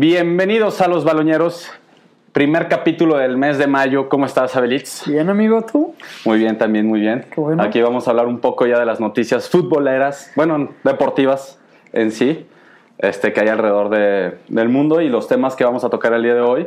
Bienvenidos 0.00 0.82
a 0.82 0.88
Los 0.88 1.06
Baloñeros. 1.06 1.70
Primer 2.32 2.68
capítulo 2.68 3.16
del 3.16 3.38
mes 3.38 3.56
de 3.56 3.66
mayo. 3.66 4.10
¿Cómo 4.10 4.26
estás, 4.26 4.54
Abelitz? 4.54 5.06
Bien, 5.08 5.30
amigo, 5.30 5.62
¿tú? 5.62 5.94
Muy 6.26 6.38
bien, 6.38 6.58
también 6.58 6.86
muy 6.86 7.00
bien. 7.00 7.24
Qué 7.34 7.40
bueno. 7.40 7.62
Aquí 7.62 7.80
vamos 7.80 8.06
a 8.06 8.10
hablar 8.10 8.26
un 8.26 8.40
poco 8.40 8.66
ya 8.66 8.78
de 8.78 8.84
las 8.84 9.00
noticias 9.00 9.48
futboleras, 9.48 10.32
bueno, 10.36 10.68
deportivas 10.84 11.58
en 11.94 12.12
sí, 12.12 12.46
este, 12.98 13.32
que 13.32 13.40
hay 13.40 13.48
alrededor 13.48 13.88
de- 13.88 14.36
del 14.48 14.68
mundo 14.68 15.00
y 15.00 15.08
los 15.08 15.28
temas 15.28 15.56
que 15.56 15.64
vamos 15.64 15.82
a 15.82 15.88
tocar 15.88 16.12
el 16.12 16.22
día 16.22 16.34
de 16.34 16.42
hoy. 16.42 16.66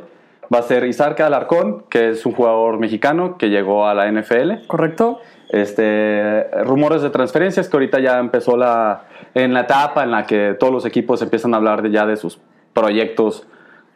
Va 0.52 0.58
a 0.58 0.64
ser 0.64 0.84
Isarca 0.86 1.28
Alarcón, 1.28 1.84
que 1.88 2.10
es 2.10 2.26
un 2.26 2.32
jugador 2.34 2.80
mexicano 2.80 3.38
que 3.38 3.52
llegó 3.52 3.86
a 3.88 3.94
la 3.94 4.08
NFL. 4.12 4.66
¿Correcto? 4.66 5.20
Este, 5.50 6.46
rumores 6.64 7.04
de 7.04 7.12
transferencias 7.12 7.70
que 7.70 7.78
ahorita 7.78 8.00
ya 8.00 8.18
empezó 8.18 8.58
la, 8.58 9.04
en 9.36 9.54
la 9.54 9.60
etapa 9.62 10.04
en 10.04 10.10
la 10.10 10.26
que 10.26 10.56
todos 10.60 10.74
los 10.74 10.84
equipos 10.88 11.22
empiezan 11.22 11.54
a 11.54 11.58
hablar 11.58 11.84
de 11.84 11.92
ya 11.92 12.08
de 12.08 12.18
sus 12.18 12.40
proyectos 12.74 13.46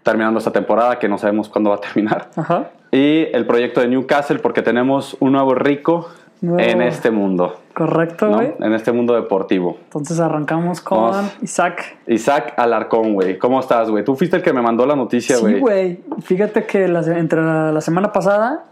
terminando 0.04 0.38
esta 0.40 0.52
temporada, 0.52 1.00
que 1.00 1.08
no 1.08 1.18
sabemos 1.18 1.50
cuándo 1.50 1.70
va 1.70 1.78
a 1.78 1.82
terminar. 1.82 2.30
Ajá. 2.36 2.72
Y 2.92 3.28
el 3.34 3.46
proyecto 3.46 3.82
de 3.82 3.88
Newcastle, 3.88 4.40
porque 4.40 4.62
tenemos 4.62 5.16
un 5.20 5.32
nuevo 5.32 5.56
rico 5.56 6.10
en 6.42 6.82
este 6.82 7.10
mundo, 7.10 7.62
Correcto, 7.74 8.28
¿no? 8.28 8.36
güey. 8.36 8.54
En 8.60 8.74
este 8.74 8.92
mundo 8.92 9.16
deportivo. 9.16 9.78
Entonces 9.86 10.20
arrancamos 10.20 10.82
con. 10.82 11.14
Isaac. 11.42 11.96
Isaac 12.06 12.54
Alarcón, 12.58 13.14
güey. 13.14 13.38
¿Cómo 13.40 13.62
estás, 13.62 13.90
güey? 13.90 14.04
Tú 14.04 14.14
fuiste 14.16 14.36
el 14.36 14.44
que 14.44 14.52
me 14.52 14.62
mandó 14.62 14.86
la 14.86 14.96
noticia, 14.98 15.38
güey. 15.38 15.54
Sí, 15.56 15.60
güey. 15.62 16.00
Fíjate 16.22 16.66
que 16.66 16.90
la- 16.90 17.00
entre 17.18 17.42
la, 17.42 17.72
la 17.72 17.80
semana 17.82 18.12
pasada 18.12 18.66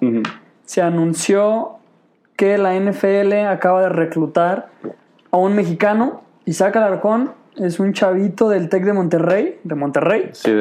se 0.66 0.82
anunció 0.82 1.78
que 2.36 2.58
la 2.58 2.76
NFL 2.76 3.32
acaba 3.48 3.82
de 3.84 3.90
reclutar 3.90 4.68
a 5.32 5.38
un 5.38 5.56
mexicano. 5.56 6.22
Isaac 6.46 6.76
Alarcón 6.76 7.32
es 7.58 7.80
un 7.80 7.94
chavito 7.94 8.50
del 8.50 8.70
TEC 8.70 8.84
de 8.86 8.94
Monterrey, 8.94 9.60
de 9.64 9.76
Monterrey. 9.76 10.30
Sí, 10.34 10.52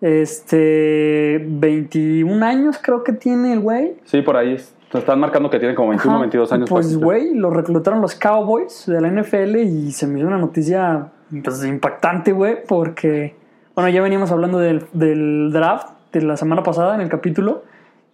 Este, 0.00 1.44
21 1.46 2.42
años 2.44 2.78
creo 2.80 3.02
que 3.04 3.12
tiene 3.12 3.52
el 3.52 3.60
güey. 3.60 3.94
sí, 4.04 4.22
por 4.22 4.36
ahí. 4.36 4.54
es- 4.54 4.74
te 4.90 4.96
están 4.98 5.20
marcando 5.20 5.50
que 5.50 5.58
tiene 5.58 5.74
como 5.74 5.88
21, 5.90 6.14
Ajá. 6.14 6.20
22 6.22 6.50
años. 6.52 6.70
Pues, 6.70 6.96
güey, 6.96 7.34
lo 7.34 7.50
reclutaron 7.50 8.00
los 8.00 8.14
Cowboys 8.14 8.84
de 8.86 8.98
la 9.02 9.08
NFL 9.08 9.56
y 9.62 9.92
se 9.92 10.06
me 10.06 10.18
hizo 10.18 10.28
una 10.28 10.38
noticia 10.38 11.08
pues, 11.44 11.62
impactante, 11.66 12.32
güey, 12.32 12.56
porque, 12.66 13.34
bueno, 13.74 13.90
ya 13.90 14.00
veníamos 14.00 14.30
hablando 14.32 14.58
del, 14.58 14.86
del 14.94 15.50
draft 15.52 15.88
de 16.12 16.22
la 16.22 16.38
semana 16.38 16.62
pasada 16.62 16.94
en 16.94 17.02
el 17.02 17.10
capítulo 17.10 17.64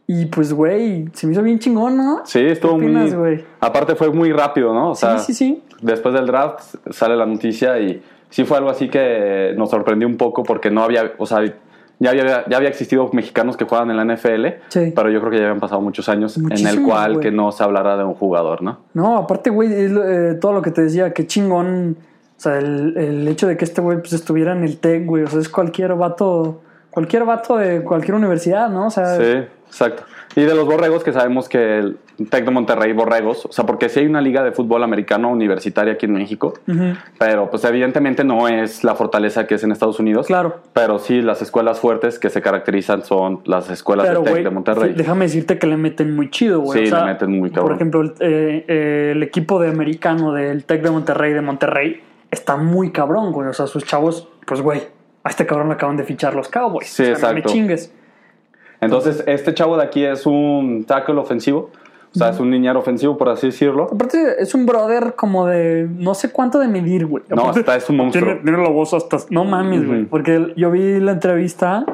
y, 0.09 0.27
pues, 0.27 0.53
güey, 0.53 1.05
se 1.13 1.29
me 1.29 1.33
hizo 1.35 1.45
bien 1.45 1.61
chingón, 1.61 1.97
¿no? 1.97 2.23
Sí, 2.25 2.41
estuvo 2.41 2.73
¿Qué 2.73 2.87
muy. 2.87 2.87
opinas, 2.97 3.15
güey? 3.15 3.45
Aparte, 3.61 3.95
fue 3.95 4.11
muy 4.11 4.33
rápido, 4.33 4.75
¿no? 4.75 4.91
O 4.91 4.95
sea, 4.97 5.19
sí, 5.19 5.33
sí, 5.33 5.35
sí. 5.55 5.63
después 5.81 6.13
del 6.13 6.27
draft 6.27 6.75
sale 6.91 7.15
la 7.17 7.25
noticia 7.25 7.79
y 7.79 8.03
sí 8.31 8.45
fue 8.45 8.59
algo 8.59 8.71
así 8.71 8.89
que 8.89 9.55
nos 9.57 9.71
sorprendió 9.71 10.07
un 10.09 10.17
poco 10.17 10.43
porque 10.43 10.71
no 10.71 10.83
había, 10.83 11.13
o 11.19 11.27
sea, 11.27 11.45
ya 12.01 12.11
había, 12.11 12.45
ya 12.49 12.57
había 12.57 12.69
existido 12.69 13.09
mexicanos 13.13 13.57
que 13.57 13.65
juegan 13.65 13.91
en 13.91 13.97
la 13.97 14.05
NFL, 14.05 14.47
Sí. 14.69 14.93
pero 14.95 15.11
yo 15.11 15.21
creo 15.21 15.31
que 15.31 15.39
ya 15.39 15.45
habían 15.45 15.61
pasado 15.61 15.81
muchos 15.81 16.09
años 16.09 16.37
en 16.37 16.67
el 16.67 16.83
cual 16.83 17.21
que 17.21 17.31
no 17.31 17.53
se 17.53 17.63
hablara 17.63 17.97
de 17.97 18.05
un 18.05 18.15
jugador, 18.15 18.63
¿no? 18.63 18.79
No, 18.95 19.17
aparte, 19.17 19.51
güey, 19.51 19.69
eh, 19.73 20.35
todo 20.41 20.53
lo 20.53 20.61
que 20.63 20.71
te 20.73 20.83
decía, 20.83 21.13
qué 21.15 21.27
chingón. 21.27 21.97
O 22.37 22.41
sea, 22.45 22.59
el, 22.59 22.97
el 22.97 23.29
hecho 23.29 23.47
de 23.47 23.57
que 23.57 23.65
este 23.65 23.81
güey 23.81 23.99
pues, 24.01 24.13
estuviera 24.13 24.53
en 24.53 24.65
el 24.65 24.79
TEC, 24.79 25.07
güey, 25.07 25.23
o 25.23 25.29
sea, 25.29 25.39
es 25.41 25.49
cualquier 25.49 25.95
vato, 25.95 26.63
cualquier 26.91 27.25
vato 27.25 27.57
de 27.57 27.83
cualquier 27.85 28.17
universidad, 28.17 28.69
¿no? 28.69 28.89
O 28.89 28.91
sea, 28.91 29.15
Sí, 29.17 29.45
exacto. 29.75 30.05
Y 30.37 30.43
de 30.43 30.55
los 30.55 30.65
borregos, 30.67 31.05
que 31.05 31.13
sabemos 31.13 31.49
que 31.49 31.79
el 31.79 31.97
Tec 32.29 32.45
de 32.45 32.51
Monterrey, 32.51 32.93
borregos, 32.93 33.47
o 33.47 33.53
sea, 33.53 33.67
porque 33.67 33.89
sí 33.89 34.01
hay 34.01 34.07
una 34.07 34.21
liga 34.21 34.43
de 34.43 34.51
fútbol 34.53 34.83
americano 34.83 35.31
universitaria 35.31 35.93
aquí 35.95 36.07
en 36.07 36.13
México, 36.15 36.55
pero 37.19 37.51
pues 37.51 37.65
evidentemente 37.65 38.25
no 38.25 38.49
es 38.49 38.83
la 38.83 38.95
fortaleza 38.95 39.47
que 39.47 39.55
es 39.57 39.65
en 39.65 39.71
Estados 39.73 40.01
Unidos. 40.01 40.27
claro. 40.27 40.61
Pero 40.73 40.99
sí, 40.99 41.23
las 41.23 41.41
escuelas 41.43 41.79
fuertes 41.79 42.19
que 42.19 42.31
se 42.31 42.43
caracterizan 42.43 43.05
son 43.05 43.43
las 43.45 43.71
escuelas 43.71 44.09
del 44.09 44.23
Tec 44.25 44.43
de 44.45 44.51
Monterrey. 44.51 44.91
sí, 44.91 44.97
déjame 44.97 45.27
decirte 45.27 45.59
que 45.59 45.67
le 45.67 45.77
meten 45.77 46.15
muy 46.17 46.31
chido, 46.31 46.61
güey. 46.61 46.81
Sí, 46.81 46.87
O 46.87 46.97
sea, 46.97 47.05
le 47.07 47.13
meten 47.13 47.31
muy 47.31 47.51
cabrón. 47.51 47.69
Por 47.69 47.77
ejemplo, 47.77 48.01
el, 48.01 48.09
eh, 48.21 48.65
eh, 48.67 49.13
el 49.15 49.23
equipo 49.23 49.61
de 49.61 49.69
americano 49.69 50.33
del 50.33 50.65
Tec 50.65 50.83
de 50.83 50.91
Monterrey, 50.91 51.33
de 51.33 51.43
Monterrey, 51.43 52.01
está 52.31 52.57
muy 52.57 52.91
cabrón, 52.91 53.33
güey. 53.33 53.49
O 53.49 53.53
sea, 53.53 53.67
sus 53.67 53.85
chavos, 53.85 54.29
pues, 54.47 54.61
güey, 54.61 54.83
a 55.23 55.31
este 55.31 55.47
cabrón 55.47 55.69
le 55.69 55.75
acaban 55.75 55.97
de 55.97 56.05
fichar 56.05 56.35
los 56.35 56.49
Cowboys. 56.49 56.89
Sí, 56.89 57.03
O 57.03 57.17
sea, 57.17 57.29
No 57.29 57.35
me 57.35 57.41
exacto. 57.41 57.53
chingues. 57.53 57.93
Entonces, 58.85 59.25
este 59.27 59.55
chavo 59.55 59.77
de 59.77 59.85
aquí 59.85 60.05
es 60.05 60.27
un 60.27 60.85
tackle 60.85 61.17
ofensivo, 61.17 61.71
o 62.15 62.19
sea, 62.19 62.29
es 62.29 62.39
un 62.39 62.51
niñero 62.51 62.79
ofensivo, 62.79 63.19
por 63.19 63.29
así 63.29 63.49
decirlo. 63.49 63.89
Aparte, 63.93 64.37
es 64.39 64.55
un 64.55 64.67
brother 64.67 65.15
como 65.17 65.47
de 65.47 65.89
no 65.99 66.15
sé 66.15 66.31
cuánto 66.31 66.61
de 66.61 66.69
medir, 66.69 67.07
güey. 67.07 67.25
No, 67.29 67.43
Aparte, 67.43 67.61
hasta 67.61 67.77
es 67.77 67.91
un 67.91 67.97
monstruo. 67.97 68.25
Tiene, 68.25 68.41
tiene 68.41 68.59
la 68.63 68.69
voz 68.69 68.95
hasta. 68.95 69.17
No 69.31 69.45
mames, 69.45 69.87
güey. 69.87 70.05
Porque 70.05 70.53
yo 70.57 70.71
vi 70.71 71.01
la 71.01 71.13
entrevista, 71.13 71.85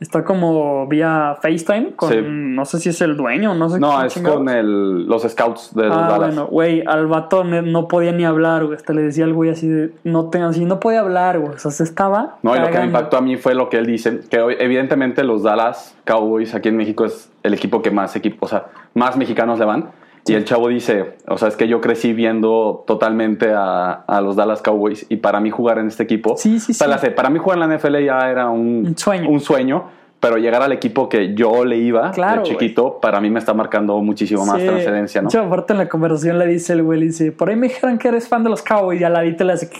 está 0.00 0.24
como 0.24 0.86
vía 0.88 1.36
FaceTime 1.42 1.92
con. 1.94 2.10
Sí. 2.10 2.16
No 2.26 2.64
sé 2.64 2.80
si 2.80 2.88
es 2.88 3.00
el 3.02 3.16
dueño, 3.16 3.54
no 3.54 3.68
sé 3.68 3.78
No, 3.78 4.02
es 4.02 4.14
chingados. 4.14 4.38
con 4.38 4.48
el, 4.48 5.06
los 5.06 5.22
scouts 5.22 5.74
de 5.74 5.86
los 5.86 5.96
Ah, 5.96 6.00
Dallas. 6.08 6.18
bueno, 6.18 6.46
güey, 6.46 6.82
al 6.86 7.06
vato 7.06 7.44
no 7.44 7.86
podía 7.86 8.12
ni 8.12 8.24
hablar, 8.24 8.64
güey. 8.64 8.76
Hasta 8.76 8.92
le 8.92 9.02
decía 9.02 9.24
al 9.24 9.34
güey 9.34 9.50
así 9.50 9.68
de. 9.68 9.92
No, 10.04 10.30
te, 10.30 10.40
así 10.40 10.64
no 10.64 10.80
podía 10.80 11.00
hablar, 11.00 11.38
güey. 11.38 11.54
O 11.54 11.58
sea, 11.58 11.70
se 11.70 11.84
estaba. 11.84 12.38
No, 12.42 12.56
y 12.56 12.58
lo 12.60 12.70
que 12.70 12.78
me 12.78 12.86
impactó 12.86 13.16
a 13.18 13.20
mí 13.20 13.36
fue 13.36 13.54
lo 13.54 13.68
que 13.68 13.76
él 13.78 13.86
dice, 13.86 14.20
que 14.30 14.40
hoy, 14.40 14.56
evidentemente 14.58 15.22
los 15.24 15.42
Dallas 15.42 15.96
Cowboys 16.04 16.54
aquí 16.54 16.68
en 16.70 16.76
México 16.76 17.04
es 17.04 17.30
el 17.42 17.54
equipo 17.54 17.82
que 17.82 17.90
más 17.90 18.16
equipo, 18.16 18.46
o 18.46 18.48
sea, 18.48 18.66
más 18.94 19.16
mexicanos 19.16 19.58
le 19.58 19.64
van. 19.64 19.90
Y 20.26 20.34
el 20.34 20.44
chavo 20.44 20.68
dice, 20.68 21.16
o 21.26 21.38
sea, 21.38 21.48
es 21.48 21.56
que 21.56 21.66
yo 21.66 21.80
crecí 21.80 22.12
viendo 22.12 22.84
totalmente 22.86 23.52
a, 23.52 23.90
a 23.92 24.20
los 24.20 24.36
Dallas 24.36 24.62
Cowboys 24.62 25.06
y 25.08 25.16
para 25.16 25.40
mí 25.40 25.50
jugar 25.50 25.78
en 25.78 25.88
este 25.88 26.02
equipo, 26.02 26.36
Sí, 26.36 26.60
sí, 26.60 26.74
sí. 26.74 26.84
la 26.86 26.98
sé, 26.98 27.10
para 27.10 27.30
mí 27.30 27.38
jugar 27.38 27.58
en 27.60 27.68
la 27.68 27.76
NFL 27.76 27.96
ya 28.04 28.30
era 28.30 28.48
un, 28.50 28.84
Un 28.86 28.98
sueño. 28.98 29.28
un 29.30 29.40
sueño, 29.40 29.84
pero 30.20 30.36
llegar 30.36 30.62
al 30.62 30.72
equipo 30.72 31.08
que 31.08 31.34
yo 31.34 31.64
le 31.64 31.78
iba 31.78 32.10
Claro, 32.10 32.42
de 32.42 32.48
chiquito, 32.50 32.98
para 33.00 33.20
mí 33.22 33.30
me 33.30 33.38
está 33.38 33.54
marcando 33.54 33.98
muchísimo 34.00 34.44
más 34.44 34.62
trascendencia, 34.62 35.22
¿no? 35.22 35.28
Hecho, 35.30 35.40
aparte 35.40 35.72
en 35.72 35.78
la 35.78 35.88
conversación 35.88 36.38
le 36.38 36.46
dice 36.46 36.74
el 36.74 36.82
güey, 36.82 37.00
dice, 37.00 37.32
por 37.32 37.48
ahí 37.48 37.56
me 37.56 37.68
dijeron 37.68 37.96
que 37.96 38.08
eres 38.08 38.28
fan 38.28 38.44
de 38.44 38.50
los 38.50 38.62
Cowboys, 38.62 39.00
y 39.00 39.04
al 39.04 39.14
ladito 39.14 39.44
le 39.44 39.54
hace, 39.54 39.70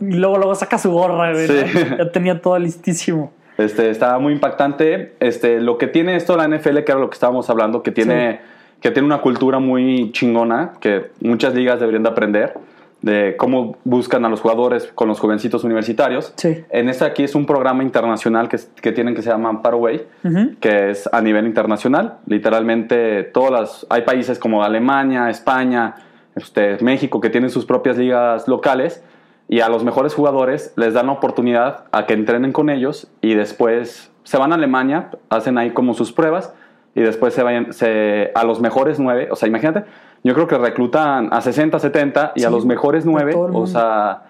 y 0.00 0.14
luego, 0.14 0.38
luego 0.38 0.54
saca 0.54 0.78
su 0.78 0.90
gorra, 0.90 1.32
güey. 1.32 1.46
Sí. 1.46 1.54
¿no? 1.90 1.96
Ya 1.98 2.10
tenía 2.10 2.40
todo 2.40 2.58
listísimo. 2.58 3.30
Este, 3.58 3.90
está 3.90 4.18
muy 4.18 4.32
impactante. 4.32 5.12
Este, 5.20 5.60
lo 5.60 5.76
que 5.76 5.86
tiene 5.86 6.16
esto 6.16 6.38
la 6.38 6.48
NFL, 6.48 6.78
que 6.84 6.92
era 6.92 6.98
lo 6.98 7.10
que 7.10 7.14
estábamos 7.14 7.50
hablando, 7.50 7.82
que 7.82 7.90
tiene, 7.92 8.40
que 8.82 8.90
tiene 8.90 9.06
una 9.06 9.20
cultura 9.20 9.58
muy 9.60 10.10
chingona, 10.12 10.72
que 10.80 11.12
muchas 11.20 11.54
ligas 11.54 11.78
deberían 11.80 12.02
de 12.02 12.08
aprender, 12.10 12.54
de 13.00 13.36
cómo 13.36 13.76
buscan 13.84 14.24
a 14.24 14.28
los 14.28 14.40
jugadores 14.40 14.90
con 14.94 15.08
los 15.08 15.18
jovencitos 15.18 15.64
universitarios. 15.64 16.32
Sí. 16.36 16.64
En 16.70 16.88
este 16.88 17.04
aquí 17.04 17.24
es 17.24 17.34
un 17.34 17.46
programa 17.46 17.82
internacional 17.82 18.48
que, 18.48 18.58
que 18.80 18.92
tienen 18.92 19.14
que 19.14 19.22
se 19.22 19.30
llama 19.30 19.62
Paraway, 19.62 20.06
Ujú. 20.24 20.56
que 20.60 20.90
es 20.90 21.08
a 21.12 21.20
nivel 21.20 21.46
internacional. 21.46 22.18
Literalmente 22.26 23.22
todas 23.24 23.50
las, 23.52 23.86
hay 23.88 24.02
países 24.02 24.38
como 24.38 24.62
Alemania, 24.62 25.30
España, 25.30 25.94
este, 26.34 26.78
México, 26.82 27.20
que 27.20 27.30
tienen 27.30 27.50
sus 27.50 27.64
propias 27.64 27.98
ligas 27.98 28.46
locales 28.46 29.02
y 29.48 29.60
a 29.60 29.68
los 29.68 29.84
mejores 29.84 30.14
jugadores 30.14 30.72
les 30.76 30.94
dan 30.94 31.06
la 31.06 31.12
oportunidad 31.12 31.84
a 31.92 32.06
que 32.06 32.14
entrenen 32.14 32.52
con 32.52 32.70
ellos 32.70 33.08
y 33.20 33.34
después 33.34 34.10
se 34.22 34.38
van 34.38 34.52
a 34.52 34.54
Alemania, 34.54 35.10
hacen 35.28 35.58
ahí 35.58 35.70
como 35.70 35.94
sus 35.94 36.12
pruebas 36.12 36.54
y 36.94 37.00
después 37.00 37.32
se 37.34 37.42
vayan 37.42 37.72
se, 37.72 38.30
a 38.34 38.44
los 38.44 38.60
mejores 38.60 38.98
nueve, 38.98 39.28
o 39.30 39.36
sea, 39.36 39.48
imagínate, 39.48 39.84
yo 40.24 40.34
creo 40.34 40.46
que 40.46 40.58
reclutan 40.58 41.28
a 41.32 41.40
60, 41.40 41.78
70 41.78 42.32
y 42.36 42.40
Sí, 42.40 42.46
a 42.46 42.50
los 42.50 42.66
mejores 42.66 43.04
nueve, 43.06 43.34
o 43.34 43.66
sea, 43.66 44.24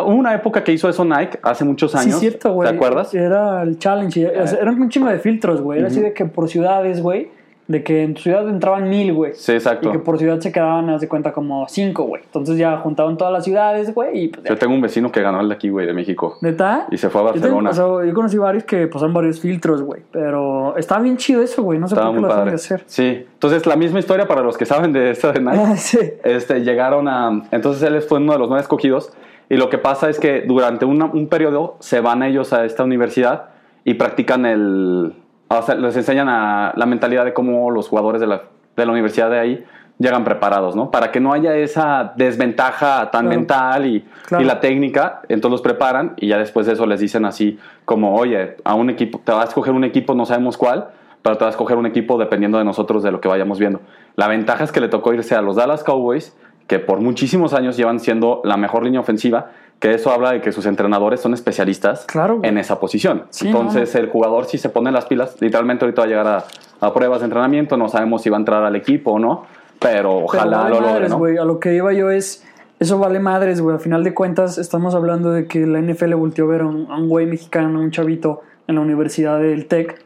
hubo 0.00 0.14
una 0.14 0.34
época 0.34 0.64
que 0.64 0.72
hizo 0.72 0.88
eso 0.88 1.04
Nike 1.04 1.38
hace 1.42 1.64
muchos 1.64 1.92
Sí, 1.92 1.98
años, 1.98 2.18
cierto, 2.20 2.52
güey. 2.52 2.68
¿te 2.68 2.74
acuerdas? 2.74 3.14
Era 3.14 3.62
el 3.62 3.78
challenge. 3.78 4.46
sea, 4.46 4.58
Eran 4.60 4.80
un 4.80 4.88
chingo 4.88 5.08
de 5.08 5.18
filtros, 5.18 5.60
güey. 5.60 5.80
Era 5.80 5.88
así 5.88 6.00
de 6.00 6.12
que 6.14 6.24
por 6.24 6.48
ciudades, 6.48 7.02
güey, 7.02 7.30
de 7.68 7.82
que 7.82 8.04
en 8.04 8.14
tu 8.14 8.22
ciudad 8.22 8.48
entraban 8.48 8.88
mil, 8.88 9.12
güey. 9.12 9.32
Sí, 9.34 9.52
exacto. 9.52 9.88
Y 9.88 9.92
que 9.92 9.98
por 9.98 10.18
ciudad 10.18 10.38
se 10.38 10.52
quedaban, 10.52 10.88
haz 10.90 11.00
de 11.00 11.08
cuenta, 11.08 11.32
como 11.32 11.66
cinco, 11.68 12.04
güey. 12.04 12.22
Entonces 12.22 12.56
ya 12.58 12.76
juntaban 12.78 13.16
todas 13.16 13.32
las 13.32 13.44
ciudades, 13.44 13.92
güey, 13.92 14.24
y 14.24 14.28
pues 14.28 14.44
ya. 14.44 14.50
Yo 14.50 14.56
tengo 14.58 14.72
un 14.74 14.80
vecino 14.80 15.10
que 15.10 15.20
ganó 15.20 15.40
el 15.40 15.48
de 15.48 15.54
aquí, 15.56 15.68
güey, 15.68 15.84
de 15.86 15.92
México. 15.92 16.38
¿Neta? 16.42 16.86
Y 16.92 16.96
se 16.96 17.10
fue 17.10 17.22
a 17.22 17.24
Yo, 17.24 17.32
tengo- 17.40 17.56
Barcelona. 17.56 17.70
o 17.70 17.72
sea, 18.00 18.08
yo 18.08 18.14
conocí 18.14 18.38
varios 18.38 18.62
que 18.64 18.86
pasan 18.86 19.12
varios 19.12 19.40
filtros, 19.40 19.82
güey. 19.82 20.02
Pero 20.12 20.76
está 20.76 20.98
bien 21.00 21.16
chido 21.16 21.42
eso, 21.42 21.62
güey. 21.64 21.78
No 21.80 21.88
sé 21.88 21.96
por 21.96 22.14
qué 22.14 22.20
lo 22.20 22.28
padre. 22.28 22.50
de 22.50 22.54
hacer. 22.54 22.84
Sí. 22.86 23.26
Entonces, 23.32 23.66
la 23.66 23.74
misma 23.76 23.98
historia 23.98 24.28
para 24.28 24.42
los 24.42 24.56
que 24.56 24.64
saben 24.64 24.92
de 24.92 25.10
esta 25.10 25.32
de 25.32 25.40
Nike. 25.40 25.56
Sí. 25.76 25.98
este, 26.24 26.60
llegaron 26.60 27.08
a... 27.08 27.42
Entonces, 27.50 27.82
él 27.82 28.00
fue 28.02 28.18
uno 28.18 28.32
de 28.34 28.38
los 28.38 28.48
nueve 28.48 28.62
escogidos. 28.62 29.12
Y 29.48 29.56
lo 29.56 29.70
que 29.70 29.78
pasa 29.78 30.08
es 30.08 30.18
que 30.20 30.42
durante 30.42 30.84
una- 30.84 31.06
un 31.06 31.28
periodo 31.28 31.76
se 31.80 32.00
van 32.00 32.22
ellos 32.22 32.52
a 32.52 32.64
esta 32.64 32.84
universidad 32.84 33.46
y 33.84 33.94
practican 33.94 34.46
el... 34.46 35.14
O 35.48 35.62
sea, 35.62 35.74
les 35.76 35.96
enseñan 35.96 36.28
a 36.28 36.72
la 36.76 36.86
mentalidad 36.86 37.24
de 37.24 37.32
cómo 37.32 37.70
los 37.70 37.88
jugadores 37.88 38.20
de 38.20 38.26
la, 38.26 38.42
de 38.76 38.86
la 38.86 38.92
universidad 38.92 39.30
de 39.30 39.38
ahí 39.38 39.64
llegan 39.98 40.24
preparados, 40.24 40.76
¿no? 40.76 40.90
Para 40.90 41.10
que 41.10 41.20
no 41.20 41.32
haya 41.32 41.54
esa 41.56 42.12
desventaja 42.16 43.10
tan 43.10 43.26
Claro. 43.26 43.28
mental 43.38 43.86
y, 43.86 44.04
Claro. 44.26 44.44
y 44.44 44.46
la 44.46 44.60
técnica, 44.60 45.22
entonces 45.28 45.52
los 45.52 45.62
preparan 45.62 46.12
y 46.18 46.28
ya 46.28 46.36
después 46.38 46.66
de 46.66 46.74
eso 46.74 46.84
les 46.86 47.00
dicen 47.00 47.24
así 47.24 47.58
como, 47.86 48.14
oye, 48.16 48.56
a 48.64 48.74
un 48.74 48.90
equipo, 48.90 49.20
te 49.24 49.32
vas 49.32 49.46
a 49.46 49.48
escoger 49.48 49.72
un 49.72 49.84
equipo, 49.84 50.14
no 50.14 50.26
sabemos 50.26 50.58
cuál, 50.58 50.88
pero 51.22 51.38
te 51.38 51.44
vas 51.44 51.52
a 51.52 51.54
escoger 51.56 51.78
un 51.78 51.86
equipo 51.86 52.18
dependiendo 52.18 52.58
de 52.58 52.64
nosotros, 52.64 53.02
de 53.02 53.10
lo 53.10 53.20
que 53.20 53.28
vayamos 53.28 53.58
viendo. 53.58 53.80
La 54.16 54.28
ventaja 54.28 54.64
es 54.64 54.72
que 54.72 54.80
le 54.80 54.88
tocó 54.88 55.14
irse 55.14 55.34
a 55.34 55.40
los 55.42 55.56
Dallas 55.56 55.82
Cowboys, 55.82 56.36
que 56.66 56.78
por 56.78 57.00
muchísimos 57.00 57.54
años 57.54 57.76
llevan 57.76 57.98
siendo 58.00 58.42
la 58.44 58.56
mejor 58.56 58.82
línea 58.84 59.00
ofensiva, 59.00 59.50
que 59.78 59.94
eso 59.94 60.10
habla 60.10 60.32
de 60.32 60.40
que 60.40 60.52
sus 60.52 60.66
entrenadores 60.66 61.20
son 61.20 61.34
especialistas 61.34 62.04
Claro, 62.06 62.40
en 62.42 62.58
esa 62.58 62.80
posición. 62.80 63.24
Sí, 63.30 63.48
Entonces 63.48 63.94
el 63.94 64.08
jugador 64.08 64.46
si 64.46 64.58
se 64.58 64.68
pone 64.68 64.90
las 64.90 65.04
pilas, 65.06 65.36
literalmente 65.40 65.84
ahorita 65.84 66.02
va 66.02 66.06
a 66.06 66.08
llegar 66.08 66.26
a, 66.26 66.44
a 66.80 66.94
pruebas 66.94 67.20
de 67.20 67.26
entrenamiento, 67.26 67.76
no 67.76 67.88
sabemos 67.88 68.22
si 68.22 68.30
va 68.30 68.36
a 68.36 68.40
entrar 68.40 68.64
al 68.64 68.76
equipo 68.76 69.12
o 69.12 69.18
no, 69.18 69.44
pero 69.78 69.92
Pero 69.92 70.16
ojalá 70.24 70.58
vale 70.58 70.70
lo 70.70 70.80
logre, 70.80 71.08
madres, 71.08 71.10
¿no? 71.10 71.42
A 71.42 71.44
lo 71.44 71.60
que 71.60 71.74
iba 71.74 71.92
yo 71.92 72.10
es. 72.10 72.44
Eso 72.78 72.98
vale 72.98 73.20
madres, 73.20 73.60
güey. 73.60 73.76
A 73.76 73.78
final 73.78 74.04
de 74.04 74.12
cuentas, 74.12 74.58
estamos 74.58 74.94
hablando 74.94 75.30
de 75.32 75.46
que 75.46 75.66
la 75.66 75.80
NFL 75.80 76.14
volteó 76.14 76.44
a 76.44 76.48
ver 76.48 76.60
a 76.62 76.66
un, 76.66 76.90
a 76.90 76.96
un 76.96 77.08
güey 77.08 77.26
mexicano, 77.26 77.80
un 77.80 77.90
chavito 77.90 78.42
en 78.66 78.74
la 78.74 78.80
Universidad 78.82 79.38
del 79.38 79.66
TEC, 79.66 80.02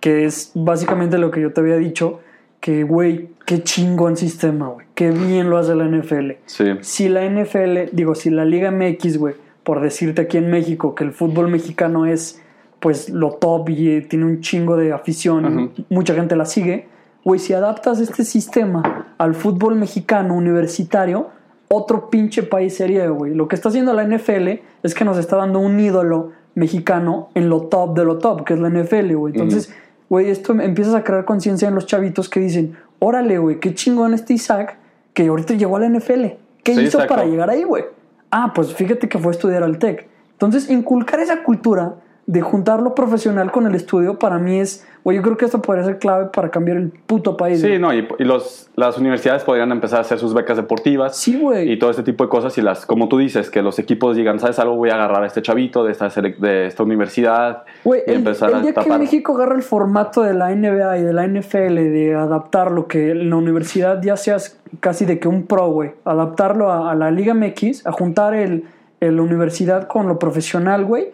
que 0.00 0.26
es 0.26 0.52
básicamente 0.54 1.16
lo 1.18 1.30
que 1.30 1.40
yo 1.40 1.52
te 1.52 1.60
había 1.60 1.76
dicho. 1.76 2.20
Que, 2.60 2.84
güey, 2.84 3.30
qué 3.46 3.62
chingón 3.62 4.16
sistema, 4.16 4.68
güey. 4.68 4.86
Qué 4.94 5.10
bien 5.10 5.48
lo 5.48 5.56
hace 5.56 5.74
la 5.74 5.84
NFL. 5.86 6.32
Sí, 6.44 6.64
Si 6.82 7.08
la 7.08 7.24
NFL, 7.24 7.90
digo, 7.92 8.14
si 8.14 8.30
la 8.30 8.44
Liga 8.44 8.70
MX, 8.70 9.16
güey, 9.18 9.34
por 9.64 9.80
decirte 9.80 10.22
aquí 10.22 10.36
en 10.36 10.50
México 10.50 10.94
que 10.94 11.04
el 11.04 11.12
fútbol 11.12 11.48
mexicano 11.48 12.04
es, 12.06 12.42
pues, 12.80 13.08
lo 13.08 13.32
top 13.32 13.70
y 13.70 13.88
eh, 13.90 14.00
tiene 14.02 14.26
un 14.26 14.40
chingo 14.40 14.76
de 14.76 14.92
afición, 14.92 15.44
Ujú. 15.46 15.84
mucha 15.88 16.14
gente 16.14 16.36
la 16.36 16.44
sigue, 16.44 16.86
güey, 17.24 17.38
si 17.40 17.52
adaptas 17.54 17.98
este 18.00 18.24
sistema 18.24 19.14
al 19.18 19.34
fútbol 19.34 19.74
mexicano 19.76 20.34
universitario, 20.34 21.28
otro 21.68 22.10
pinche 22.10 22.42
país 22.42 22.74
sería, 22.76 23.08
güey. 23.08 23.34
Lo 23.34 23.48
que 23.48 23.54
está 23.54 23.68
haciendo 23.68 23.92
la 23.94 24.02
NFL 24.04 24.48
es 24.82 24.94
que 24.94 25.04
nos 25.04 25.18
está 25.18 25.36
dando 25.36 25.60
un 25.60 25.78
ídolo 25.78 26.32
mexicano 26.54 27.30
en 27.34 27.48
lo 27.48 27.62
top 27.68 27.96
de 27.96 28.04
lo 28.04 28.18
top, 28.18 28.44
que 28.44 28.54
es 28.54 28.60
la 28.60 28.68
NFL, 28.68 29.14
güey. 29.14 29.32
Entonces, 29.34 29.72
güey, 30.10 30.28
esto 30.28 30.52
empiezas 30.52 30.94
a 30.94 31.04
crear 31.04 31.24
conciencia 31.24 31.68
en 31.68 31.74
los 31.74 31.86
chavitos 31.86 32.28
que 32.28 32.40
dicen, 32.40 32.76
órale, 32.98 33.38
güey, 33.38 33.60
qué 33.60 33.74
chingón 33.74 34.12
este 34.12 34.34
Isaac 34.34 34.76
que 35.14 35.26
ahorita 35.26 35.54
llegó 35.54 35.76
a 35.76 35.80
la 35.80 35.88
NFL. 35.88 36.24
¿Qué 36.62 36.74
Sí, 36.74 36.80
hizo 36.82 36.98
exacto. 36.98 37.14
para 37.14 37.24
llegar 37.24 37.48
ahí, 37.48 37.62
güey? 37.62 37.84
Ah, 38.30 38.52
pues 38.54 38.74
fíjate 38.74 39.08
que 39.08 39.18
fue 39.18 39.30
a 39.30 39.36
estudiar 39.36 39.62
al 39.62 39.78
TEC. 39.78 40.08
Entonces, 40.32 40.68
inculcar 40.68 41.20
esa 41.20 41.42
cultura 41.42 41.94
de 42.26 42.42
juntar 42.42 42.80
lo 42.80 42.94
profesional 42.94 43.50
con 43.50 43.66
el 43.66 43.74
estudio 43.74 44.18
para 44.18 44.38
mí 44.38 44.60
es, 44.60 44.86
güey, 45.02 45.16
yo 45.16 45.22
creo 45.22 45.36
que 45.36 45.46
esto 45.46 45.60
podría 45.60 45.84
ser 45.84 45.98
clave 45.98 46.26
para 46.26 46.48
cambiar 46.50 46.76
el 46.76 46.90
puto 46.90 47.36
país. 47.36 47.60
sí, 47.60 47.78
no, 47.78 47.92
y, 47.92 48.06
y 48.20 48.24
los, 48.24 48.70
las 48.76 48.98
universidades 48.98 49.42
podrían 49.42 49.72
empezar 49.72 49.98
a 49.98 50.02
hacer 50.02 50.18
sus 50.18 50.32
becas 50.32 50.56
deportivas. 50.56 51.16
Sí, 51.16 51.36
güey. 51.40 51.72
y 51.72 51.78
todo 51.78 51.90
este 51.90 52.04
tipo 52.04 52.22
de 52.22 52.30
cosas 52.30 52.56
y 52.58 52.62
las 52.62 52.86
como 52.86 53.08
tú 53.08 53.18
dices 53.18 53.50
que 53.50 53.62
los 53.62 53.78
equipos 53.80 54.14
digan 54.16 54.38
sabes 54.38 54.58
algo 54.60 54.76
voy 54.76 54.90
a 54.90 54.94
agarrar 54.94 55.24
a 55.24 55.26
este 55.26 55.42
chavito 55.42 55.82
de 55.82 55.90
esta 55.92 56.08
de 56.08 56.66
esta 56.66 56.82
universidad 56.84 57.64
Güey, 57.82 58.02
y 58.06 58.10
el, 58.10 58.16
empezar 58.18 58.50
el 58.52 58.62
día 58.62 58.74
a 58.76 58.84
que 58.84 58.90
México 58.98 59.34
agarra 59.34 59.56
el 59.56 59.62
formato 59.62 60.22
de 60.22 60.34
la 60.34 60.54
NBA 60.54 60.98
y 60.98 61.02
de 61.02 61.12
la 61.12 61.26
NFL, 61.26 61.74
de 61.74 62.14
adaptar 62.14 62.70
lo 62.70 62.86
que 62.86 63.10
en 63.10 63.30
la 63.30 63.36
universidad 63.36 64.00
ya 64.02 64.16
seas 64.16 64.60
casi 64.78 65.04
de 65.04 65.18
que 65.18 65.26
un 65.26 65.46
pro, 65.46 65.68
güey, 65.70 65.92
adaptarlo 66.04 66.70
a, 66.70 66.92
a 66.92 66.94
la 66.94 67.10
Liga 67.10 67.34
MX, 67.34 67.86
a 67.86 67.92
juntar 67.92 68.34
el, 68.34 68.64
el- 69.00 69.16
la 69.16 69.22
universidad 69.22 69.88
con 69.88 70.06
lo 70.06 70.18
profesional, 70.20 70.84
güey, 70.84 71.10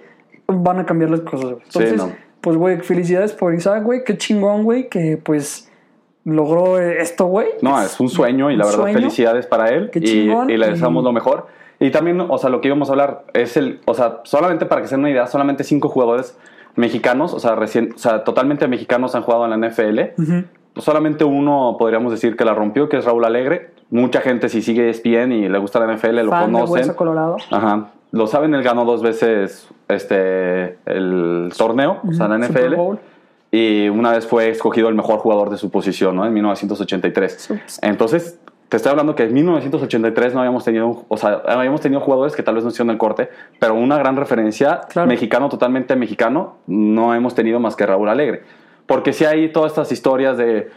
van 0.49 0.79
a 0.81 0.87
cambiar 0.87 1.11
las 1.11 1.21
cosas, 1.21 1.51
güey. 1.51 1.57
Sí, 1.69 1.79
Entonces, 1.81 1.97
no. 1.97 2.13
pues, 2.41 2.57
güey, 2.57 2.79
felicidades 2.81 3.33
por 3.33 3.55
Isaac, 3.55 3.83
güey, 3.85 4.05
qué 4.05 4.17
chingón, 4.17 4.65
güey, 4.65 4.89
que 4.89 5.17
pues 5.23 5.71
logró 6.25 6.79
eh, 6.81 7.01
esto, 7.01 7.27
güey. 7.27 7.49
no 7.63 7.81
es 7.81 8.01
un 8.01 8.09
sueño 8.09 8.51
y 8.51 8.57
la 8.57 8.65
verdad 8.65 8.81
sueño. 8.81 8.99
felicidades 8.99 9.47
para 9.47 9.69
él 9.69 9.91
Qué 9.93 10.01
chingón, 10.01 10.51
y 10.51 10.57
le 10.57 10.67
y- 10.67 10.71
deseamos 10.71 11.05
lo 11.05 11.13
mejor 11.13 11.47
y 11.79 11.91
también 11.91 12.21
o 12.21 12.37
sea 12.39 12.51
lo 12.51 12.61
que 12.61 12.67
íbamos 12.67 12.89
a 12.89 12.93
hablar 12.95 13.25
es 13.33 13.57
el 13.57 13.81
o 13.85 13.95
sea 13.95 14.23
solamente 14.25 14.67
para 14.67 14.81
que 14.83 14.89
se 14.89 14.95
den 14.97 15.03
una 15.03 15.11
idea 15.11 15.29
solamente 15.29 15.63
cinco 15.63 15.89
jugadores 15.89 16.37
mexicanos 16.75 17.33
o 17.33 17.39
sea 17.39 17.55
recién 17.55 17.93
o 17.95 17.99
sea 17.99 18.25
totalmente 18.25 18.67
mexicanos 18.67 19.15
han 19.15 19.23
jugado 19.23 19.45
en 19.45 19.51
la 19.61 19.69
NFL 19.69 20.01
solamente 20.79 21.23
uno 21.25 21.77
podríamos 21.79 22.11
decir 22.11 22.35
que 22.37 22.45
la 22.45 22.55
rompió 22.55 22.89
que 22.89 22.97
es 22.97 23.05
Raúl 23.05 23.25
Alegre 23.25 23.71
mucha 23.91 24.21
gente 24.21 24.49
si 24.49 24.63
sigue 24.63 24.89
ESPN 24.91 25.31
y 25.31 25.49
le 25.49 25.59
gusta 25.59 25.79
la 25.79 25.95
NFL 25.95 26.23
lo 26.25 26.31
Fan 26.33 26.47
de 26.53 26.59
conocen 26.61 26.95
Colorado. 26.95 27.37
Ajá. 27.53 27.93
Lo 28.13 28.27
saben, 28.27 28.55
él 28.55 28.63
ganó 28.63 28.85
dos 28.85 29.03
veces 29.03 29.69
este 29.89 30.79
el 30.87 31.53
torneo, 31.57 32.01
o 32.09 32.13
sea, 32.13 32.29
la 32.29 32.39
NFL. 32.39 32.75
Y 33.51 33.89
una 33.89 34.13
vez 34.13 34.27
fue 34.27 34.49
escogido 34.51 34.89
el 34.89 34.95
mejor 34.95 35.19
jugador 35.19 35.51
de 35.51 35.57
su 35.57 35.71
posición, 35.71 36.17
¿no? 36.17 36.27
En 36.27 36.33
1983. 36.35 37.33
Sups. 37.33 37.79
Entonces, 37.83 38.39
te 38.69 38.77
estoy 38.77 38.91
hablando 38.91 39.15
que 39.15 39.23
en 39.25 39.33
1983 39.35 40.35
no 40.35 40.41
habíamos 40.41 40.65
tenido, 40.65 41.05
o 41.09 41.17
sea, 41.17 41.43
habíamos 41.47 41.81
tenido 41.81 42.01
jugadores 42.01 42.35
que 42.35 42.43
tal 42.43 42.57
vez 42.57 42.65
no 42.65 42.71
hicieron 42.71 42.91
el 42.91 42.99
corte, 42.99 43.31
pero 43.61 43.75
una 43.75 43.97
gran 43.99 44.17
referencia, 44.17 44.81
Claro. 44.89 45.09
mexicano, 45.09 45.49
totalmente 45.49 45.95
mexicano, 45.95 46.57
no 46.67 47.15
hemos 47.15 47.35
tenido 47.35 47.61
más 47.61 47.77
que 47.77 47.87
Raúl 47.87 48.09
Alegre. 48.09 48.43
Porque 48.87 49.13
si 49.13 49.25
hay 49.25 49.51
todas 49.53 49.73
estas 49.73 49.93
historias 49.93 50.37
de 50.37 50.71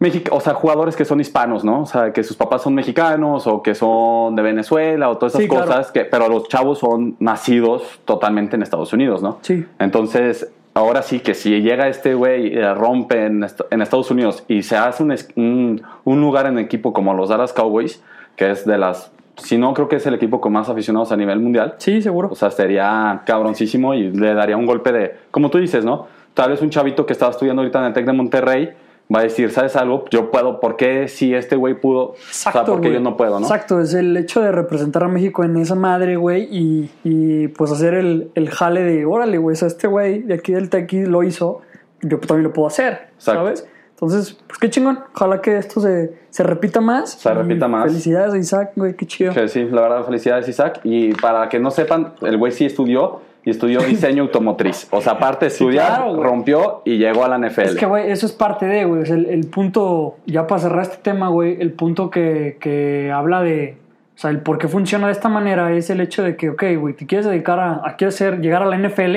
Mexica- 0.00 0.32
o 0.32 0.40
sea, 0.40 0.54
jugadores 0.54 0.94
que 0.94 1.04
son 1.04 1.20
hispanos, 1.20 1.64
¿no? 1.64 1.82
O 1.82 1.86
sea, 1.86 2.12
que 2.12 2.22
sus 2.22 2.36
papás 2.36 2.62
son 2.62 2.74
mexicanos 2.74 3.46
o 3.48 3.62
que 3.62 3.74
son 3.74 4.36
de 4.36 4.42
Venezuela 4.42 5.08
o 5.10 5.16
todas 5.18 5.32
esas 5.34 5.42
Sí, 5.42 5.48
claro. 5.48 5.66
cosas, 5.66 5.90
que, 5.90 6.04
pero 6.04 6.28
los 6.28 6.46
chavos 6.48 6.78
son 6.78 7.16
nacidos 7.18 7.82
totalmente 8.04 8.54
en 8.56 8.62
Estados 8.62 8.92
Unidos, 8.92 9.22
¿no? 9.22 9.38
Sí. 9.42 9.66
Entonces, 9.80 10.52
ahora 10.74 11.02
sí 11.02 11.18
que 11.18 11.34
si 11.34 11.60
llega 11.62 11.88
este 11.88 12.14
güey 12.14 12.54
rompe 12.74 13.26
en, 13.26 13.42
est- 13.42 13.60
en 13.70 13.82
Estados 13.82 14.10
Unidos 14.12 14.44
y 14.46 14.62
se 14.62 14.76
hace 14.76 15.02
un, 15.02 15.16
un, 15.34 15.82
un 16.04 16.20
lugar 16.20 16.46
en 16.46 16.58
equipo 16.58 16.92
como 16.92 17.12
los 17.14 17.28
Dallas 17.30 17.52
Cowboys, 17.52 18.00
que 18.36 18.52
es 18.52 18.64
de 18.64 18.78
las, 18.78 19.10
si 19.36 19.58
no 19.58 19.74
creo 19.74 19.88
que 19.88 19.96
es 19.96 20.06
el 20.06 20.14
equipo 20.14 20.40
con 20.40 20.52
más 20.52 20.68
aficionados 20.68 21.10
a 21.10 21.16
nivel 21.16 21.40
mundial, 21.40 21.74
Sí, 21.78 22.00
seguro. 22.02 22.28
o 22.30 22.36
sea, 22.36 22.52
sería 22.52 23.22
cabroncísimo 23.26 23.94
y 23.94 24.12
le 24.12 24.32
daría 24.34 24.56
un 24.56 24.66
golpe 24.66 24.92
de, 24.92 25.16
como 25.32 25.50
tú 25.50 25.58
dices, 25.58 25.84
¿no? 25.84 26.06
Tal 26.34 26.50
vez 26.50 26.62
un 26.62 26.70
chavito 26.70 27.04
que 27.04 27.12
estaba 27.14 27.32
estudiando 27.32 27.62
ahorita 27.62 27.80
en 27.80 27.84
el 27.86 27.92
TEC 27.94 28.06
de 28.06 28.12
Monterrey 28.12 28.70
va 29.14 29.20
a 29.20 29.22
decir, 29.22 29.50
¿sabes 29.50 29.76
algo? 29.76 30.04
Yo 30.10 30.30
puedo, 30.30 30.60
¿por 30.60 30.76
qué 30.76 31.08
si 31.08 31.34
este 31.34 31.56
güey 31.56 31.80
pudo? 31.80 32.14
Exacto, 32.14 32.60
o 32.60 32.64
sea, 32.64 32.74
¿por 32.74 32.80
qué 32.80 32.92
yo 32.92 33.00
no 33.00 33.16
puedo, 33.16 33.40
no? 33.40 33.46
Exacto, 33.46 33.80
es 33.80 33.94
el 33.94 34.16
hecho 34.16 34.40
de 34.40 34.52
representar 34.52 35.04
a 35.04 35.08
México 35.08 35.44
en 35.44 35.56
esa 35.56 35.74
madre, 35.74 36.16
güey, 36.16 36.48
y, 36.50 36.90
y, 37.04 37.48
pues 37.48 37.72
hacer 37.72 37.94
el, 37.94 38.30
el 38.34 38.50
jale 38.50 38.82
de, 38.82 39.06
órale, 39.06 39.38
güey, 39.38 39.54
o 39.54 39.56
sea, 39.56 39.68
este 39.68 39.86
güey 39.86 40.22
de 40.22 40.34
aquí 40.34 40.52
del 40.52 40.68
Tequi 40.68 41.06
lo 41.06 41.22
hizo, 41.22 41.62
yo 42.02 42.18
también 42.20 42.44
lo 42.44 42.52
puedo 42.52 42.68
hacer, 42.68 43.08
Exacto. 43.14 43.40
¿sabes? 43.40 43.68
Entonces, 44.00 44.38
pues 44.46 44.60
qué 44.60 44.70
chingón, 44.70 45.00
ojalá 45.12 45.40
que 45.40 45.58
esto 45.58 45.80
se, 45.80 46.12
se 46.30 46.44
repita 46.44 46.80
más. 46.80 47.14
Se 47.14 47.34
repita 47.34 47.66
más. 47.66 47.86
Felicidades 47.86 48.32
a 48.32 48.38
Isaac, 48.38 48.72
güey, 48.76 48.94
qué 48.94 49.06
chido. 49.06 49.32
Sí, 49.48 49.64
la 49.64 49.80
verdad, 49.80 50.04
felicidades 50.04 50.48
Isaac. 50.48 50.78
Y 50.84 51.14
para 51.14 51.48
que 51.48 51.58
no 51.58 51.72
sepan, 51.72 52.14
el 52.22 52.36
güey 52.36 52.52
sí 52.52 52.64
estudió 52.64 53.22
y 53.48 53.50
estudió 53.52 53.80
diseño 53.80 54.24
automotriz. 54.24 54.86
O 54.90 55.00
sea, 55.00 55.14
aparte 55.14 55.46
de 55.46 55.52
estudiar, 55.52 55.86
claro, 55.86 56.14
güey. 56.14 56.22
rompió 56.22 56.82
y 56.84 56.98
llegó 56.98 57.24
a 57.24 57.28
la 57.28 57.38
NFL. 57.38 57.62
Es 57.62 57.76
que, 57.76 57.86
güey, 57.86 58.10
eso 58.10 58.26
es 58.26 58.32
parte 58.32 58.66
de, 58.66 58.84
güey. 58.84 59.10
El, 59.10 59.24
el 59.24 59.46
punto, 59.46 60.16
ya 60.26 60.46
para 60.46 60.60
cerrar 60.60 60.82
este 60.82 60.98
tema, 60.98 61.28
güey, 61.30 61.56
el 61.58 61.72
punto 61.72 62.10
que, 62.10 62.58
que 62.60 63.10
habla 63.10 63.40
de. 63.42 63.78
O 64.14 64.20
sea, 64.20 64.28
el 64.30 64.40
por 64.40 64.58
qué 64.58 64.68
funciona 64.68 65.06
de 65.06 65.12
esta 65.12 65.30
manera 65.30 65.72
es 65.72 65.88
el 65.88 66.02
hecho 66.02 66.22
de 66.22 66.36
que, 66.36 66.50
ok, 66.50 66.62
güey, 66.78 66.92
te 66.92 67.06
quieres 67.06 67.24
dedicar 67.26 67.58
a, 67.58 67.80
a 67.88 67.96
quieres 67.96 68.16
ser, 68.16 68.40
llegar 68.42 68.62
a 68.62 68.66
la 68.66 68.76
NFL, 68.76 69.16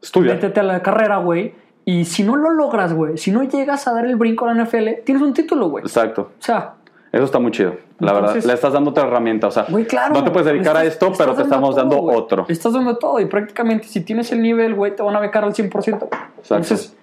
Estudia. 0.00 0.34
métete 0.34 0.60
a 0.60 0.62
la 0.62 0.80
carrera, 0.82 1.16
güey. 1.16 1.52
Y 1.84 2.04
si 2.04 2.22
no 2.22 2.36
lo 2.36 2.50
logras, 2.52 2.92
güey, 2.92 3.16
si 3.18 3.32
no 3.32 3.42
llegas 3.42 3.88
a 3.88 3.94
dar 3.94 4.06
el 4.06 4.14
brinco 4.14 4.46
a 4.46 4.54
la 4.54 4.62
NFL, 4.64 5.02
tienes 5.04 5.22
un 5.22 5.32
título, 5.34 5.68
güey. 5.70 5.82
O 5.82 5.86
Exacto. 5.88 6.30
sea, 6.38 6.74
Eso 7.10 7.24
está 7.24 7.40
muy 7.40 7.50
chido. 7.50 7.74
La 7.98 8.10
Entonces- 8.12 8.34
verdad, 8.34 8.46
le 8.48 8.52
estás 8.54 8.72
dando 8.74 8.90
otra 8.90 9.04
herramienta. 9.04 9.46
O 9.46 9.50
sea, 9.50 9.64
güey, 9.68 9.86
claro. 9.86 10.14
no 10.14 10.22
te 10.24 10.30
puedes 10.30 10.46
dedicar 10.46 10.74
le 10.74 10.80
a 10.80 10.84
estás- 10.84 10.94
esto, 10.94 11.06
pero 11.18 11.30
estás 11.32 11.36
te 11.36 11.42
estamos 11.44 11.70
todo, 11.74 11.80
dando 11.80 12.02
otro. 12.02 12.44
Le 12.46 12.52
estás 12.52 12.72
dando 12.72 12.96
todo 12.98 13.20
y 13.20 13.24
prácticamente 13.26 13.88
si 13.88 14.02
tienes 14.02 14.30
el 14.32 14.42
nivel, 14.42 14.74
güey, 14.74 14.94
te 14.94 15.02
van 15.02 15.16
a 15.16 15.20
becar 15.20 15.44
al 15.44 15.54
100%. 15.54 16.08
Entonces, 16.42 16.94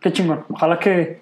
qué 0.00 0.12
chingón. 0.12 0.44
Ojalá 0.50 0.78
que, 0.78 1.20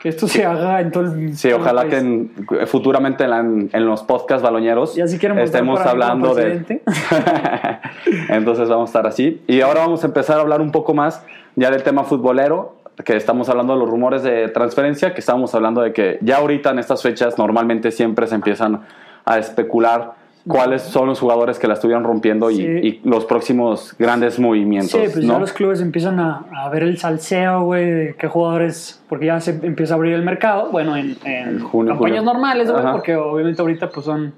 que 0.00 0.08
esto 0.10 0.28
se 0.28 0.44
haga 0.44 0.80
en 0.82 0.90
todo 0.90 1.04
el 1.04 1.34
Sí, 1.36 1.48
todo 1.48 1.56
el 1.56 1.62
ojalá 1.62 1.84
que 1.84 1.90
país. 1.92 2.02
en- 2.02 2.66
futuramente 2.66 3.24
en, 3.24 3.30
la- 3.30 3.38
en 3.40 3.86
los 3.86 4.02
podcasts 4.02 4.42
baloñeros 4.42 4.94
si 4.94 5.00
estemos 5.00 5.80
hablando 5.80 6.34
de... 6.34 6.82
Entonces 8.28 8.68
vamos 8.68 8.88
a 8.88 8.90
estar 8.90 9.06
así. 9.06 9.42
Y 9.46 9.60
ahora 9.60 9.80
vamos 9.80 10.02
a 10.04 10.06
empezar 10.06 10.38
a 10.38 10.40
hablar 10.42 10.60
un 10.60 10.72
poco 10.72 10.94
más 10.94 11.22
ya 11.56 11.70
del 11.70 11.82
tema 11.82 12.04
futbolero, 12.04 12.76
que 13.04 13.16
estamos 13.16 13.48
hablando 13.48 13.72
de 13.74 13.78
los 13.80 13.88
rumores 13.88 14.22
de 14.22 14.48
transferencia, 14.48 15.14
que 15.14 15.20
estábamos 15.20 15.54
hablando 15.54 15.80
de 15.80 15.92
que 15.92 16.18
ya 16.22 16.36
ahorita 16.38 16.70
en 16.70 16.78
estas 16.78 17.02
fechas 17.02 17.38
normalmente 17.38 17.90
siempre 17.90 18.26
se 18.26 18.34
empiezan 18.34 18.80
a 19.24 19.38
especular 19.38 20.12
cuáles 20.46 20.82
son 20.82 21.06
los 21.06 21.20
jugadores 21.20 21.58
que 21.60 21.68
la 21.68 21.74
estuvieron 21.74 22.02
rompiendo 22.02 22.50
y- 22.50 22.56
Sí. 22.56 22.62
y, 22.64 23.00
los 23.08 23.24
próximos 23.26 23.94
grandes 23.98 24.40
movimientos. 24.40 24.90
Sí, 24.90 24.98
pues 25.12 25.24
¿no? 25.24 25.34
ya 25.34 25.38
los 25.38 25.52
clubes 25.52 25.80
empiezan 25.80 26.18
a, 26.18 26.44
a 26.52 26.68
ver 26.68 26.82
el 26.82 26.98
salseo, 26.98 27.62
güey, 27.62 27.86
de 27.88 28.14
qué 28.18 28.26
jugadores, 28.26 29.00
porque 29.08 29.26
ya 29.26 29.38
se 29.40 29.52
empieza 29.52 29.94
a 29.94 29.96
abrir 29.98 30.14
el 30.14 30.22
mercado, 30.22 30.68
bueno, 30.72 30.96
en, 30.96 31.16
en 31.24 31.60
junio, 31.60 31.92
campañas 31.94 32.18
julio. 32.18 32.22
normales, 32.22 32.70
güey, 32.72 32.84
porque 32.90 33.14
obviamente 33.14 33.62
ahorita 33.62 33.88
pues 33.90 34.04
son, 34.04 34.34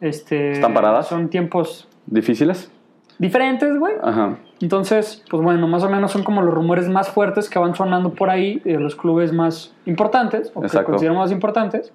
este... 0.00 0.52
¿Están 0.52 0.74
paradas? 0.74 1.08
Son 1.08 1.28
tiempos 1.28 1.88
¿Difíciles? 2.06 2.70
Diferentes, 3.18 3.78
güey. 3.78 3.94
Ajá. 4.02 4.36
Entonces, 4.60 5.22
pues 5.30 5.42
bueno, 5.42 5.66
más 5.68 5.82
o 5.82 5.88
menos 5.90 6.12
son 6.12 6.22
como 6.22 6.42
los 6.42 6.54
rumores 6.54 6.88
más 6.88 7.08
fuertes 7.10 7.48
que 7.50 7.58
van 7.58 7.74
sonando 7.74 8.10
por 8.14 8.30
ahí 8.30 8.60
de 8.64 8.78
los 8.78 8.94
clubes 8.96 9.32
más 9.32 9.74
importantes, 9.86 10.50
o 10.54 10.60
que 10.60 10.66
Exacto. 10.66 10.90
consideramos 10.92 11.24
más 11.24 11.32
importantes. 11.32 11.92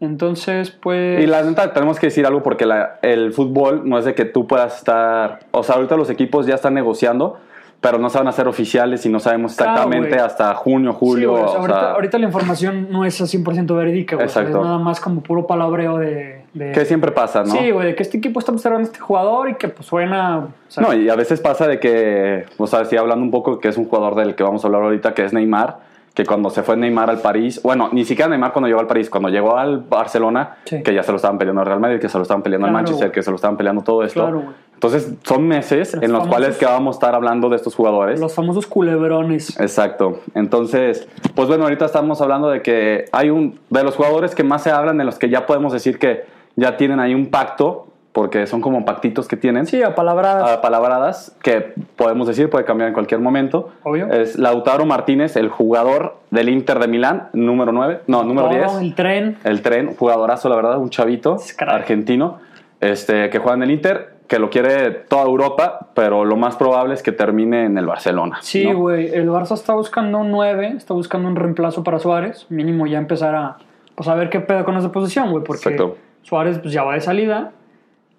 Entonces, 0.00 0.70
pues... 0.70 1.22
Y 1.24 1.26
la 1.26 1.42
neta, 1.42 1.72
tenemos 1.72 1.98
que 1.98 2.06
decir 2.06 2.24
algo 2.24 2.42
porque 2.42 2.66
la- 2.66 2.98
el 3.02 3.32
fútbol 3.32 3.82
no 3.88 3.98
es 3.98 4.04
de 4.04 4.14
que 4.14 4.24
tú 4.24 4.46
puedas 4.46 4.78
estar. 4.78 5.40
O 5.50 5.64
sea, 5.64 5.74
ahorita 5.74 5.96
los 5.96 6.08
equipos 6.08 6.46
ya 6.46 6.54
están 6.54 6.74
negociando, 6.74 7.38
pero 7.80 7.98
no 7.98 8.08
se 8.08 8.18
van 8.18 8.28
a 8.28 8.30
hacer 8.30 8.46
oficiales 8.46 9.04
y 9.06 9.08
no 9.08 9.18
sabemos 9.18 9.56
Claro, 9.56 9.72
exactamente 9.72 10.08
güey. 10.10 10.20
hasta 10.20 10.54
junio, 10.54 10.92
Sí, 10.92 10.98
julio. 11.00 11.30
güey, 11.32 11.42
o 11.42 11.48
sea, 11.48 11.56
o 11.56 11.60
ahorita, 11.62 11.80
sea, 11.80 11.90
ahorita 11.92 12.18
la 12.18 12.26
información 12.26 12.88
no 12.92 13.04
es 13.04 13.20
a 13.20 13.24
100% 13.26 13.74
verídica, 13.76 14.14
güey. 14.16 14.26
o 14.26 14.28
sea, 14.28 14.42
Exacto. 14.42 14.60
es 14.60 14.66
nada 14.66 14.78
más 14.78 15.00
como 15.00 15.20
puro 15.20 15.48
palabreo 15.48 15.98
de, 15.98 16.37
De, 16.54 16.72
Que 16.72 16.84
siempre 16.84 17.12
pasa, 17.12 17.44
¿no? 17.44 17.52
Sí, 17.54 17.70
güey, 17.70 17.88
de 17.88 17.94
que 17.94 18.02
este 18.02 18.16
equipo 18.18 18.40
está 18.40 18.52
observando 18.52 18.86
a 18.86 18.90
este 18.90 18.98
jugador 19.00 19.50
y 19.50 19.54
que 19.54 19.68
pues 19.68 19.86
suena... 19.86 20.38
o 20.38 20.48
sea, 20.68 20.82
No, 20.82 20.94
y 20.94 21.08
a 21.08 21.14
veces 21.14 21.40
pasa 21.40 21.66
de 21.68 21.78
que, 21.78 22.46
o 22.56 22.66
sea, 22.66 22.84
sí 22.86 22.96
hablando 22.96 23.24
un 23.24 23.30
poco 23.30 23.58
que 23.60 23.68
es 23.68 23.76
un 23.76 23.84
jugador 23.86 24.14
del 24.14 24.34
que 24.34 24.42
vamos 24.42 24.64
a 24.64 24.68
hablar 24.68 24.82
ahorita, 24.82 25.12
que 25.14 25.24
es 25.24 25.32
Neymar, 25.32 25.86
que 26.14 26.24
cuando 26.24 26.50
se 26.50 26.62
fue 26.64 26.76
Neymar 26.76 27.10
al 27.10 27.20
París, 27.20 27.60
bueno, 27.62 27.90
ni 27.92 28.04
siquiera 28.04 28.28
Neymar 28.28 28.52
cuando 28.52 28.66
llegó 28.66 28.80
al 28.80 28.86
París, 28.88 29.08
cuando 29.08 29.28
llegó 29.28 29.56
al 29.56 29.78
Barcelona, 29.78 30.56
Sí. 30.64 30.82
que 30.82 30.92
ya 30.92 31.02
se 31.04 31.12
lo 31.12 31.16
estaban 31.16 31.38
peleando 31.38 31.60
al 31.60 31.66
Real 31.68 31.78
Madrid, 31.80 32.00
que 32.00 32.08
se 32.08 32.16
lo 32.18 32.22
estaban 32.22 32.42
peleando 32.42 32.66
al 32.66 32.72
Manchester, 32.72 33.12
que 33.12 33.22
se 33.22 33.30
lo 33.30 33.36
estaban 33.36 33.56
peleando 33.56 33.82
todo 33.82 34.02
esto. 34.02 34.20
Claro, 34.22 34.40
güey. 34.40 34.68
Entonces, 34.74 35.12
son 35.24 35.46
meses 35.48 35.94
Los 35.94 36.02
en 36.04 36.12
los 36.12 36.20
famosos- 36.22 36.28
cuales 36.28 36.56
que 36.56 36.64
vamos 36.64 36.94
a 36.94 36.98
estar 36.98 37.14
hablando 37.14 37.48
de 37.48 37.56
estos 37.56 37.74
jugadores. 37.74 38.18
los 38.20 38.32
famosos 38.34 38.66
culebrones. 38.66 39.58
Exacto. 39.60 40.20
Entonces, 40.34 41.06
pues 41.34 41.48
bueno, 41.48 41.64
ahorita 41.64 41.84
estamos 41.84 42.20
hablando 42.20 42.48
de 42.48 42.62
que 42.62 43.04
hay 43.12 43.30
un 43.30 43.58
de 43.70 43.82
los 43.84 43.94
jugadores 43.96 44.34
que 44.34 44.44
más 44.44 44.62
se 44.62 44.70
hablan, 44.70 44.96
de 44.98 45.04
los 45.04 45.18
que 45.18 45.28
ya 45.28 45.46
podemos 45.46 45.72
decir 45.72 45.98
que 45.98 46.24
ya 46.58 46.76
tienen 46.76 46.98
ahí 46.98 47.14
un 47.14 47.26
pacto, 47.26 47.86
porque 48.12 48.48
son 48.48 48.60
como 48.60 48.84
pactitos 48.84 49.28
que 49.28 49.36
tienen, 49.36 49.66
Sí, 49.66 49.80
a 49.80 49.94
palabras... 49.94 50.42
a 50.50 50.60
palabradas, 50.60 51.36
que 51.40 51.72
podemos 51.94 52.26
decir 52.26 52.50
puede 52.50 52.64
cambiar 52.64 52.88
en 52.88 52.94
cualquier 52.94 53.20
momento. 53.20 53.70
Obvio. 53.84 54.08
Es 54.10 54.36
Lautaro 54.36 54.84
Martínez, 54.84 55.36
el 55.36 55.50
jugador 55.50 56.16
del 56.32 56.48
Inter 56.48 56.80
de 56.80 56.88
Milán, 56.88 57.28
número 57.32 57.70
9, 57.70 58.00
no, 58.08 58.24
número 58.24 58.48
todo, 58.48 58.58
10. 58.58 58.72
el 58.82 58.94
tren. 58.96 59.36
El 59.44 59.62
tren, 59.62 59.94
jugadorazo, 59.94 60.48
la 60.48 60.56
verdad, 60.56 60.78
un 60.78 60.90
chavito 60.90 61.36
Es 61.36 61.54
argentino 61.60 62.40
este, 62.80 63.30
que 63.30 63.38
juega 63.38 63.54
en 63.54 63.62
el 63.62 63.70
Inter, 63.70 64.14
que 64.26 64.40
lo 64.40 64.50
quiere 64.50 64.90
toda 64.90 65.22
Europa, 65.22 65.90
pero 65.94 66.24
lo 66.24 66.36
más 66.36 66.56
probable 66.56 66.94
es 66.94 67.04
que 67.04 67.12
termine 67.12 67.66
en 67.66 67.78
el 67.78 67.86
Barcelona. 67.86 68.38
Sí, 68.40 68.66
¿no? 68.66 68.78
güey. 68.78 69.14
El 69.14 69.28
Barça 69.28 69.54
está 69.54 69.74
buscando 69.74 70.18
un 70.18 70.32
9, 70.32 70.74
está 70.76 70.92
buscando 70.92 71.28
un 71.28 71.36
reemplazo 71.36 71.84
para 71.84 72.00
Suárez. 72.00 72.46
Mínimo 72.48 72.88
ya 72.88 72.98
empezar 72.98 73.36
a, 73.36 73.58
pues, 73.94 74.08
a 74.08 74.16
ver 74.16 74.28
qué 74.28 74.40
pedo 74.40 74.64
con 74.64 74.76
esa 74.76 74.90
posición, 74.90 75.30
güey. 75.30 75.44
Porque 75.44 75.68
Exacto. 75.68 75.96
Suárez 76.22 76.58
pues, 76.58 76.72
ya 76.72 76.82
va 76.84 76.94
de 76.94 77.00
salida. 77.00 77.52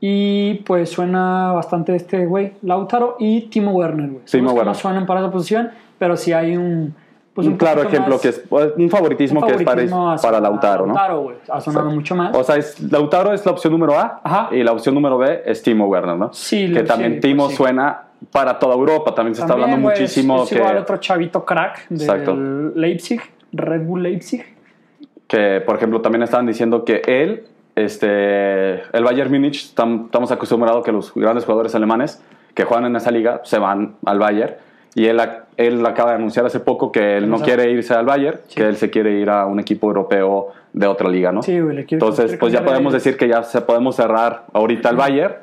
Y 0.01 0.55
pues 0.65 0.89
suena 0.89 1.51
bastante 1.51 1.93
este, 1.95 2.25
güey, 2.25 2.53
Lautaro 2.61 3.17
y 3.19 3.41
Timo 3.49 3.71
Werner, 3.71 4.09
güey. 4.09 4.25
Timo 4.25 4.51
Werner. 4.51 4.67
más 4.67 4.77
suenan 4.77 5.05
para 5.05 5.19
esa 5.19 5.29
posición, 5.31 5.71
pero 5.97 6.15
sí 6.15 6.31
hay 6.31 6.55
un. 6.55 6.95
Pues, 7.33 7.47
un 7.47 7.57
claro 7.57 7.83
ejemplo 7.83 8.15
más- 8.15 8.21
que 8.21 8.29
es 8.29 8.39
pues, 8.49 8.71
un 8.77 8.89
favoritismo, 8.89 9.39
un 9.41 9.47
que 9.47 9.53
es 9.55 9.63
para, 9.63 10.15
para 10.21 10.39
Lautaro, 10.41 10.85
¿no? 10.85 10.93
Lautaro, 10.93 11.21
güey. 11.21 11.37
Ha 11.49 11.61
sonado 11.61 11.89
mucho 11.91 12.15
más. 12.15 12.35
O 12.35 12.43
sea, 12.43 12.55
es- 12.57 12.79
Lautaro 12.91 13.33
es 13.33 13.45
la 13.45 13.51
opción 13.51 13.71
número 13.73 13.97
A 13.97 14.19
Ajá. 14.23 14.49
y 14.55 14.63
la 14.63 14.71
opción 14.71 14.95
número 14.95 15.17
B 15.17 15.41
es 15.45 15.61
Timo 15.61 15.85
Werner, 15.87 16.15
¿no? 16.17 16.33
Sí, 16.33 16.71
que 16.73 16.83
también 16.83 17.15
sí, 17.15 17.19
Timo 17.21 17.43
pues 17.43 17.51
sí. 17.51 17.57
suena 17.57 18.01
para 18.31 18.57
toda 18.59 18.75
Europa, 18.75 19.13
también 19.15 19.35
se 19.35 19.41
está 19.41 19.53
hablando 19.53 19.75
es- 19.77 19.81
muchísimo 19.81 20.43
es, 20.43 20.49
que, 20.49 20.55
igual 20.55 20.77
otro 20.77 20.97
chavito 20.97 21.45
crack 21.45 21.87
del 21.89 22.01
Exacto. 22.01 22.35
Leipzig, 22.75 23.21
Red 23.53 23.85
Bull 23.85 24.03
Leipzig. 24.03 24.43
que, 25.27 25.61
por 25.65 25.75
ejemplo, 25.75 26.01
también 26.01 26.23
estaban 26.23 26.45
diciendo 26.45 26.83
que 26.83 27.01
él, 27.05 27.43
este, 27.85 28.73
el 28.95 29.03
Bayern 29.03 29.31
Múnich, 29.31 29.73
tam- 29.75 30.05
estamos 30.05 30.31
acostumbrados 30.31 30.83
que 30.83 30.91
los 30.91 31.13
grandes 31.13 31.45
jugadores 31.45 31.73
alemanes 31.75 32.23
que 32.53 32.63
juegan 32.63 32.85
en 32.85 32.95
esa 32.95 33.11
liga 33.11 33.41
se 33.43 33.59
van 33.59 33.95
al 34.05 34.19
Bayern 34.19 34.53
y 34.95 35.05
él, 35.05 35.19
ac- 35.19 35.43
él 35.57 35.85
acaba 35.85 36.11
de 36.11 36.15
anunciar 36.17 36.45
hace 36.45 36.59
poco 36.59 36.91
que 36.91 37.17
él 37.17 37.29
no 37.29 37.39
quiere 37.39 37.69
irse 37.71 37.93
al 37.93 38.05
Bayern, 38.05 38.39
Sí. 38.47 38.55
que 38.55 38.63
él 38.67 38.75
se 38.75 38.89
quiere 38.89 39.19
ir 39.19 39.29
a 39.29 39.45
un 39.45 39.59
equipo 39.59 39.87
europeo 39.87 40.47
de 40.73 40.87
otra 40.87 41.09
liga, 41.09 41.31
¿no? 41.31 41.41
Sí, 41.43 41.59
güey, 41.59 41.75
le 41.75 41.85
Entonces, 41.89 42.35
pues 42.37 42.53
ya 42.53 42.63
podemos 42.63 42.91
de- 42.93 42.97
decir 42.99 43.17
que 43.17 43.27
ya 43.27 43.43
se 43.43 43.61
podemos 43.61 43.95
cerrar 43.95 44.43
ahorita 44.53 44.89
el 44.89 44.95
Bayern 44.97 45.35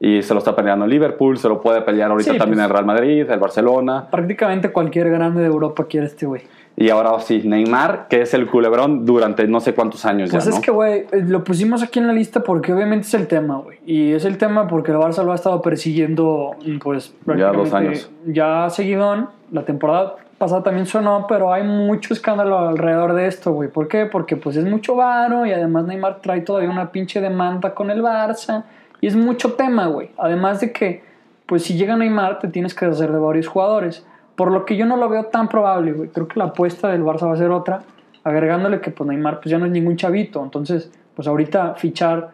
y 0.00 0.22
se 0.22 0.34
lo 0.34 0.38
está 0.38 0.54
peleando 0.56 0.84
el 0.86 0.90
Liverpool, 0.90 1.38
se 1.38 1.48
lo 1.48 1.60
puede 1.60 1.80
pelear 1.82 2.10
ahorita 2.10 2.32
Sí, 2.32 2.38
también 2.38 2.58
pues- 2.58 2.66
el 2.66 2.72
Real 2.72 2.84
Madrid, 2.86 3.30
el 3.30 3.38
Barcelona 3.38 4.06
Prácticamente 4.10 4.70
cualquier 4.72 5.10
grande 5.10 5.40
de 5.40 5.46
Europa 5.46 5.86
quiere 5.88 6.06
este 6.06 6.26
güey. 6.26 6.42
Y 6.76 6.90
ahora 6.90 7.18
sí, 7.20 7.42
Neymar, 7.44 8.08
que 8.08 8.22
es 8.22 8.34
el 8.34 8.48
culebrón 8.48 9.06
durante 9.06 9.46
no 9.46 9.60
sé 9.60 9.74
cuántos 9.74 10.04
años 10.04 10.30
Pues 10.30 10.44
ya, 10.44 10.50
es 10.50 10.56
¿no? 10.56 10.62
que, 10.62 10.70
güey, 10.72 11.06
eh, 11.12 11.22
lo 11.24 11.44
pusimos 11.44 11.82
aquí 11.84 12.00
en 12.00 12.08
la 12.08 12.12
lista 12.12 12.42
porque 12.42 12.72
obviamente 12.72 13.06
es 13.06 13.14
el 13.14 13.28
tema, 13.28 13.58
güey. 13.58 13.78
Y 13.86 14.12
es 14.12 14.24
el 14.24 14.38
tema 14.38 14.66
porque 14.66 14.90
el 14.90 14.98
Barça 14.98 15.22
lo 15.24 15.30
ha 15.30 15.36
estado 15.36 15.62
persiguiendo, 15.62 16.56
pues, 16.82 17.14
Ya 17.36 17.52
dos 17.52 17.72
años. 17.72 18.10
Ya 18.26 18.68
seguidón. 18.70 19.28
La 19.52 19.64
temporada 19.64 20.16
pasada 20.36 20.64
también 20.64 20.86
sonó, 20.86 21.26
pero 21.28 21.52
hay 21.52 21.62
mucho 21.62 22.12
escándalo 22.12 22.58
alrededor 22.58 23.14
de 23.14 23.28
esto, 23.28 23.52
güey. 23.52 23.68
¿Por 23.68 23.86
qué? 23.86 24.06
Porque, 24.06 24.36
pues, 24.36 24.56
es 24.56 24.64
mucho 24.64 24.96
varo 24.96 25.46
y 25.46 25.52
además 25.52 25.84
Neymar 25.86 26.22
trae 26.22 26.40
todavía 26.40 26.70
una 26.70 26.90
pinche 26.90 27.20
demanda 27.20 27.72
con 27.72 27.90
el 27.90 28.02
Barça. 28.02 28.64
Y 29.00 29.06
es 29.06 29.14
mucho 29.14 29.52
tema, 29.52 29.86
güey. 29.86 30.10
Además 30.18 30.60
de 30.60 30.72
que, 30.72 31.04
pues, 31.46 31.62
si 31.62 31.76
llega 31.76 31.96
Neymar, 31.96 32.40
te 32.40 32.48
tienes 32.48 32.74
que 32.74 32.84
hacer 32.86 33.12
de 33.12 33.18
varios 33.18 33.46
jugadores. 33.46 34.04
Por 34.34 34.50
lo 34.50 34.64
que 34.64 34.76
yo 34.76 34.86
no 34.86 34.96
lo 34.96 35.08
veo 35.08 35.26
tan 35.26 35.48
probable, 35.48 35.92
güey. 35.92 36.08
Creo 36.08 36.26
que 36.28 36.38
la 36.38 36.46
apuesta 36.46 36.88
del 36.88 37.02
Barça 37.04 37.26
va 37.26 37.34
a 37.34 37.36
ser 37.36 37.50
otra. 37.50 37.82
Agregándole 38.24 38.80
que 38.80 38.90
pues 38.90 39.08
Neymar 39.08 39.40
pues 39.40 39.50
ya 39.50 39.58
no 39.58 39.66
es 39.66 39.72
ningún 39.72 39.96
chavito. 39.96 40.42
Entonces, 40.42 40.90
pues 41.14 41.28
ahorita 41.28 41.74
fichar 41.74 42.30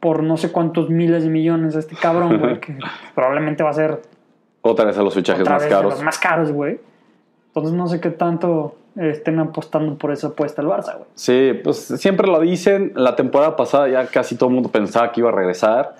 por 0.00 0.22
no 0.22 0.36
sé 0.36 0.52
cuántos 0.52 0.90
miles 0.90 1.22
de 1.24 1.30
millones 1.30 1.76
a 1.76 1.78
este 1.78 1.96
cabrón, 1.96 2.38
güey, 2.38 2.60
que 2.60 2.78
probablemente 3.14 3.62
va 3.62 3.70
a 3.70 3.74
ser 3.74 4.02
Otra 4.62 4.84
vez 4.84 4.98
a 4.98 5.02
los 5.02 5.14
fichajes 5.14 5.42
otra 5.42 5.54
más 5.54 5.62
vez 5.62 5.70
de 5.70 5.76
caros. 5.76 5.94
los 5.94 6.02
más 6.02 6.18
caros, 6.18 6.52
güey. 6.52 6.78
Entonces 7.48 7.72
no 7.72 7.86
sé 7.86 8.00
qué 8.00 8.10
tanto 8.10 8.76
estén 8.96 9.38
apostando 9.38 9.96
por 9.96 10.12
esa 10.12 10.28
apuesta 10.28 10.60
el 10.62 10.68
Barça, 10.68 10.96
güey. 10.96 11.08
Sí, 11.14 11.52
pues 11.62 11.78
siempre 11.78 12.26
lo 12.26 12.40
dicen. 12.40 12.92
La 12.96 13.16
temporada 13.16 13.56
pasada 13.56 13.88
ya 13.88 14.06
casi 14.06 14.36
todo 14.36 14.48
el 14.48 14.54
mundo 14.56 14.70
pensaba 14.70 15.12
que 15.12 15.20
iba 15.20 15.30
a 15.30 15.32
regresar. 15.32 15.94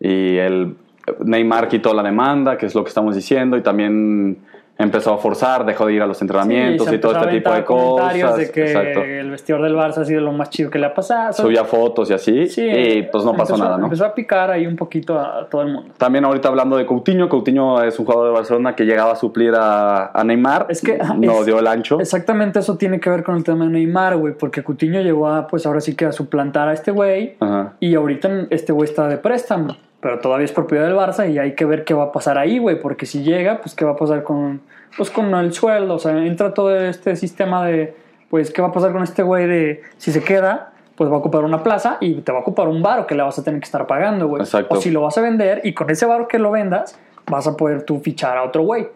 Y 0.00 0.36
el 0.36 0.76
Neymar 1.24 1.68
quitó 1.68 1.94
la 1.94 2.02
demanda, 2.02 2.58
que 2.58 2.66
es 2.66 2.74
lo 2.74 2.82
que 2.84 2.88
estamos 2.88 3.14
diciendo, 3.14 3.56
y 3.56 3.62
también 3.62 4.38
empezó 4.78 5.12
a 5.12 5.18
forzar, 5.18 5.66
dejó 5.66 5.86
de 5.86 5.94
ir 5.94 6.02
a 6.02 6.06
los 6.06 6.22
entrenamientos 6.22 6.86
Sí, 6.88 6.94
y 6.94 6.98
todo 6.98 7.12
este 7.16 7.26
tipo 7.32 7.50
de 7.52 7.64
comentarios 7.64 8.30
cosas. 8.30 8.46
de 8.46 8.52
que 8.52 8.62
Exacto. 8.66 9.02
el 9.02 9.30
vestidor 9.30 9.62
del 9.62 9.74
Barça 9.74 9.98
ha 9.98 10.04
sido 10.04 10.20
lo 10.20 10.30
más 10.32 10.50
chido 10.50 10.70
que 10.70 10.78
le 10.78 10.86
ha 10.86 10.94
pasado. 10.94 11.32
Subía 11.32 11.64
fotos 11.64 12.08
y 12.10 12.14
así, 12.14 12.46
Sí, 12.46 12.62
y 12.64 13.02
pues 13.02 13.24
no 13.24 13.32
pasó 13.32 13.54
empezó- 13.54 13.64
nada, 13.64 13.76
¿no? 13.78 13.84
Empezó 13.86 14.04
a 14.04 14.14
picar 14.14 14.50
ahí 14.52 14.66
un 14.68 14.76
poquito 14.76 15.18
a, 15.18 15.48
todo 15.50 15.62
el 15.62 15.72
mundo. 15.72 15.92
También 15.98 16.24
ahorita 16.24 16.48
hablando 16.48 16.76
de 16.76 16.86
Coutinho, 16.86 17.28
Coutinho 17.28 17.82
es 17.82 17.98
un 17.98 18.04
jugador 18.06 18.28
de 18.28 18.34
Barcelona 18.34 18.76
que 18.76 18.84
llegaba 18.84 19.12
a 19.12 19.16
suplir 19.16 19.52
a, 19.56 20.12
a 20.12 20.22
Neymar, 20.24 20.66
Es 20.68 20.80
que 20.80 20.96
no 21.16 21.40
es- 21.40 21.46
dio 21.46 21.58
el 21.58 21.66
ancho. 21.66 21.98
Exactamente 22.00 22.60
eso 22.60 22.76
tiene 22.76 23.00
que 23.00 23.10
ver 23.10 23.24
con 23.24 23.36
el 23.36 23.42
tema 23.44 23.64
de 23.64 23.72
Neymar, 23.72 24.16
güey, 24.16 24.34
porque 24.34 24.62
Coutinho 24.62 25.00
llegó 25.02 25.28
a, 25.28 25.48
pues 25.48 25.66
ahora 25.66 25.80
sí 25.80 25.96
que 25.96 26.04
a 26.04 26.12
suplantar 26.12 26.68
a 26.68 26.72
este 26.72 26.92
güey 26.92 27.36
y 27.80 27.94
ahorita 27.96 28.46
este 28.50 28.72
güey 28.72 28.88
está 28.88 29.08
de 29.08 29.16
préstamo, 29.18 29.76
pero 30.00 30.20
todavía 30.20 30.44
es 30.44 30.52
propiedad 30.52 30.84
del 30.86 30.94
Barça 30.96 31.30
y 31.30 31.38
hay 31.38 31.54
que 31.54 31.64
ver 31.64 31.84
qué 31.84 31.94
va 31.94 32.04
a 32.04 32.12
pasar 32.12 32.38
ahí, 32.38 32.58
güey, 32.58 32.80
porque 32.80 33.06
si 33.06 33.22
llega, 33.22 33.60
pues 33.60 33.74
qué 33.74 33.84
va 33.84 33.92
a 33.92 33.96
pasar 33.96 34.22
con, 34.22 34.60
pues 34.96 35.10
con 35.10 35.34
el 35.34 35.52
sueldo, 35.52 35.94
o 35.94 35.98
sea, 35.98 36.16
entra 36.24 36.54
todo 36.54 36.74
este 36.76 37.16
sistema 37.16 37.66
de, 37.66 37.94
pues 38.30 38.50
qué 38.52 38.62
va 38.62 38.68
a 38.68 38.72
pasar 38.72 38.92
con 38.92 39.02
este 39.02 39.22
güey 39.22 39.46
de, 39.46 39.82
si 39.96 40.12
se 40.12 40.22
queda, 40.22 40.72
pues 40.94 41.10
va 41.10 41.14
a 41.14 41.18
ocupar 41.18 41.44
una 41.44 41.62
plaza 41.62 41.96
y 42.00 42.14
te 42.22 42.32
va 42.32 42.38
a 42.38 42.40
ocupar 42.42 42.68
un 42.68 42.82
varo 42.82 43.06
que 43.06 43.14
le 43.14 43.22
vas 43.22 43.38
a 43.38 43.44
tener 43.44 43.60
que 43.60 43.64
estar 43.66 43.86
pagando, 43.86 44.26
güey. 44.28 44.42
Exacto. 44.42 44.74
O 44.76 44.80
si 44.80 44.90
lo 44.90 45.02
vas 45.02 45.16
a 45.18 45.20
vender 45.20 45.60
y 45.64 45.72
con 45.72 45.90
ese 45.90 46.06
varo 46.06 46.26
que 46.28 46.38
lo 46.38 46.50
vendas, 46.50 46.98
vas 47.30 47.46
a 47.46 47.56
poder 47.56 47.82
tú 47.82 48.00
fichar 48.00 48.36
a 48.36 48.42
otro 48.44 48.62
güey. 48.62 48.88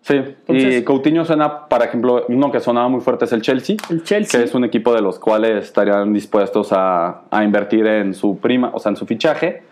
Sí, 0.00 0.14
Entonces- 0.16 0.80
y 0.80 0.82
Coutinho 0.82 1.24
suena, 1.24 1.68
por 1.68 1.82
ejemplo, 1.82 2.24
uno 2.28 2.50
que 2.50 2.58
sonaba 2.60 2.88
muy 2.88 3.00
fuerte 3.00 3.24
es 3.26 3.32
el 3.32 3.40
Chelsea. 3.42 3.76
El 3.88 4.02
Chelsea. 4.02 4.40
que 4.40 4.44
es 4.46 4.54
un 4.54 4.64
equipo 4.64 4.92
de 4.94 5.00
los 5.00 5.18
cuales 5.18 5.64
estarían 5.64 6.12
dispuestos 6.12 6.72
a, 6.72 7.22
a 7.30 7.44
invertir 7.44 7.86
en 7.86 8.12
su 8.14 8.38
prima, 8.38 8.70
o 8.74 8.78
sea, 8.80 8.90
en 8.90 8.96
su 8.96 9.06
fichaje. 9.06 9.62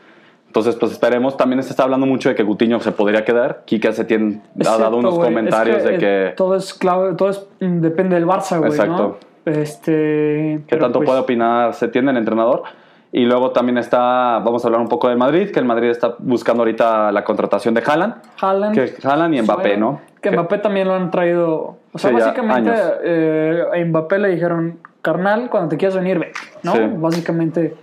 Entonces, 0.50 0.74
pues 0.74 0.90
esperemos. 0.90 1.36
También 1.36 1.62
se 1.62 1.70
está 1.70 1.84
hablando 1.84 2.06
mucho 2.06 2.28
de 2.28 2.34
que 2.34 2.44
Coutinho 2.44 2.80
se 2.80 2.90
podría 2.90 3.24
quedar. 3.24 3.62
Kike 3.66 3.92
Setién 3.92 4.42
ha 4.66 4.78
dado 4.78 4.96
unos 4.96 5.16
comentarios 5.16 5.76
es 5.76 5.84
de 5.84 5.98
que 5.98 6.32
todo 6.36 6.56
es 6.56 6.74
clave, 6.74 7.14
todo 7.14 7.28
es, 7.30 7.46
depende 7.60 8.16
del 8.16 8.26
Barça, 8.26 8.58
güey. 8.58 8.72
Exacto. 8.72 9.16
¿no? 9.46 9.52
Este. 9.52 10.60
qué 10.66 10.76
tanto 10.76 10.98
pues, 10.98 11.08
puede 11.08 11.20
opinar 11.20 11.72
Setién, 11.74 12.08
el 12.08 12.16
entrenador. 12.16 12.64
Y 13.12 13.26
luego 13.26 13.52
también 13.52 13.78
está, 13.78 14.40
vamos 14.40 14.64
a 14.64 14.66
hablar 14.66 14.80
un 14.80 14.88
poco 14.88 15.08
del 15.08 15.18
Madrid, 15.18 15.52
que 15.52 15.60
el 15.60 15.66
Madrid 15.66 15.90
está 15.90 16.16
buscando 16.18 16.62
ahorita 16.62 17.12
la 17.12 17.22
contratación 17.22 17.72
de 17.74 17.84
Haaland. 17.86 18.14
Haaland. 18.40 18.74
Que 18.74 19.06
Haaland 19.06 19.34
y 19.36 19.42
Mbappé, 19.42 19.68
Bueno, 19.68 19.92
¿no? 19.92 20.00
Que 20.20 20.32
Mbappé 20.32 20.58
también 20.58 20.88
lo 20.88 20.94
han 20.94 21.12
traído. 21.12 21.76
O 21.92 21.98
sea, 21.98 22.10
Sí, 22.10 22.16
básicamente 22.16 22.72
eh, 23.04 23.64
a 23.72 23.84
Mbappé 23.84 24.18
le 24.18 24.28
dijeron, 24.30 24.80
carnal, 25.00 25.48
cuando 25.48 25.68
te 25.68 25.76
quieras 25.76 25.94
venir, 25.94 26.18
ven. 26.18 26.30
¿no? 26.64 26.72
Sí. 26.72 26.80
Básicamente. 26.96 27.76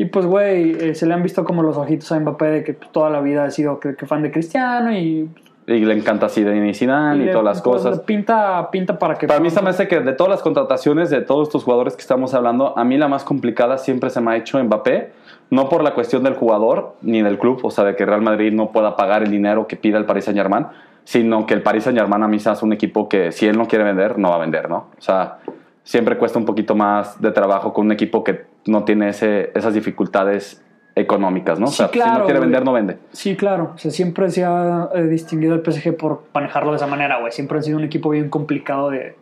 Y 0.00 0.06
pues, 0.06 0.24
güey, 0.24 0.70
eh, 0.80 0.94
se 0.94 1.04
le 1.04 1.12
han 1.12 1.22
visto 1.22 1.44
como 1.44 1.62
los 1.62 1.76
ojitos 1.76 2.10
a 2.10 2.18
Mbappé 2.18 2.46
de 2.46 2.64
que 2.64 2.72
pues, 2.72 2.90
toda 2.90 3.10
la 3.10 3.20
vida 3.20 3.44
ha 3.44 3.50
sido 3.50 3.78
que, 3.80 3.94
que 3.96 4.06
fan 4.06 4.22
de 4.22 4.30
Cristiano 4.30 4.90
y. 4.90 5.28
Y 5.66 5.84
le 5.84 5.92
encanta 5.92 6.30
Zidane 6.30 6.70
y 6.70 6.72
Zidane 6.74 7.22
y, 7.22 7.26
le- 7.26 7.32
todas 7.32 7.44
las 7.44 7.60
pues, 7.60 7.82
cosas. 7.82 8.00
Pinta, 8.00 8.70
pinta 8.70 8.98
para 8.98 9.16
que. 9.16 9.26
Para 9.26 9.40
mí 9.40 9.50
se 9.50 9.60
me 9.60 9.68
hace 9.68 9.86
que 9.88 10.00
de 10.00 10.14
todas 10.14 10.30
las 10.30 10.40
contrataciones 10.40 11.10
de 11.10 11.20
todos 11.20 11.48
estos 11.48 11.64
jugadores 11.64 11.96
que 11.96 12.00
estamos 12.00 12.32
hablando, 12.32 12.78
a 12.78 12.82
mí 12.82 12.96
la 12.96 13.08
más 13.08 13.24
complicada 13.24 13.76
siempre 13.76 14.08
se 14.08 14.22
me 14.22 14.30
ha 14.32 14.36
hecho 14.38 14.58
Mbappé, 14.64 15.12
no 15.50 15.68
por 15.68 15.84
la 15.84 15.92
cuestión 15.92 16.22
del 16.22 16.32
jugador 16.32 16.94
ni 17.02 17.20
del 17.20 17.38
club, 17.38 17.60
o 17.62 17.70
sea, 17.70 17.84
de 17.84 17.94
que 17.94 18.06
Real 18.06 18.22
Madrid 18.22 18.54
no 18.54 18.72
pueda 18.72 18.96
pagar 18.96 19.22
el 19.22 19.30
dinero 19.30 19.66
que 19.66 19.76
pida 19.76 19.98
el 19.98 20.06
Paris 20.06 20.24
Saint 20.24 20.38
Germain, 20.38 20.66
sino 21.04 21.44
que 21.44 21.52
el 21.52 21.60
Paris 21.60 21.84
Saint 21.84 21.98
Germain 21.98 22.22
a 22.22 22.26
mí 22.28 22.38
se 22.38 22.48
hace 22.48 22.64
un 22.64 22.72
equipo 22.72 23.06
que 23.06 23.32
si 23.32 23.46
él 23.46 23.58
no 23.58 23.66
quiere 23.68 23.84
vender, 23.84 24.18
no 24.18 24.30
va 24.30 24.36
a 24.36 24.38
vender, 24.38 24.70
¿no? 24.70 24.86
O 24.98 25.02
sea, 25.02 25.40
siempre 25.84 26.16
cuesta 26.16 26.38
un 26.38 26.46
poquito 26.46 26.74
más 26.74 27.20
de 27.20 27.32
trabajo 27.32 27.74
con 27.74 27.84
un 27.84 27.92
equipo 27.92 28.24
que 28.24 28.48
no 28.66 28.84
tiene 28.84 29.08
ese, 29.10 29.50
esas 29.54 29.74
dificultades 29.74 30.62
económicas, 30.94 31.58
¿no? 31.60 31.66
o 31.66 31.70
Sí, 31.70 31.76
sea, 31.76 31.86
si 31.86 31.92
claro, 31.92 32.18
no 32.20 32.24
quiere 32.24 32.40
vender, 32.40 32.64
no 32.64 32.72
vende. 32.72 32.98
Sí, 33.12 33.36
claro. 33.36 33.72
O 33.74 33.78
sea, 33.78 33.90
siempre 33.90 34.30
se 34.30 34.44
ha 34.44 34.88
eh, 34.94 35.02
distinguido 35.04 35.54
el 35.54 35.62
PSG 35.64 35.96
por 35.96 36.24
manejarlo 36.34 36.70
de 36.72 36.76
esa 36.76 36.86
manera, 36.86 37.18
güey. 37.20 37.32
Siempre 37.32 37.58
ha 37.58 37.62
sido 37.62 37.78
un 37.78 37.84
equipo 37.84 38.10
bien 38.10 38.28
complicado 38.28 38.90
de, 38.90 39.16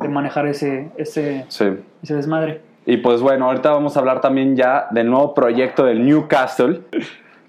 de 0.00 0.08
manejar 0.08 0.46
ese, 0.46 0.90
ese, 0.96 1.44
Sí. 1.48 1.66
ese 2.02 2.14
desmadre. 2.16 2.60
Y 2.86 2.98
pues 2.98 3.22
bueno, 3.22 3.46
ahorita 3.46 3.70
vamos 3.70 3.96
a 3.96 4.00
hablar 4.00 4.20
también 4.20 4.56
ya 4.56 4.88
del 4.90 5.08
nuevo 5.08 5.32
proyecto 5.34 5.84
del 5.84 6.04
Newcastle, 6.04 6.82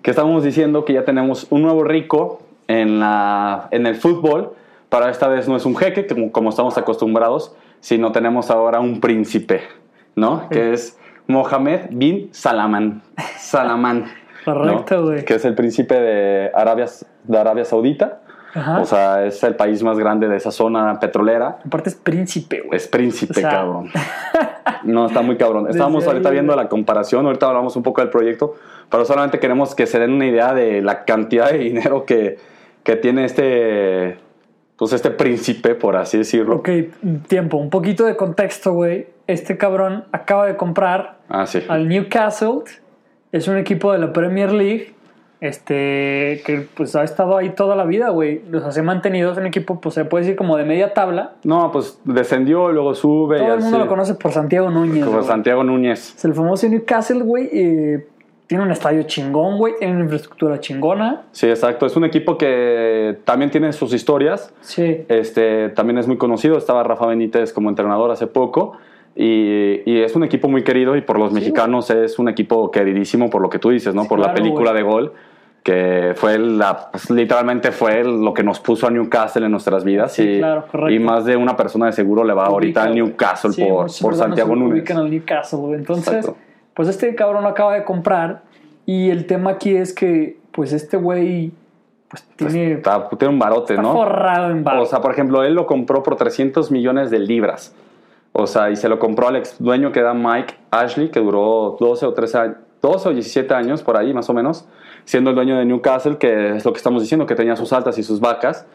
que 0.02 0.12
estamos 0.12 0.44
diciendo 0.44 0.86
que 0.86 0.94
ya 0.94 1.04
tenemos 1.04 1.48
un 1.50 1.64
nuevo 1.64 1.84
rico 1.84 2.44
en, 2.68 3.00
la, 3.02 3.68
en 3.72 3.86
el 3.88 3.96
fútbol, 3.96 4.54
pero 4.88 5.10
esta 5.10 5.28
vez 5.28 5.50
no 5.50 5.58
es 5.58 5.66
un 5.66 5.76
jeque, 5.76 6.08
como, 6.08 6.32
como 6.32 6.50
estamos 6.52 6.78
acostumbrados, 6.78 7.54
sino 7.82 8.12
tenemos 8.14 8.50
ahora 8.50 8.80
un 8.80 9.02
príncipe, 9.02 9.62
¿no? 10.16 10.48
Que 10.50 10.74
es 10.74 10.98
Mohamed 11.28 11.88
bin 11.92 12.30
Salaman. 12.32 13.02
Salaman. 13.38 14.06
Correcto, 14.46 14.98
¿no? 14.98 15.04
güey. 15.08 15.26
Que 15.26 15.36
es 15.36 15.46
el 15.46 15.56
príncipe 15.56 15.96
de 16.00 16.52
Arabia, 16.54 16.86
de 17.24 17.38
Arabia 17.38 17.66
Saudita. 17.66 18.22
Ajá. 18.54 18.80
O 18.80 18.86
sea, 18.86 19.26
es 19.26 19.44
el 19.44 19.56
país 19.56 19.84
más 19.84 19.98
grande 20.00 20.30
de 20.30 20.38
esa 20.38 20.52
zona 20.52 20.98
petrolera. 21.00 21.58
Aparte 21.66 21.90
es 21.90 21.96
príncipe, 21.96 22.62
güey. 22.62 22.78
Es 22.78 22.88
príncipe, 22.88 23.34
O 23.34 23.42
sea- 23.42 23.50
cabrón. 23.50 23.90
No, 24.84 25.08
está 25.08 25.24
muy 25.24 25.36
cabrón. 25.36 25.68
Estábamos 25.68 26.06
ahorita 26.06 26.30
ahí, 26.30 26.34
viendo 26.34 26.54
güey. 26.54 26.64
la 26.64 26.70
comparación, 26.70 27.26
ahorita 27.26 27.48
hablamos 27.48 27.76
un 27.76 27.82
poco 27.82 28.02
del 28.02 28.12
proyecto, 28.12 28.54
pero 28.90 29.04
solamente 29.04 29.40
queremos 29.40 29.74
que 29.74 29.88
se 29.88 29.98
den 30.00 30.12
una 30.14 30.28
idea 30.28 30.54
de 30.54 30.84
la 30.84 31.06
cantidad 31.06 31.50
de 31.52 31.58
dinero 31.58 32.06
que, 32.06 32.38
que 32.84 32.96
tiene 32.96 33.26
este, 33.26 34.18
pues 34.78 34.94
este 34.94 35.12
príncipe, 35.12 35.76
por 35.76 35.96
así 35.96 36.18
decirlo. 36.18 36.58
Ok, 36.58 36.70
tiempo, 37.28 37.58
un 37.58 37.70
poquito 37.70 38.06
de 38.06 38.16
contexto, 38.16 38.74
güey. 38.74 39.08
Este 39.28 39.58
cabrón 39.58 40.04
acaba 40.12 40.46
de 40.46 40.56
comprar 40.56 41.18
Ah, 41.30 41.46
sí. 41.48 41.60
al 41.68 41.88
Newcastle. 41.88 42.60
Es 43.32 43.48
un 43.48 43.58
equipo 43.58 43.92
de 43.92 44.00
la 44.00 44.14
Premier 44.14 44.52
League. 44.52 44.94
Este, 45.42 46.42
que 46.46 46.66
pues 46.76 46.96
ha 46.96 47.04
estado 47.04 47.38
ahí 47.38 47.50
toda 47.50 47.76
la 47.76 47.84
vida, 47.86 48.10
güey. 48.10 48.42
O 48.54 48.60
sea, 48.60 48.72
se 48.72 48.80
ha 48.80 48.84
mantenido. 48.84 49.32
Es 49.32 49.38
un 49.38 49.46
equipo, 49.46 49.80
pues 49.80 49.94
se 49.96 50.06
puede 50.06 50.24
decir 50.24 50.38
como 50.38 50.58
de 50.58 50.64
media 50.64 50.94
tabla. 50.94 51.34
No, 51.44 51.72
pues 51.72 52.00
descendió, 52.04 52.72
luego 52.72 52.96
sube. 52.96 53.38
y 53.38 53.42
Todo 53.42 53.54
el 53.56 53.60
mundo 53.62 53.80
lo 53.80 53.88
conoce 53.88 54.16
por 54.16 54.32
Santiago 54.32 54.70
Núñez. 54.72 55.06
Güey. 55.06 55.24
Santiago 55.24 55.64
Núñez. 55.64 56.16
Es 56.18 56.26
el 56.26 56.34
famoso 56.34 56.68
Newcastle, 56.68 57.22
güey. 57.22 57.50
eh, 57.52 58.08
tiene 58.48 58.64
un 58.64 58.72
estadio 58.72 59.04
chingón, 59.04 59.58
güey. 59.58 59.74
Tiene 59.80 59.94
una 59.94 60.04
infraestructura 60.04 60.60
chingona. 60.60 61.24
Sí, 61.32 61.48
exacto. 61.48 61.86
Es 61.86 61.96
un 61.96 62.06
equipo 62.06 62.38
que 62.38 63.18
también 63.26 63.50
tiene 63.52 63.74
sus 63.74 63.94
historias. 63.94 64.54
Sí. 64.62 65.06
Este, 65.08 65.70
también 65.70 65.98
es 65.98 66.08
muy 66.08 66.18
conocido. 66.18 66.58
Estaba 66.58 66.84
Rafa 66.84 67.08
Benítez 67.08 67.54
como 67.54 67.70
entrenador 67.70 68.12
hace 68.12 68.28
poco. 68.28 68.78
Y, 69.16 69.82
y 69.90 70.02
es 70.02 70.16
un 70.16 70.24
equipo 70.26 70.50
muy 70.50 70.64
querido 70.64 70.96
y 70.98 71.02
por 71.02 71.18
los 71.18 71.32
mexicanos 71.32 71.90
es 71.90 72.20
un 72.20 72.28
equipo 72.28 72.70
queridísimo 72.70 73.30
por 73.30 73.42
lo 73.42 73.50
que 73.50 73.60
tú 73.60 73.70
dices, 73.70 73.96
¿no? 73.96 74.04
Sí, 74.04 74.10
por 74.10 74.20
la 74.20 74.26
claro, 74.26 74.38
película 74.42 74.72
güey. 74.72 74.84
de 74.84 74.90
gol, 74.90 75.14
que 75.64 76.12
fue 76.16 76.38
la, 76.38 76.92
pues, 76.92 77.10
literalmente 77.10 77.72
fue 77.72 78.04
lo 78.04 78.34
que 78.34 78.44
nos 78.44 78.60
puso 78.60 78.88
a 78.88 78.92
Newcastle 78.92 79.46
en 79.46 79.52
nuestras 79.52 79.86
vidas. 79.86 80.12
Sí, 80.12 80.22
y, 80.22 80.38
claro, 80.40 80.66
correcto. 80.70 80.92
y 80.94 81.00
más 81.00 81.24
de 81.24 81.38
una 81.38 81.56
persona 81.56 81.86
de 81.86 81.94
seguro 81.94 82.26
le 82.26 82.34
va 82.34 82.48
ahorita 82.48 82.82
Ubica, 82.82 82.84
al 82.84 82.90
güey. 82.90 83.02
Newcastle 83.04 83.52
Sí, 83.54 83.64
por, 83.64 83.88
por 84.02 84.16
Santiago 84.16 84.52
ubican 84.52 84.68
Núñez. 84.70 84.90
al 84.98 85.10
Newcastle, 85.10 85.60
güey. 85.60 85.76
Entonces, 85.76 86.14
Exacto. 86.14 86.38
Pues 86.76 86.90
este 86.90 87.16
cabrón 87.16 87.48
acaba 87.48 87.74
de 87.74 87.84
comprar. 87.84 88.44
Y 88.86 89.10
el 89.10 89.26
tema 89.26 89.52
aquí 89.52 89.76
es 89.76 89.94
que, 89.94 90.38
pues 90.52 90.72
este 90.74 90.98
güey, 90.98 91.52
pues 92.08 92.24
tiene. 92.36 92.74
Está, 92.74 93.10
tiene 93.10 93.34
un 93.34 93.40
barote, 93.40 93.74
está 93.74 93.82
¿no? 93.82 93.94
forrado 93.94 94.52
en 94.52 94.64
barro. 94.64 94.84
O 94.84 94.86
sea, 94.86 95.02
por 95.02 95.12
ejemplo, 95.12 95.44
él 95.44 95.56
lo 95.56 95.66
compró 95.66 96.04
por 96.04 96.16
300 96.16 96.70
millones 96.70 97.10
de 97.10 97.20
libras. 97.20 97.74
O 98.34 98.48
sea, 98.48 98.70
y 98.70 98.76
se 98.76 98.90
lo 98.90 99.00
compró 99.00 99.30
al 99.30 99.38
ex 99.38 99.56
dueño 99.60 99.92
que 99.94 100.02
era 100.02 100.14
Mike 100.14 100.56
Ashley, 100.70 101.10
que 101.10 101.22
duró 101.22 101.78
12 101.80 102.06
o 102.06 102.14
13 102.14 102.38
años, 102.38 102.58
12 102.82 103.10
o 103.10 103.14
17 103.14 103.54
años 103.54 103.82
por 103.82 103.96
ahí, 103.96 104.14
más 104.14 104.30
o 104.30 104.34
menos, 104.34 104.68
siendo 105.06 105.30
el 105.30 105.36
dueño 105.38 105.58
de 105.58 105.64
Newcastle, 105.64 106.18
que 106.18 106.58
es 106.58 106.66
lo 106.66 106.74
que 106.74 106.78
estamos 106.78 107.02
diciendo, 107.02 107.26
que 107.26 107.36
tenía 107.36 107.56
sus 107.56 107.72
altas 107.72 107.98
y 107.98 108.04
sus 108.04 108.20
vacas. 108.20 108.68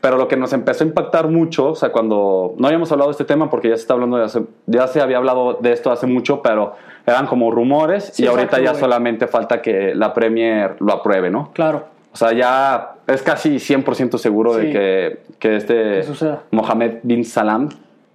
Pero 0.00 0.18
lo 0.18 0.28
que 0.28 0.36
nos 0.36 0.52
empezó 0.52 0.84
a 0.84 0.86
impactar 0.86 1.28
mucho, 1.28 1.70
o 1.70 1.74
sea, 1.74 1.90
cuando 1.90 2.54
no 2.58 2.66
habíamos 2.66 2.92
hablado 2.92 3.10
de 3.10 3.12
este 3.12 3.24
tema, 3.24 3.48
porque 3.50 3.68
ya 3.70 3.76
se 3.76 3.82
está 3.82 3.94
hablando 3.94 4.18
de 4.18 4.24
hace, 4.24 4.42
ya 4.66 4.86
se 4.86 5.00
había 5.00 5.16
hablado 5.16 5.54
de 5.54 5.72
esto 5.72 5.90
hace 5.90 6.06
mucho, 6.06 6.42
pero 6.42 6.74
eran 7.06 7.26
como 7.26 7.50
rumores 7.50 8.10
Sí, 8.14 8.24
y 8.24 8.26
ahorita 8.26 8.60
ya 8.60 8.74
solamente 8.74 9.26
falta 9.26 9.62
que 9.62 9.94
la 9.94 10.12
Premier 10.12 10.76
lo 10.80 10.92
apruebe, 10.92 11.30
¿no? 11.30 11.50
Claro. 11.54 11.84
O 12.12 12.16
sea, 12.16 12.32
ya 12.32 12.94
es 13.06 13.22
casi 13.22 13.56
100% 13.58 14.18
seguro 14.18 14.54
de 14.54 14.66
Sí. 14.66 14.72
que, 14.72 15.18
que 15.38 15.56
este 15.56 15.74
Que 15.74 16.02
suceda. 16.04 16.42
Mohamed 16.50 16.98
bin 17.02 17.24
Salam 17.24 17.68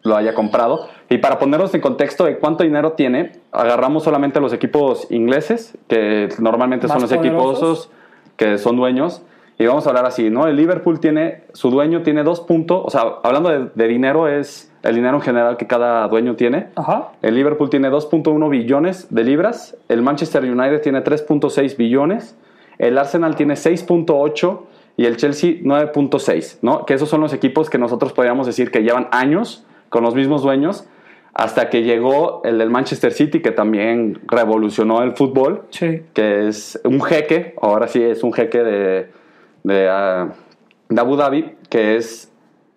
lo 0.03 0.15
haya 0.15 0.33
comprado. 0.33 0.87
Y 1.09 1.17
para 1.19 1.37
ponernos 1.37 1.73
en 1.75 1.81
contexto 1.81 2.25
de 2.25 2.37
cuánto 2.39 2.63
dinero 2.63 2.93
tiene, 2.93 3.33
agarramos 3.51 4.03
solamente 4.03 4.39
los 4.39 4.53
equipos 4.53 5.05
ingleses, 5.11 5.77
que 5.87 6.29
normalmente 6.39 6.87
son 6.87 7.01
los 7.01 7.13
poderosos. 7.13 7.85
equipos 7.85 7.89
que 8.37 8.57
son 8.57 8.77
dueños. 8.77 9.21
Y 9.61 9.67
vamos 9.67 9.85
a 9.85 9.89
hablar 9.89 10.05
así, 10.07 10.29
¿no? 10.31 10.47
El 10.47 10.55
Liverpool 10.55 10.99
tiene, 10.99 11.43
su 11.53 11.69
dueño 11.69 12.01
tiene 12.01 12.23
dos 12.23 12.39
puntos, 12.41 12.81
o 12.83 12.89
sea, 12.89 13.03
hablando 13.21 13.49
de, 13.49 13.69
de 13.75 13.87
dinero, 13.87 14.27
es 14.27 14.71
el 14.81 14.95
dinero 14.95 15.17
en 15.17 15.21
general 15.21 15.57
que 15.57 15.67
cada 15.67 16.07
dueño 16.07 16.35
tiene. 16.35 16.69
Ajá. 16.75 17.09
El 17.21 17.35
Liverpool 17.35 17.69
tiene 17.69 17.91
2.1 17.91 18.49
billones 18.49 19.07
de 19.13 19.23
libras, 19.23 19.77
el 19.87 20.01
Manchester 20.01 20.43
United 20.43 20.81
tiene 20.81 21.03
3.6 21.03 21.77
billones, 21.77 22.35
el 22.79 22.97
Arsenal 22.97 23.35
tiene 23.35 23.53
6.8 23.53 24.59
y 24.97 25.05
el 25.05 25.17
Chelsea 25.17 25.51
9.6, 25.61 26.57
¿no? 26.63 26.85
Que 26.87 26.95
esos 26.95 27.09
son 27.09 27.21
los 27.21 27.31
equipos 27.31 27.69
que 27.69 27.77
nosotros 27.77 28.13
podríamos 28.13 28.47
decir 28.47 28.71
que 28.71 28.81
llevan 28.81 29.09
años 29.11 29.63
con 29.89 30.01
los 30.03 30.15
mismos 30.15 30.41
dueños 30.41 30.87
hasta 31.33 31.69
que 31.69 31.83
llegó 31.83 32.41
el 32.43 32.57
del 32.57 32.71
Manchester 32.71 33.13
City 33.13 33.41
que 33.41 33.51
también 33.51 34.19
revolucionó 34.27 35.03
el 35.03 35.11
fútbol, 35.11 35.63
Sí. 35.69 36.01
que 36.13 36.47
es 36.47 36.81
un 36.83 37.01
jeque, 37.01 37.53
ahora 37.61 37.87
sí 37.87 38.01
es 38.01 38.23
un 38.23 38.33
jeque 38.33 38.63
de, 38.63 39.20
de, 39.63 40.29
de 40.89 41.01
Abu 41.01 41.15
Dhabi, 41.15 41.55
que 41.69 41.95
es 41.97 42.31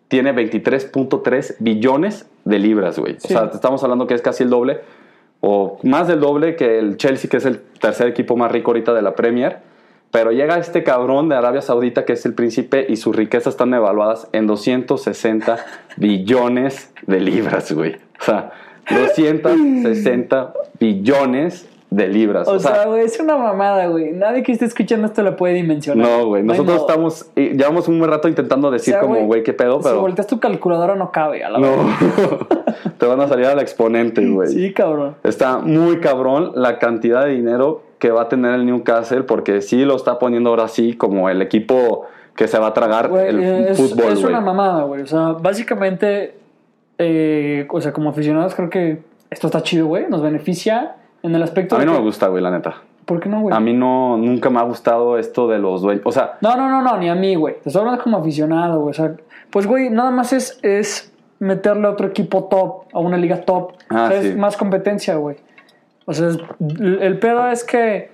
tiene 0.08 0.34
23.3 0.34 1.56
billones 1.58 2.26
de 2.44 2.58
libras, 2.58 2.98
güey. 2.98 3.16
Sí. 3.18 3.34
O 3.34 3.38
sea, 3.38 3.50
te 3.50 3.56
estamos 3.56 3.82
hablando 3.82 4.06
que 4.06 4.14
es 4.14 4.22
casi 4.22 4.44
el 4.44 4.50
doble, 4.50 4.80
o 5.40 5.78
más 5.82 6.08
del 6.08 6.20
doble 6.20 6.56
que 6.56 6.78
el 6.78 6.96
Chelsea, 6.96 7.28
que 7.28 7.38
es 7.38 7.44
el 7.44 7.60
tercer 7.80 8.08
equipo 8.08 8.36
más 8.36 8.52
rico 8.52 8.70
ahorita 8.70 8.94
de 8.94 9.02
la 9.02 9.14
Premier. 9.14 9.58
Pero 10.10 10.30
llega 10.30 10.58
este 10.58 10.84
cabrón 10.84 11.28
de 11.28 11.34
Arabia 11.34 11.60
Saudita, 11.60 12.04
que 12.04 12.12
es 12.12 12.24
el 12.24 12.34
príncipe, 12.34 12.86
y 12.88 12.96
sus 12.96 13.16
riquezas 13.16 13.54
están 13.54 13.74
evaluadas 13.74 14.28
en 14.32 14.46
260 14.46 15.58
billones 15.96 16.92
de 17.06 17.20
libras, 17.20 17.72
güey. 17.72 17.96
O 18.20 18.24
sea, 18.24 18.52
260 18.88 20.54
billones 20.78 21.68
de 21.94 22.08
libras. 22.08 22.48
O, 22.48 22.58
sea, 22.58 22.86
güey, 22.86 23.04
es 23.04 23.18
una 23.20 23.36
mamada, 23.36 23.86
güey. 23.86 24.12
Nadie 24.12 24.42
que 24.42 24.52
esté 24.52 24.64
escuchando 24.64 25.06
esto 25.06 25.22
lo 25.22 25.36
puede 25.36 25.54
dimensionar. 25.54 26.06
no, 26.06 26.26
güey. 26.26 26.42
Nosotros 26.42 26.80
estamos, 26.80 27.30
llevamos 27.36 27.86
un 27.86 27.98
buen 27.98 28.10
rato 28.10 28.28
intentando 28.28 28.70
decir 28.70 28.94
O 28.94 28.98
sea, 28.98 29.06
como, 29.06 29.24
güey, 29.26 29.42
qué 29.42 29.52
pedo, 29.52 29.80
Si 29.80 29.88
pero 29.88 30.00
volteas 30.00 30.26
tu 30.26 30.40
calculadora 30.40 30.96
no 30.96 31.12
cabe, 31.12 31.44
a 31.44 31.50
la 31.50 31.60
verdad. 31.60 31.76
no. 31.76 32.64
Te 32.98 33.06
van 33.06 33.20
a 33.20 33.28
salir 33.28 33.46
al 33.46 33.60
exponente, 33.60 34.26
güey. 34.28 34.48
Sí, 34.48 34.72
cabrón. 34.72 35.16
Está 35.22 35.58
muy 35.58 36.00
cabrón 36.00 36.52
la 36.56 36.78
cantidad 36.78 37.24
de 37.24 37.30
dinero 37.30 37.82
que 37.98 38.10
va 38.10 38.22
a 38.22 38.28
tener 38.28 38.54
el 38.54 38.66
Newcastle 38.66 39.22
porque 39.22 39.60
sí 39.60 39.84
lo 39.84 39.94
está 39.94 40.18
poniendo 40.18 40.50
ahora 40.50 40.68
sí 40.68 40.94
como 40.94 41.30
el 41.30 41.40
equipo 41.42 42.06
que 42.34 42.48
se 42.48 42.58
va 42.58 42.68
a 42.68 42.74
tragar 42.74 43.10
el 43.26 43.40
eh, 43.40 43.70
es, 43.70 43.76
fútbol, 43.78 44.12
es 44.12 44.24
una 44.24 44.40
mamada, 44.40 44.82
güey. 44.82 45.02
O 45.02 45.06
sea, 45.06 45.32
básicamente, 45.40 46.34
eh, 46.98 47.66
o 47.70 47.80
sea, 47.80 47.92
como 47.92 48.10
aficionados 48.10 48.54
creo 48.56 48.68
que 48.68 49.02
esto 49.30 49.46
está 49.46 49.62
chido, 49.62 49.86
güey. 49.86 50.06
Nos 50.08 50.20
beneficia 50.20 50.96
en 51.24 51.34
el 51.34 51.42
aspecto 51.42 51.74
A 51.74 51.78
mí 51.80 51.84
no 51.86 51.92
que- 51.92 51.98
me 51.98 52.04
gusta, 52.04 52.28
güey, 52.28 52.40
la 52.42 52.50
neta. 52.52 52.76
¿Por 53.04 53.18
qué 53.20 53.28
no, 53.28 53.40
güey? 53.40 53.54
A 53.54 53.60
mí 53.60 53.72
no, 53.74 54.16
nunca 54.16 54.48
me 54.48 54.60
ha 54.60 54.62
gustado 54.62 55.18
esto 55.18 55.46
de 55.48 55.58
los 55.58 55.82
dueños. 55.82 56.02
O 56.06 56.12
sea, 56.12 56.38
No, 56.40 56.56
no, 56.56 56.68
no, 56.70 56.80
no, 56.80 56.96
ni 56.96 57.08
a 57.10 57.14
mí, 57.14 57.34
güey. 57.34 57.54
Te 57.60 57.68
estoy 57.68 57.80
hablando 57.80 58.02
como 58.02 58.16
aficionado, 58.18 58.80
güey. 58.80 58.90
O 58.92 58.94
sea, 58.94 59.14
pues, 59.50 59.66
güey, 59.66 59.90
nada 59.90 60.10
más 60.10 60.32
es, 60.32 60.58
es 60.62 61.12
meterle 61.38 61.86
a 61.86 61.90
otro 61.90 62.06
equipo 62.06 62.44
top, 62.44 62.84
a 62.94 63.00
una 63.00 63.16
liga 63.18 63.42
top. 63.42 63.72
Ah, 63.90 64.04
o 64.06 64.08
sea, 64.12 64.22
sí. 64.22 64.28
es 64.28 64.36
más 64.36 64.56
competencia, 64.56 65.16
güey. 65.16 65.36
O 66.06 66.14
sea, 66.14 66.28
es- 66.28 66.38
el 67.00 67.18
pedo 67.18 67.46
es 67.48 67.62
que, 67.64 68.10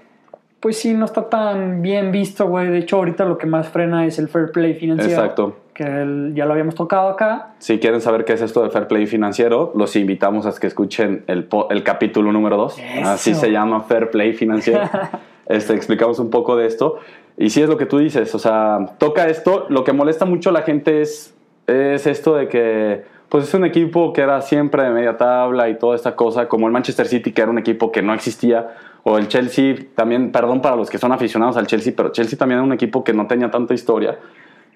pues 0.58 0.78
sí, 0.78 0.92
no 0.94 1.04
está 1.04 1.28
tan 1.28 1.82
bien 1.82 2.10
visto, 2.10 2.48
güey. 2.48 2.68
De 2.68 2.78
hecho, 2.78 2.96
ahorita 2.96 3.24
lo 3.24 3.38
que 3.38 3.46
más 3.46 3.68
frena 3.68 4.06
es 4.06 4.18
el 4.18 4.28
fair 4.28 4.50
play 4.50 4.74
financiero. 4.74 5.12
Exacto. 5.22 5.56
Que 5.80 5.86
el- 5.86 6.34
ya 6.34 6.44
lo 6.44 6.52
habíamos 6.52 6.74
tocado 6.74 7.08
acá. 7.08 7.54
si 7.58 7.78
quieren 7.78 8.02
saber 8.02 8.26
qué 8.26 8.34
es 8.34 8.42
esto 8.42 8.62
de 8.62 8.68
fair 8.68 8.86
play 8.86 9.06
financiero, 9.06 9.72
los 9.74 9.96
invitamos 9.96 10.44
a 10.44 10.52
que 10.52 10.66
escuchen 10.66 11.24
el, 11.26 11.48
el 11.70 11.82
capítulo 11.82 12.32
número 12.32 12.58
2. 12.58 12.78
Eso. 12.78 13.08
Así 13.08 13.34
se 13.34 13.50
llama 13.50 13.80
fair 13.84 14.10
play 14.10 14.34
financiero. 14.34 14.82
este, 15.46 15.72
explicamos 15.72 16.18
un 16.18 16.28
poco 16.28 16.54
de 16.54 16.66
esto. 16.66 16.98
Y 17.38 17.48
sí 17.48 17.62
es 17.62 17.68
lo 17.70 17.78
que 17.78 17.86
tú 17.86 17.96
dices, 17.96 18.34
o 18.34 18.38
sea, 18.38 18.90
toca 18.98 19.26
esto. 19.28 19.64
Lo 19.70 19.82
que 19.82 19.94
molesta 19.94 20.26
mucho 20.26 20.50
a 20.50 20.52
la 20.52 20.60
gente 20.60 21.00
es, 21.00 21.34
es 21.66 22.06
esto 22.06 22.34
de 22.34 22.48
que, 22.48 23.02
pues 23.30 23.44
es 23.44 23.54
un 23.54 23.64
equipo 23.64 24.12
que 24.12 24.20
era 24.20 24.42
siempre 24.42 24.82
de 24.82 24.90
media 24.90 25.16
tabla 25.16 25.70
y 25.70 25.78
toda 25.78 25.96
esta 25.96 26.14
cosa, 26.14 26.46
como 26.46 26.66
el 26.66 26.74
Manchester 26.74 27.06
City, 27.06 27.32
que 27.32 27.40
era 27.40 27.50
un 27.50 27.58
equipo 27.58 27.90
que 27.90 28.02
no 28.02 28.12
existía, 28.12 28.68
o 29.02 29.16
el 29.16 29.28
Chelsea, 29.28 29.76
también, 29.94 30.30
perdón 30.30 30.60
para 30.60 30.76
los 30.76 30.90
que 30.90 30.98
son 30.98 31.10
aficionados 31.12 31.56
al 31.56 31.66
Chelsea, 31.66 31.94
pero 31.96 32.12
Chelsea 32.12 32.38
también 32.38 32.58
era 32.58 32.66
un 32.66 32.74
equipo 32.74 33.02
que 33.02 33.14
no 33.14 33.26
tenía 33.26 33.50
tanta 33.50 33.72
historia 33.72 34.18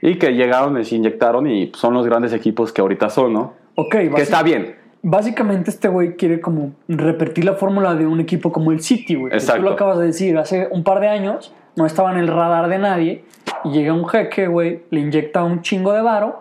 y 0.05 0.17
que 0.19 0.33
llegaron, 0.35 0.75
les 0.75 0.93
inyectaron 0.93 1.47
y 1.47 1.73
son 1.75 1.95
los 1.95 2.05
grandes 2.07 2.33
equipos 2.35 2.73
que 2.73 2.83
ahorita 2.83 3.09
son, 3.09 3.33
¿no? 3.33 3.55
Ok, 3.75 3.91
Que 4.15 4.23
está 4.23 4.43
bien. 4.43 4.77
Básicamente 5.03 5.71
este 5.71 5.89
güey 5.89 6.15
quiere 6.17 6.41
como 6.41 6.73
repetir 6.89 7.45
la 7.45 7.55
fórmula 7.55 7.95
de 7.95 8.07
un 8.07 8.21
equipo 8.21 8.53
como 8.53 8.71
el 8.71 8.81
City, 8.81 9.15
güey. 9.15 9.31
que 9.31 9.37
Exacto. 9.37 9.63
Tú 9.63 9.69
lo 9.69 9.75
acabas 9.75 9.99
de 9.99 10.07
decir, 10.07 10.37
hace 10.39 10.69
un 10.71 10.85
par 10.85 11.01
de 11.01 11.09
años 11.09 11.53
no 11.77 11.87
estaba 11.87 12.13
en 12.13 12.19
el 12.19 12.29
radar 12.29 12.69
de 12.69 12.79
nadie 12.79 13.25
y 13.65 13.71
llega 13.71 13.93
un 13.95 14.07
jeque, 14.07 14.47
güey, 14.47 14.83
le 14.91 15.01
inyecta 15.01 15.43
un 15.43 15.63
chingo 15.63 15.93
de 15.93 16.03
varo 16.03 16.41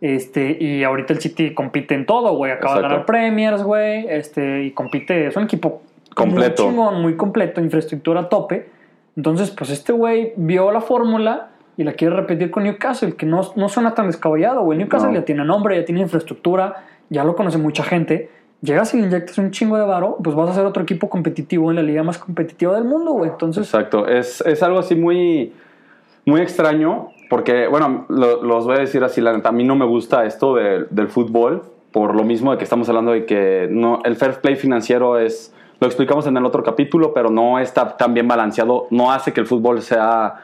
Este, 0.00 0.56
y 0.58 0.82
ahorita 0.82 1.12
el 1.12 1.20
City 1.20 1.52
compite 1.54 1.94
en 1.94 2.06
todo, 2.06 2.34
güey. 2.34 2.50
Acaba 2.50 2.74
de 2.74 2.80
Exacto. 2.80 2.88
ganar 2.94 3.06
Premiers, 3.06 3.62
güey. 3.62 4.06
Este, 4.08 4.64
y 4.64 4.70
compite, 4.72 5.26
es 5.28 5.36
un 5.36 5.44
equipo 5.44 5.82
Completo. 6.14 6.64
muy 6.64 6.72
chingón, 6.72 7.02
muy 7.02 7.16
completo, 7.16 7.60
infraestructura 7.60 8.20
a 8.22 8.28
tope. 8.28 8.68
Entonces, 9.16 9.50
pues 9.50 9.70
este 9.70 9.92
güey 9.92 10.32
vio 10.36 10.72
la 10.72 10.80
fórmula 10.80 11.50
y 11.76 11.84
la 11.84 11.92
quiere 11.94 12.14
repetir 12.16 12.50
con 12.50 12.64
Newcastle, 12.64 13.14
que 13.14 13.26
no, 13.26 13.40
no 13.56 13.68
suena 13.68 13.94
tan 13.94 14.06
descabellado, 14.08 14.62
güey. 14.62 14.78
Newcastle 14.78 15.10
No. 15.10 15.14
ya 15.18 15.24
tiene 15.24 15.44
nombre, 15.44 15.76
ya 15.78 15.84
tiene 15.84 16.00
infraestructura, 16.02 16.84
ya 17.08 17.24
lo 17.24 17.34
conoce 17.34 17.58
mucha 17.58 17.82
gente. 17.82 18.30
Llegas 18.60 18.94
y 18.94 18.98
le 19.00 19.06
inyectas 19.06 19.38
un 19.38 19.50
chingo 19.50 19.76
de 19.76 19.84
varo, 19.84 20.18
pues 20.22 20.36
vas 20.36 20.50
a 20.50 20.54
ser 20.54 20.64
otro 20.66 20.82
equipo 20.82 21.08
competitivo 21.08 21.70
en 21.70 21.76
la 21.76 21.82
liga 21.82 22.02
más 22.02 22.18
competitiva 22.18 22.74
del 22.74 22.84
mundo, 22.84 23.12
güey. 23.12 23.30
Entonces, 23.30 23.66
Exacto, 23.66 24.06
es, 24.06 24.40
es 24.42 24.62
algo 24.62 24.78
así 24.78 24.94
muy, 24.94 25.52
muy 26.26 26.40
extraño, 26.40 27.08
porque, 27.28 27.66
bueno, 27.66 28.04
lo- 28.08 28.42
los 28.42 28.66
voy 28.66 28.76
a 28.76 28.80
decir 28.80 29.02
así, 29.02 29.20
la 29.20 29.32
neta, 29.32 29.48
a 29.48 29.52
mí 29.52 29.64
no 29.64 29.74
me 29.74 29.84
gusta 29.86 30.24
esto 30.26 30.54
de- 30.54 30.86
del 30.90 31.08
fútbol, 31.08 31.62
por 31.90 32.14
lo 32.14 32.22
mismo 32.22 32.52
de 32.52 32.58
que 32.58 32.64
estamos 32.64 32.88
hablando 32.88 33.10
de 33.12 33.26
que 33.26 33.66
no, 33.70 33.98
el 34.04 34.14
fair 34.16 34.34
play 34.40 34.54
financiero 34.56 35.18
es, 35.18 35.52
lo 35.80 35.86
explicamos 35.88 36.26
en 36.28 36.36
el 36.36 36.44
otro 36.46 36.62
capítulo, 36.62 37.12
pero 37.12 37.30
no 37.30 37.58
está 37.58 37.96
tan 37.96 38.14
bien 38.14 38.28
balanceado, 38.28 38.86
no 38.90 39.10
hace 39.10 39.32
que 39.32 39.40
el 39.40 39.46
fútbol 39.46 39.82
sea 39.82 40.34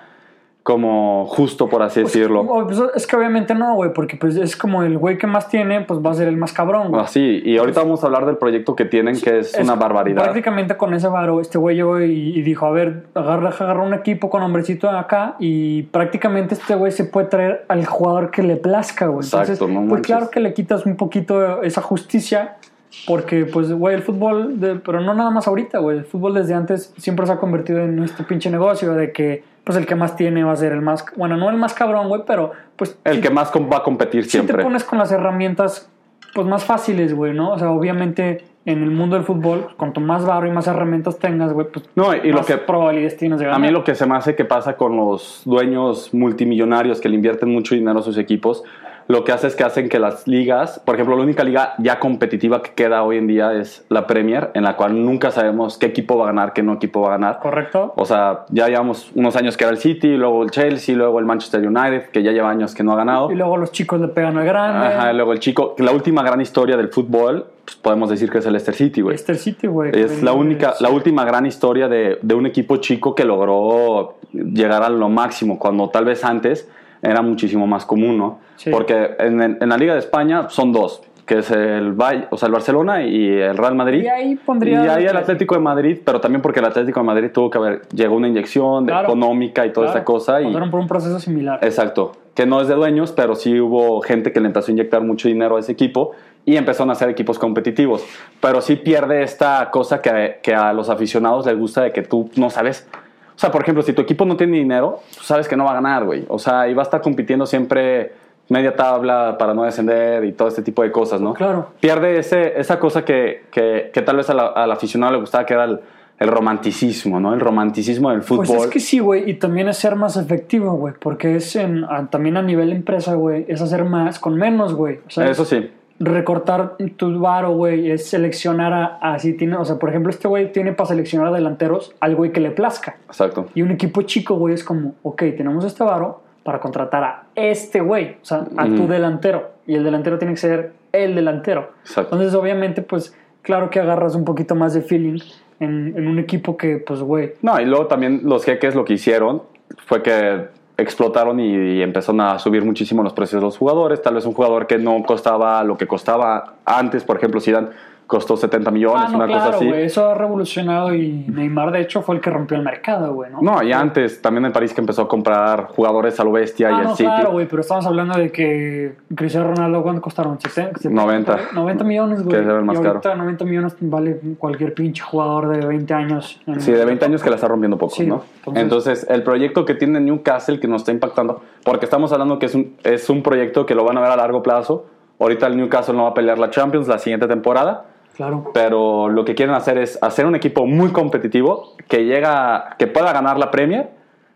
como 0.69 1.25
justo, 1.25 1.67
por 1.67 1.81
así 1.81 2.03
pues, 2.03 2.13
decirlo. 2.13 2.47
pues, 2.67 2.79
es 2.95 3.07
que 3.07 3.17
obviamente 3.17 3.55
no, 3.55 3.75
güey, 3.77 3.91
porque 3.95 4.19
pues 4.19 4.37
es 4.37 4.55
como 4.55 4.83
el 4.83 4.99
güey 4.99 5.17
que 5.17 5.27
más 5.27 5.49
tiene, 5.49 5.81
pues 5.81 5.99
va 6.05 6.11
a 6.11 6.15
ser 6.15 6.29
el 6.29 6.37
más 6.37 6.53
cabrón, 6.53 6.91
güey. 6.91 7.03
Así, 7.03 7.41
y 7.43 7.57
ahorita 7.57 7.81
vamos 7.81 8.03
a 8.03 8.07
hablar 8.09 8.27
del 8.27 8.37
proyecto 8.37 8.77
que 8.77 8.85
tienen, 8.85 9.19
que 9.19 9.39
es, 9.39 9.57
una 9.59 9.77
barbaridad. 9.77 10.25
Prácticamente 10.25 10.77
con 10.77 10.93
ese 10.93 11.09
varo, 11.09 11.41
este 11.41 11.57
güey 11.57 11.77
llegó 11.77 12.03
y, 12.03 12.39
y 12.39 12.43
dijo, 12.43 12.67
a 12.67 12.71
ver, 12.71 13.07
agarra, 13.15 13.49
agarra 13.49 13.83
un 13.83 13.95
equipo 13.95 14.29
con 14.29 14.43
hombrecito 14.43 14.91
acá 14.91 15.37
y 15.39 15.85
prácticamente 15.85 16.53
este 16.53 16.75
güey 16.75 16.93
se 16.93 17.05
puede 17.05 17.29
traer 17.29 17.65
al 17.69 17.87
jugador 17.87 18.31
que 18.31 18.43
le 18.43 18.57
plazca, 18.57 19.07
güey. 19.07 19.25
Exacto, 19.25 19.53
Entonces, 19.53 19.75
no 19.75 19.89
pues 19.89 20.03
claro 20.03 20.29
que 20.29 20.41
le 20.41 20.53
quitas 20.53 20.85
un 20.85 20.97
poquito 20.97 21.63
esa 21.63 21.81
justicia 21.81 22.59
porque, 23.07 23.45
pues, 23.45 23.73
güey, 23.73 23.95
el 23.95 24.03
fútbol, 24.03 24.61
de- 24.61 24.77
pero 24.77 25.01
no 25.01 25.15
nada 25.15 25.31
más 25.31 25.47
ahorita, 25.47 25.79
güey, 25.79 25.99
el 25.99 26.05
fútbol 26.05 26.35
desde 26.35 26.55
antes 26.55 26.93
siempre 26.99 27.27
se 27.27 27.33
ha 27.33 27.37
convertido 27.37 27.81
en 27.81 28.03
este 28.03 28.25
pinche 28.25 28.51
negocio 28.51 28.93
de 28.95 29.13
que, 29.13 29.45
pues, 29.69 29.77
el 29.77 29.85
que 29.85 29.95
más 29.95 30.17
tiene 30.17 30.43
va 30.45 30.53
a 30.53 30.57
ser 30.57 30.73
el 30.73 30.81
más, 30.81 31.05
bueno, 31.15 31.37
no 31.37 31.51
el 31.51 31.59
más 31.59 31.75
cabrón, 31.75 32.09
güey, 32.09 32.23
pero, 32.27 32.53
pues, 32.75 32.99
El 33.05 33.17
si- 33.17 33.21
que 33.21 33.29
más 33.29 33.53
va 33.53 33.77
a 33.77 33.83
competir 33.83 34.25
si 34.25 34.31
siempre. 34.31 34.57
te 34.57 34.63
pones 34.63 34.83
con 34.83 34.99
las 34.99 35.13
herramientas 35.13 35.91
pues 36.35 36.47
más 36.47 36.65
fáciles, 36.65 37.15
güey, 37.15 37.35
¿no? 37.35 37.53
O 37.53 37.59
sea, 37.59 37.71
obviamente 37.71 38.45
en 38.65 38.83
el 38.83 38.91
mundo 38.91 39.17
del 39.17 39.25
fútbol, 39.27 39.69
cuanto 39.77 40.01
más 40.01 40.25
barro 40.25 40.47
y 40.47 40.53
más 40.53 40.67
herramientas 40.67 41.19
tengas, 41.19 41.53
güey, 41.53 41.67
pues 41.71 41.87
No, 41.97 42.15
y 42.15 42.33
lo 42.33 42.45
que 42.47 42.57
probabilidades 42.57 43.19
tienes 43.19 43.41
de 43.41 43.45
A 43.45 43.49
ganar. 43.51 43.61
mí 43.61 43.71
lo 43.71 43.85
que 43.85 43.95
se 43.95 44.07
me 44.07 44.17
hace 44.17 44.35
que 44.35 44.47
pasa 44.47 44.75
con 44.77 44.97
los 44.97 45.43
dueños 45.45 46.15
multimillonarios 46.15 47.01
que 47.01 47.09
le 47.11 47.17
invierten 47.17 47.51
mucho 47.51 47.75
dinero 47.75 47.99
a 47.99 48.03
sus 48.03 48.17
equipos, 48.17 48.63
lo 49.09 49.25
que 49.25 49.33
hace 49.33 49.47
es 49.47 49.57
que 49.57 49.65
hacen 49.65 49.89
que 49.89 49.99
las 49.99 50.29
ligas, 50.29 50.81
por 50.85 50.95
ejemplo, 50.95 51.17
la 51.17 51.23
única 51.23 51.43
liga 51.43 51.75
ya 51.79 51.99
competitiva 51.99 52.63
que 52.63 52.73
queda 52.73 53.03
hoy 53.03 53.17
en 53.17 53.27
día 53.27 53.55
es 53.55 53.85
la 53.89 54.07
Premier, 54.07 54.51
en 54.53 54.65
la 54.65 54.77
cual 54.77 55.03
nunca 55.03 55.31
sabemos 55.31 55.79
qué 55.79 55.87
equipo 55.87 56.19
va 56.19 56.25
a 56.25 56.27
ganar, 56.27 56.53
qué 56.53 56.63
no 56.63 56.75
equipo 56.75 57.01
va 57.01 57.09
a 57.09 57.11
ganar. 57.13 57.39
¿Correcto? 57.41 57.95
O 57.97 58.05
sea, 58.05 58.45
ya 58.51 58.69
llevamos 58.69 59.11
unos 59.15 59.35
años 59.37 59.57
que 59.57 59.65
era 59.65 59.73
el 59.73 59.79
City, 59.79 60.19
luego 60.19 60.43
el 60.43 60.51
Chelsea, 60.51 60.95
luego 60.95 61.19
el 61.21 61.25
Manchester 61.25 61.67
United, 61.67 62.11
que 62.11 62.23
ya 62.23 62.33
lleva 62.33 62.51
años 62.51 62.75
que 62.75 62.85
no 62.85 62.93
ha 62.93 62.97
ganado. 62.97 63.33
Y 63.33 63.35
luego 63.35 63.57
los 63.57 63.73
chicos 63.73 63.99
le 63.99 64.09
pegan 64.09 64.37
al 64.37 64.45
grande. 64.45 64.87
Ajá, 64.89 65.13
luego 65.15 65.33
el 65.33 65.41
chico, 65.41 65.75
la 65.79 65.93
última 65.93 66.23
gran 66.23 66.43
historia 66.43 66.77
del 66.77 66.89
fútbol, 66.89 67.47
pues 67.65 67.77
podemos 67.77 68.11
decir 68.11 68.31
que 68.31 68.39
es 68.39 68.47
el 68.47 68.53
Leicester 68.53 68.75
City, 68.75 69.01
güey. 69.01 69.15
Leicester 69.15 69.37
City, 69.37 69.69
güey. 69.69 69.91
Es 69.99 70.23
la 70.23 70.35
única, 70.35 70.75
la 70.81 70.91
última 70.91 71.25
gran 71.25 71.47
historia 71.47 71.89
de, 71.89 72.19
de 72.21 72.35
un 72.35 72.45
equipo 72.45 72.77
chico 72.77 73.15
que 73.15 73.25
logró 73.25 74.17
llegar 74.33 74.83
a 74.83 74.91
lo 74.91 75.09
máximo, 75.09 75.59
cuando 75.59 75.89
tal 75.89 76.05
vez 76.05 76.25
antes 76.25 76.69
era 77.03 77.23
muchísimo 77.23 77.67
más 77.67 77.85
común, 77.85 78.19
¿no? 78.19 78.41
Sí. 78.57 78.71
Porque 78.71 79.17
en, 79.19 79.59
la 79.69 79.77
Liga 79.77 79.93
de 79.95 80.01
España 80.01 80.49
son 80.49 80.73
dos, 80.73 81.03
que 81.27 81.39
es 81.39 81.51
el, 81.51 81.95
o 82.31 82.37
sea, 82.37 82.47
el 82.47 82.53
Barcelona 82.53 83.03
y 83.03 83.29
el 83.29 83.57
Real 83.57 83.75
Madrid. 83.75 84.03
Y 84.03 84.09
ahí 84.09 84.37
pondría 84.37 84.85
Y 84.85 84.89
ahí 84.89 85.05
el 85.05 85.17
Atlético 85.17 85.55
de 85.55 85.61
Madrid, 85.61 85.99
pero 86.05 86.21
también 86.21 86.41
porque 86.43 86.61
el 86.61 86.67
Atlético 86.67 87.01
de 87.01 87.07
Madrid 87.07 87.31
tuvo 87.33 87.51
que 87.51 87.59
haber, 87.59 87.83
llegó 87.89 88.17
una 88.17 88.29
inyección 88.29 88.87
Claro. 88.87 89.09
económica 89.09 89.67
y 89.67 89.73
toda 89.73 89.87
Claro, 89.89 89.99
esta 89.99 90.05
cosa. 90.05 90.41
Y, 90.41 90.53
por 90.53 90.81
un 90.81 90.89
proceso 90.89 91.21
similar. 91.21 91.59
Exacto, 91.63 92.13
que 92.35 92.47
no 92.47 92.61
es 92.61 92.69
de 92.69 92.75
dueños, 92.75 93.13
pero 93.13 93.35
sí 93.35 93.61
hubo 93.61 94.01
gente 94.01 94.33
que 94.33 94.41
le 94.41 94.47
empezó 94.47 94.71
a 94.71 94.73
inyectar 94.73 95.03
mucho 95.03 95.29
dinero 95.29 95.57
a 95.57 95.61
ese 95.61 95.73
equipo 95.73 96.13
y 96.45 96.57
empezaron 96.57 96.89
a 96.89 96.93
hacer 96.93 97.11
equipos 97.11 97.39
competitivos. 97.39 98.05
Pero 98.41 98.63
sí 98.63 98.77
pierde 98.77 99.23
esta 99.23 99.71
cosa 99.71 100.01
que, 100.01 100.39
que 100.43 100.55
a 100.55 100.73
los 100.73 100.89
aficionados 100.89 101.45
les 101.47 101.59
gusta 101.59 101.83
de 101.83 101.93
que 101.93 102.03
tú 102.03 102.31
no 102.37 102.49
sabes. 102.49 102.89
O 103.39 103.41
sea, 103.41 103.53
por 103.53 103.63
ejemplo, 103.63 103.85
si 103.85 103.93
tu 103.93 104.03
equipo 104.03 104.25
no 104.25 104.37
tiene 104.37 104.57
dinero, 104.59 104.99
tú 105.17 105.23
sabes 105.23 105.47
que 105.47 105.57
no 105.57 105.63
va 105.65 105.71
a 105.71 105.75
ganar, 105.75 106.05
güey. 106.05 106.25
O 106.29 106.41
sea, 106.41 106.67
y 106.69 106.75
va 106.75 106.83
a 106.83 106.87
estar 106.87 107.01
compitiendo 107.01 107.47
siempre 107.47 108.13
media 108.49 108.75
tabla 108.75 109.37
para 109.39 109.55
no 109.55 109.63
descender 109.63 110.25
y 110.25 110.33
todo 110.33 110.49
este 110.49 110.61
tipo 110.63 110.83
de 110.83 110.91
cosas, 110.91 111.21
¿no? 111.21 111.35
Claro. 111.35 111.69
Pierde 111.79 112.19
ese, 112.19 112.59
esa 112.59 112.81
cosa 112.81 113.05
que, 113.05 113.45
que, 113.53 113.91
que 113.95 114.03
tal 114.03 114.17
vez 114.17 114.29
al 114.29 114.73
aficionado 114.73 115.13
le 115.13 115.21
gustaba, 115.21 115.47
que 115.47 115.55
era 115.55 115.65
el, 115.67 115.79
el 116.19 116.29
romanticismo, 116.29 117.21
¿no? 117.21 117.33
El 117.33 117.39
romanticismo 117.39 118.11
del 118.11 118.23
fútbol. 118.23 118.47
Pues 118.47 118.63
es 118.65 118.67
que 118.71 118.81
sí, 118.81 118.99
güey, 118.99 119.31
y 119.31 119.35
también 119.35 119.69
es 119.69 119.77
ser 119.77 119.95
más 119.95 120.17
efectivo, 120.17 120.73
güey, 120.73 120.95
porque 120.99 121.37
es 121.37 121.55
en, 121.55 121.85
a- 121.85 122.09
también 122.11 122.37
a 122.39 122.43
nivel 122.43 122.73
empresa, 122.73 123.15
güey, 123.15 123.45
es 123.49 123.63
hacer 123.63 123.85
más 123.85 124.19
con 124.19 124.35
menos, 124.35 124.75
güey. 124.75 124.99
Eso 125.17 125.45
sí. 125.45 125.71
Recortar 126.01 126.77
tu 126.97 127.19
varo, 127.19 127.53
güey, 127.53 127.91
es 127.91 128.07
seleccionar 128.09 128.73
a, 128.73 128.85
así 129.15 129.33
tiene, 129.35 129.57
o 129.57 129.65
sea, 129.65 129.77
por 129.77 129.91
ejemplo, 129.91 130.11
este 130.11 130.29
güey 130.29 130.53
tiene 130.53 130.73
para 130.73 130.89
seleccionar 130.89 131.29
a 131.29 131.33
delanteros 131.33 131.95
al 132.01 132.15
güey 132.15 132.33
que 132.33 132.41
le 132.41 132.51
plazca. 132.51 132.97
Exacto. 133.07 133.47
Y 133.55 133.63
un 133.63 133.71
equipo 133.71 134.03
chico, 134.03 134.37
güey, 134.37 134.55
es 134.55 134.65
como, 134.65 134.95
ok, 135.03 135.23
tenemos 135.37 135.65
este 135.65 135.83
varo 135.85 136.23
para 136.45 136.61
contratar 136.61 137.05
a 137.05 137.23
este 137.35 137.81
güey, 137.81 138.17
o 138.23 138.25
sea, 138.25 138.47
a 138.57 138.67
tu 138.67 138.87
delantero. 138.87 139.51
Y 139.67 139.75
el 139.75 139.85
delantero 139.85 140.19
tiene 140.19 140.35
que 140.35 140.41
ser 140.41 140.73
el 140.93 141.15
delantero. 141.15 141.73
Exacto. 141.83 142.15
Entonces, 142.15 142.35
obviamente, 142.35 142.83
pues, 142.83 143.15
claro 143.43 143.69
que 143.69 143.81
agarras 143.81 144.15
un 144.15 144.25
poquito 144.25 144.55
más 144.55 144.75
de 144.75 144.83
feeling 144.83 145.19
en, 145.61 145.95
en 145.97 146.07
un 146.07 146.19
equipo 146.19 146.57
que, 146.57 146.79
pues, 146.79 147.01
güey, 147.01 147.35
No, 147.43 147.61
y 147.61 147.67
luego 147.67 147.87
también 147.87 148.21
los 148.25 148.45
jeques 148.45 148.75
lo 148.75 148.85
que 148.85 148.95
hicieron 148.95 149.43
fue 149.87 150.03
que 150.03 150.47
explotaron 150.79 151.41
y, 151.41 151.83
empezaron 151.83 152.21
a 152.21 152.39
subir 152.39 152.65
muchísimo 152.65 153.03
los 153.03 153.13
precios 153.13 153.43
de 153.43 153.47
los 153.47 153.59
jugadores. 153.59 154.01
Tal 154.01 154.15
vez 154.15 154.25
un 154.25 154.33
jugador 154.33 154.67
que 154.67 154.79
no 154.79 155.03
costaba 155.03 155.63
lo 155.65 155.77
que 155.77 155.87
costaba 155.87 156.55
antes, 156.65 157.05
por 157.05 157.17
ejemplo, 157.17 157.41
Zidane 157.41 157.69
costó 158.09 158.37
70 158.39 158.71
millones, 158.73 159.05
Ah, 159.07 159.09
no, 159.11 159.19
una 159.19 159.27
cosa 159.27 159.39
claro, 159.41 159.57
así. 159.59 159.67
güey. 159.69 159.83
Eso 159.85 160.09
ha 160.11 160.15
revolucionado 160.15 160.95
y 160.95 161.27
Neymar, 161.29 161.71
de 161.71 161.83
hecho, 161.83 162.01
fue 162.03 162.15
el 162.17 162.21
que 162.23 162.31
rompió 162.31 162.57
el 162.57 162.65
mercado, 162.65 163.13
güey, 163.13 163.31
¿no? 163.31 163.41
No, 163.43 163.63
y 163.63 163.71
antes 163.71 164.21
también 164.23 164.47
en 164.47 164.53
París 164.53 164.73
que 164.73 164.81
empezó 164.81 165.03
a 165.03 165.09
comprar 165.09 165.67
jugadores 165.67 166.19
a 166.19 166.25
lo 166.25 166.33
bestia 166.33 166.69
Ah, 166.69 166.73
y 166.73 166.75
el 166.81 166.85
no, 166.85 166.97
City. 166.97 167.05
claro, 167.09 167.33
güey, 167.33 167.47
pero 167.47 167.61
estamos 167.61 167.87
hablando 167.87 168.19
de 168.19 168.33
que 168.33 168.97
Cristiano 169.15 169.49
Ronaldo, 169.55 169.83
¿cuánto 169.83 170.01
costaron? 170.01 170.39
¿70? 170.39 170.89
90. 170.91 171.39
90 171.55 171.85
millones, 171.85 172.23
güey. 172.25 172.35
Que 172.37 172.43
es 172.43 172.49
el 172.49 172.63
más 172.65 172.81
y 172.81 172.85
ahorita 172.87 173.15
90 173.15 173.45
millones 173.45 173.77
vale 173.79 174.19
cualquier 174.39 174.73
pinche 174.73 175.03
jugador 175.03 175.49
de 175.57 175.67
20 175.67 175.93
años. 175.95 176.41
Sí, 176.61 176.73
de 176.73 176.85
20 176.85 177.05
años 177.05 177.23
que 177.23 177.29
la 177.29 177.37
está 177.37 177.47
rompiendo 177.49 177.77
poco, 177.77 177.95
Sí, 177.95 178.07
¿no? 178.07 178.23
entonces- 178.47 178.63
Entonces, 178.63 179.07
el 179.11 179.23
proyecto 179.23 179.67
que 179.67 179.75
tiene 179.75 180.01
Newcastle 180.01 180.59
que 180.59 180.67
nos 180.67 180.81
está 180.81 180.93
impactando, 180.93 181.43
porque 181.63 181.85
estamos 181.85 182.11
hablando 182.13 182.39
que 182.39 182.47
es 182.47 182.55
un, 182.55 182.75
es 182.85 183.11
un 183.11 183.23
proyecto 183.23 183.67
que 183.67 183.75
lo 183.75 183.85
van 183.85 183.99
a 183.99 184.01
ver 184.01 184.13
a 184.13 184.17
largo 184.17 184.43
plazo. 184.43 184.87
Ahorita 185.21 185.47
el 185.47 185.57
Newcastle 185.59 185.95
no 185.95 186.05
va 186.05 186.11
a 186.11 186.15
pelear 186.15 186.39
la 186.39 186.49
Champions 186.49 186.89
la 186.89 186.99
siguiente 186.99 187.27
temporada, 187.27 187.85
Claro. 188.19 188.51
pero 188.53 189.09
lo 189.09 189.25
que 189.25 189.37
quieren 189.37 189.55
hacer 189.55 189.79
es 189.79 189.97
hacer 190.03 190.27
un 190.27 190.35
equipo 190.35 190.67
muy 190.67 190.91
competitivo 190.91 191.77
que 191.87 192.05
llega, 192.05 192.75
que 192.77 192.89
pueda 192.89 193.13
ganar 193.13 193.39
la 193.39 193.53
Premier 193.53 193.91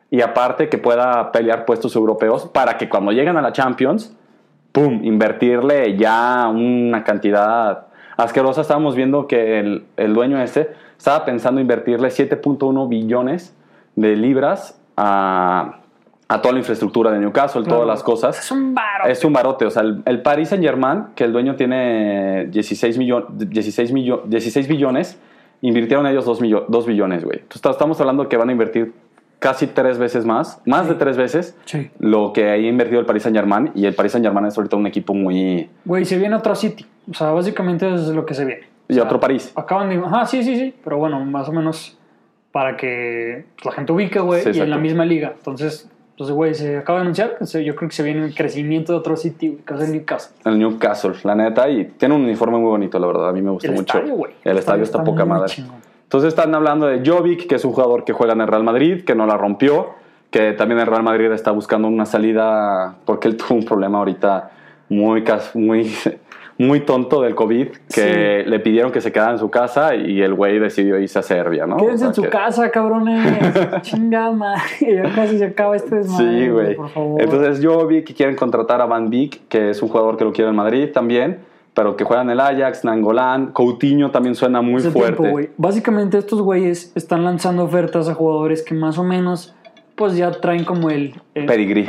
y 0.09 0.21
aparte 0.21 0.69
que 0.69 0.79
pueda 0.79 1.33
pelear 1.33 1.65
puestos 1.65 1.97
europeos 1.97 2.47
para 2.47 2.79
que 2.79 2.89
cuando 2.89 3.11
lleguen 3.11 3.37
a 3.37 3.43
la 3.43 3.51
Champions, 3.51 4.17
pum, 4.71 5.01
invertirle 5.03 5.97
ya 5.97 6.49
una 6.49 7.03
cantidad 7.03 7.89
asquerosa. 8.17 8.61
Estábamos 8.61 8.95
viendo 8.95 9.27
que 9.27 9.59
el, 9.59 9.85
el 9.97 10.15
dueño 10.15 10.41
este 10.41 10.71
estaba 10.97 11.25
pensando 11.25 11.61
invertirle 11.61 12.07
7.1 12.07 12.89
billones 12.89 13.53
de 13.97 14.15
libras 14.15 14.81
a, 14.97 15.82
a 16.33 16.41
toda 16.41 16.53
la 16.53 16.59
infraestructura 16.61 17.11
de 17.11 17.19
Newcastle, 17.19 17.63
todas 17.65 17.87
las 17.87 18.03
cosas. 18.03 18.39
Es 18.39 18.51
un 18.51 18.75
varo. 18.75 19.07
Es 19.07 19.25
un 19.25 19.33
barote, 19.33 19.65
o 19.67 19.71
sea, 19.71 19.83
el, 19.83 20.03
el 20.07 20.23
Paris 20.23 20.49
Saint 20.49 20.65
Germain, 20.65 21.05
que 21.15 21.25
el 21.25 21.33
dueño 21.33 21.57
tiene 21.57 22.47
16, 22.51 22.99
millon- 22.99 23.27
16, 23.37 23.93
millo- 23.93 24.23
16 24.27 24.67
billones, 24.69 25.19
invirtieron 25.61 26.07
ellos 26.07 26.25
2, 26.25 26.41
millo- 26.41 26.65
2 26.69 26.87
billones, 26.87 27.25
güey. 27.25 27.41
Entonces 27.41 27.71
estamos 27.71 28.01
hablando 28.01 28.29
que 28.29 28.37
van 28.37 28.49
a 28.49 28.53
invertir 28.53 28.93
casi 29.39 29.67
tres 29.67 29.99
veces 29.99 30.25
más, 30.25 30.61
más 30.67 30.89
de 30.89 30.95
tres 30.95 31.17
veces 31.17 31.57
Sí. 31.65 31.91
lo 31.99 32.33
que 32.33 32.49
ahí 32.51 32.69
invertido 32.69 33.01
el 33.01 33.07
Paris 33.07 33.25
Saint 33.25 33.37
Germain, 33.37 33.71
y 33.75 33.87
el 33.87 33.95
Paris 33.95 34.13
Saint 34.13 34.25
Germain 34.25 34.47
es 34.47 34.57
ahorita 34.57 34.77
un 34.77 34.87
equipo 34.87 35.15
muy... 35.15 35.69
Güey, 35.85 36.05
se 36.05 36.17
viene 36.17 36.37
otro 36.37 36.55
City. 36.55 36.87
O 37.11 37.15
sea, 37.15 37.31
básicamente 37.33 37.93
es 37.93 38.07
lo 38.09 38.25
que 38.25 38.35
se 38.35 38.45
viene. 38.45 38.63
O 38.89 38.93
Y 38.93 38.95
sea, 38.95 39.03
otro 39.05 39.19
París. 39.19 39.53
Acaban 39.57 39.89
de. 39.89 39.97
Ajá, 39.97 40.25
sí, 40.27 40.43
sí, 40.45 40.57
sí. 40.57 40.75
Pero 40.85 40.99
bueno, 40.99 41.25
más 41.25 41.49
o 41.49 41.53
menos 41.53 41.99
para 42.53 42.77
que 42.77 43.47
pues, 43.57 43.65
la 43.67 43.73
gente 43.73 43.93
ubique, 43.93 44.21
güey, 44.21 44.43
Sí, 44.43 44.51
y 44.55 44.61
en 44.61 44.71
la 44.71 44.77
misma 44.79 45.05
liga. 45.05 45.33
Entonces, 45.37 45.91
entonces, 46.13 46.37
güey, 46.37 46.55
se 46.55 46.77
acaba 46.77 46.99
de 46.99 47.03
anunciar 47.03 47.37
yo 47.65 47.75
creo 47.75 47.89
que 47.89 47.97
se 47.97 48.03
viene 48.03 48.25
el 48.25 48.35
crecimiento 48.35 48.93
de 48.93 48.99
otro 48.99 49.17
güey, 49.17 49.59
que 49.67 49.75
es 49.75 49.81
el 49.81 49.93
Newcastle. 49.93 50.37
El 50.45 50.59
Newcastle, 50.59 51.15
la 51.25 51.35
neta, 51.35 51.69
y 51.69 51.87
tiene 51.97 52.15
un 52.15 52.23
uniforme 52.23 52.59
muy 52.59 52.69
bonito, 52.69 52.99
la 52.99 53.07
verdad, 53.07 53.29
a 53.31 53.33
mí 53.33 53.41
me 53.43 53.51
gusta 53.51 53.69
El 53.69 53.75
mucho. 53.75 53.97
estadio, 53.99 54.15
güey. 54.15 54.33
El 54.45 54.59
estadio 54.59 54.83
está, 54.83 55.03
poca 55.03 55.25
muy 55.25 55.39
madre. 55.39 55.49
chingón. 55.49 55.77
Entonces 56.05 56.29
están 56.29 56.55
hablando 56.55 56.87
de 56.87 57.03
Jovic, 57.05 57.47
que 57.47 57.55
es 57.55 57.65
un 57.65 57.73
jugador 57.73 58.05
que 58.05 58.13
juega 58.13 58.35
en 58.35 58.43
el 58.43 58.47
Real 58.47 58.63
Madrid, 58.63 59.03
que 59.05 59.15
no 59.15 59.27
la 59.27 59.39
rompió, 59.39 59.95
que 60.31 60.53
también 60.53 60.79
el 60.81 60.87
Real 60.87 61.03
Madrid 61.03 61.33
está 61.33 61.51
buscando 61.51 61.89
una 61.89 62.05
salida 62.05 62.97
porque 63.07 63.29
él 63.29 63.37
tuvo 63.39 63.55
un 63.59 63.65
problema 63.65 63.99
ahorita 63.99 64.51
muy, 64.91 65.25
muy, 65.55 65.91
muy 66.67 66.81
tonto 66.81 67.21
del 67.23 67.35
COVID 67.35 67.69
que 67.95 68.45
le 68.47 68.61
pidieron 68.61 68.91
que 68.93 69.01
se 69.01 69.13
quedara 69.13 69.33
en 69.33 69.39
su 69.39 69.51
casa 69.51 69.95
y 69.95 70.21
el 70.23 70.35
güey 70.35 70.59
decidió 70.59 70.99
irse 70.99 71.19
a 71.19 71.23
Serbia, 71.23 71.67
¿no? 71.67 71.77
Quédense 71.77 71.95
O 71.95 71.99
sea, 71.99 72.09
en 72.09 72.15
su 72.15 72.23
que- 72.23 72.29
casa, 72.31 72.71
cabrones. 72.71 73.27
Chingada 73.83 74.31
madre. 74.33 74.63
Ya 74.81 75.03
casi 75.15 75.39
se 75.39 75.45
acaba 75.47 75.77
este 75.77 75.97
desmadre. 75.97 76.45
Sí, 76.45 76.49
güey. 76.51 76.75
Por 76.77 76.89
favor. 76.91 77.21
Entonces 77.23 77.61
yo 77.61 77.87
vi 77.87 78.03
que 78.03 78.15
quieren 78.15 78.37
contratar 78.37 78.81
a 78.81 78.87
Van 78.87 79.11
Beek, 79.11 79.49
que 79.49 79.71
es 79.71 79.83
un 79.83 79.89
jugador 79.89 80.17
que 80.17 80.25
lo 80.25 80.33
quiere 80.33 80.51
en 80.51 80.57
Madrid 80.57 80.89
también, 80.93 81.39
pero 81.75 81.97
que 81.97 82.05
juega 82.05 82.23
en 82.23 82.31
el 82.31 82.41
Ajax, 82.41 82.85
Nangolan, 82.85 83.53
Coutinho 83.53 84.11
también 84.11 84.35
suena 84.35 84.61
muy 84.63 84.77
Hace 84.77 84.91
fuerte. 84.91 85.17
tiempo, 85.17 85.31
güey. 85.33 85.51
Básicamente 85.57 86.19
estos 86.19 86.43
güeyes 86.43 86.93
están 86.95 87.25
lanzando 87.25 87.65
ofertas 87.65 88.09
a 88.09 88.15
jugadores 88.15 88.63
que 88.63 88.75
más 88.75 88.99
o 88.99 89.05
menos 89.05 89.55
pues 89.95 90.17
ya 90.17 90.31
traen 90.31 90.65
como 90.65 90.91
el... 90.91 91.15
el- 91.35 91.47
Pedigrí. 91.47 91.89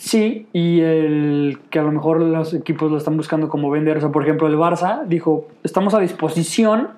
Sí, 0.00 0.48
y 0.54 0.80
el 0.80 1.58
que 1.68 1.78
a 1.78 1.82
lo 1.82 1.92
mejor 1.92 2.20
los 2.20 2.54
equipos 2.54 2.90
lo 2.90 2.96
están 2.96 3.16
buscando 3.18 3.48
como 3.48 3.70
vender. 3.70 3.98
O 3.98 4.00
sea, 4.00 4.08
por 4.10 4.22
ejemplo, 4.22 4.46
el 4.48 4.56
Barça 4.56 5.04
dijo, 5.06 5.46
estamos 5.62 5.92
a 5.94 6.00
disposición. 6.00 6.88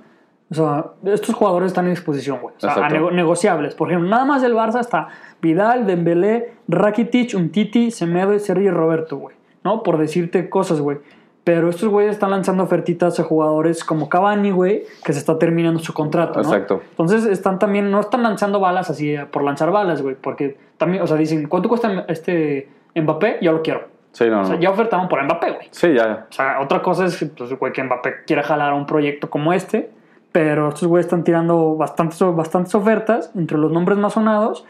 O 0.50 0.54
sea, 0.54 0.84
estos 1.04 1.34
jugadores 1.34 1.68
están 1.68 1.86
en 1.86 1.92
disposición, 1.94 2.38
güey. 2.40 2.54
O 2.56 2.60
sea, 2.60 2.88
nego- 2.88 3.10
negociables. 3.10 3.74
Por 3.74 3.88
ejemplo, 3.88 4.08
nada 4.08 4.24
más 4.24 4.42
del 4.42 4.54
Barça 4.54 4.80
está 4.80 5.08
Vidal, 5.40 5.86
Dembélé, 5.86 6.52
Rakitic, 6.68 7.34
Umtiti, 7.34 7.90
Semedo, 7.90 8.38
Sergio 8.38 8.66
y 8.66 8.70
Roberto, 8.70 9.16
güey. 9.16 9.34
¿No? 9.64 9.82
Por 9.82 9.98
decirte 9.98 10.48
cosas, 10.50 10.80
güey. 10.80 10.98
Pero 11.44 11.70
estos 11.70 11.88
güeyes 11.88 12.12
están 12.12 12.30
lanzando 12.30 12.62
ofertitas 12.62 13.18
a 13.18 13.24
jugadores 13.24 13.82
como 13.82 14.08
Cavani, 14.08 14.52
güey, 14.52 14.84
que 15.04 15.12
se 15.12 15.18
está 15.18 15.38
terminando 15.38 15.80
su 15.80 15.92
contrato, 15.92 16.40
¿no? 16.40 16.48
Exacto. 16.48 16.82
Entonces 16.90 17.26
están 17.26 17.58
también, 17.58 17.90
no 17.90 17.98
están 17.98 18.22
lanzando 18.22 18.60
balas 18.60 18.90
así 18.90 19.12
eh, 19.14 19.26
por 19.26 19.42
lanzar 19.42 19.72
balas, 19.72 20.02
güey, 20.02 20.14
porque 20.14 20.56
también, 20.76 21.02
o 21.02 21.06
sea, 21.08 21.16
dicen, 21.16 21.48
¿cuánto 21.48 21.68
cuesta 21.68 22.04
este 22.08 22.68
Mbappé? 23.00 23.38
Yo 23.42 23.52
lo 23.52 23.62
quiero. 23.62 23.90
Sí, 24.12 24.28
no, 24.28 24.42
O 24.42 24.44
sea, 24.44 24.56
no. 24.56 24.60
ya 24.60 24.70
ofertaron 24.70 25.08
por 25.08 25.22
Mbappé, 25.24 25.50
güey. 25.52 25.68
Sí, 25.70 25.94
ya. 25.94 26.26
O 26.30 26.32
sea, 26.32 26.60
otra 26.60 26.82
cosa 26.82 27.06
es 27.06 27.24
pues, 27.36 27.58
güey, 27.58 27.72
que 27.72 27.82
Mbappé 27.82 28.24
quiera 28.26 28.42
jalar 28.42 28.72
a 28.72 28.74
un 28.74 28.84
proyecto 28.86 29.30
como 29.30 29.52
este, 29.52 29.90
pero 30.32 30.68
estos 30.68 30.86
güeyes 30.88 31.06
están 31.06 31.24
tirando 31.24 31.76
bastantes, 31.76 32.20
bastantes 32.34 32.74
ofertas. 32.74 33.30
Entre 33.34 33.56
los 33.56 33.72
nombres 33.72 33.98
más 33.98 34.12
sonados, 34.14 34.66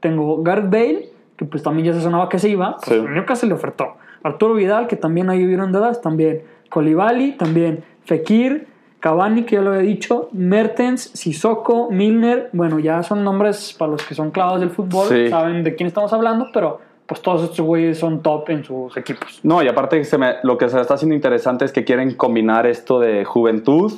tengo 0.00 0.42
Gareth 0.42 0.70
Bale, 0.70 1.08
que 1.36 1.44
pues 1.44 1.62
también 1.62 1.86
ya 1.86 1.92
se 1.94 2.00
sonaba 2.02 2.28
que 2.28 2.38
se 2.38 2.48
iba, 2.48 2.76
pues 2.76 3.00
Sí. 3.00 3.06
Newcastle 3.08 3.48
le 3.48 3.54
ofertó. 3.54 3.94
Arturo 4.22 4.54
Vidal, 4.54 4.86
que 4.86 4.96
también 4.96 5.28
ahí 5.28 5.44
hubieron 5.44 5.72
dudas, 5.72 6.00
también. 6.00 6.42
Colibali, 6.70 7.32
también. 7.32 7.84
Fekir, 8.04 8.68
Cavani, 9.00 9.42
que 9.44 9.56
ya 9.56 9.60
lo 9.62 9.70
había 9.70 9.82
dicho, 9.82 10.28
Mertens, 10.32 11.10
Sissoko, 11.14 11.90
Milner, 11.90 12.48
bueno, 12.52 12.78
ya 12.78 13.02
son 13.02 13.22
nombres 13.24 13.74
para 13.78 13.90
los 13.92 14.02
que 14.06 14.14
son 14.14 14.30
clavados 14.30 14.60
del 14.60 14.70
fútbol, 14.70 15.08
Sí. 15.08 15.28
saben 15.28 15.62
de 15.62 15.74
quién 15.74 15.88
estamos 15.88 16.12
hablando, 16.12 16.48
pero 16.54 16.80
pues 17.06 17.20
todos 17.20 17.42
estos 17.42 17.60
güeyes 17.60 17.98
son 17.98 18.22
top 18.22 18.48
en 18.50 18.64
sus 18.64 18.96
equipos. 18.96 19.40
No, 19.42 19.62
y 19.62 19.68
aparte 19.68 20.02
se 20.04 20.16
me- 20.18 20.36
lo 20.42 20.56
que 20.58 20.68
se 20.68 20.80
está 20.80 20.94
haciendo 20.94 21.14
interesante 21.14 21.64
es 21.64 21.72
que 21.72 21.84
quieren 21.84 22.14
combinar 22.14 22.66
esto 22.66 22.98
de 23.00 23.24
juventud 23.24 23.92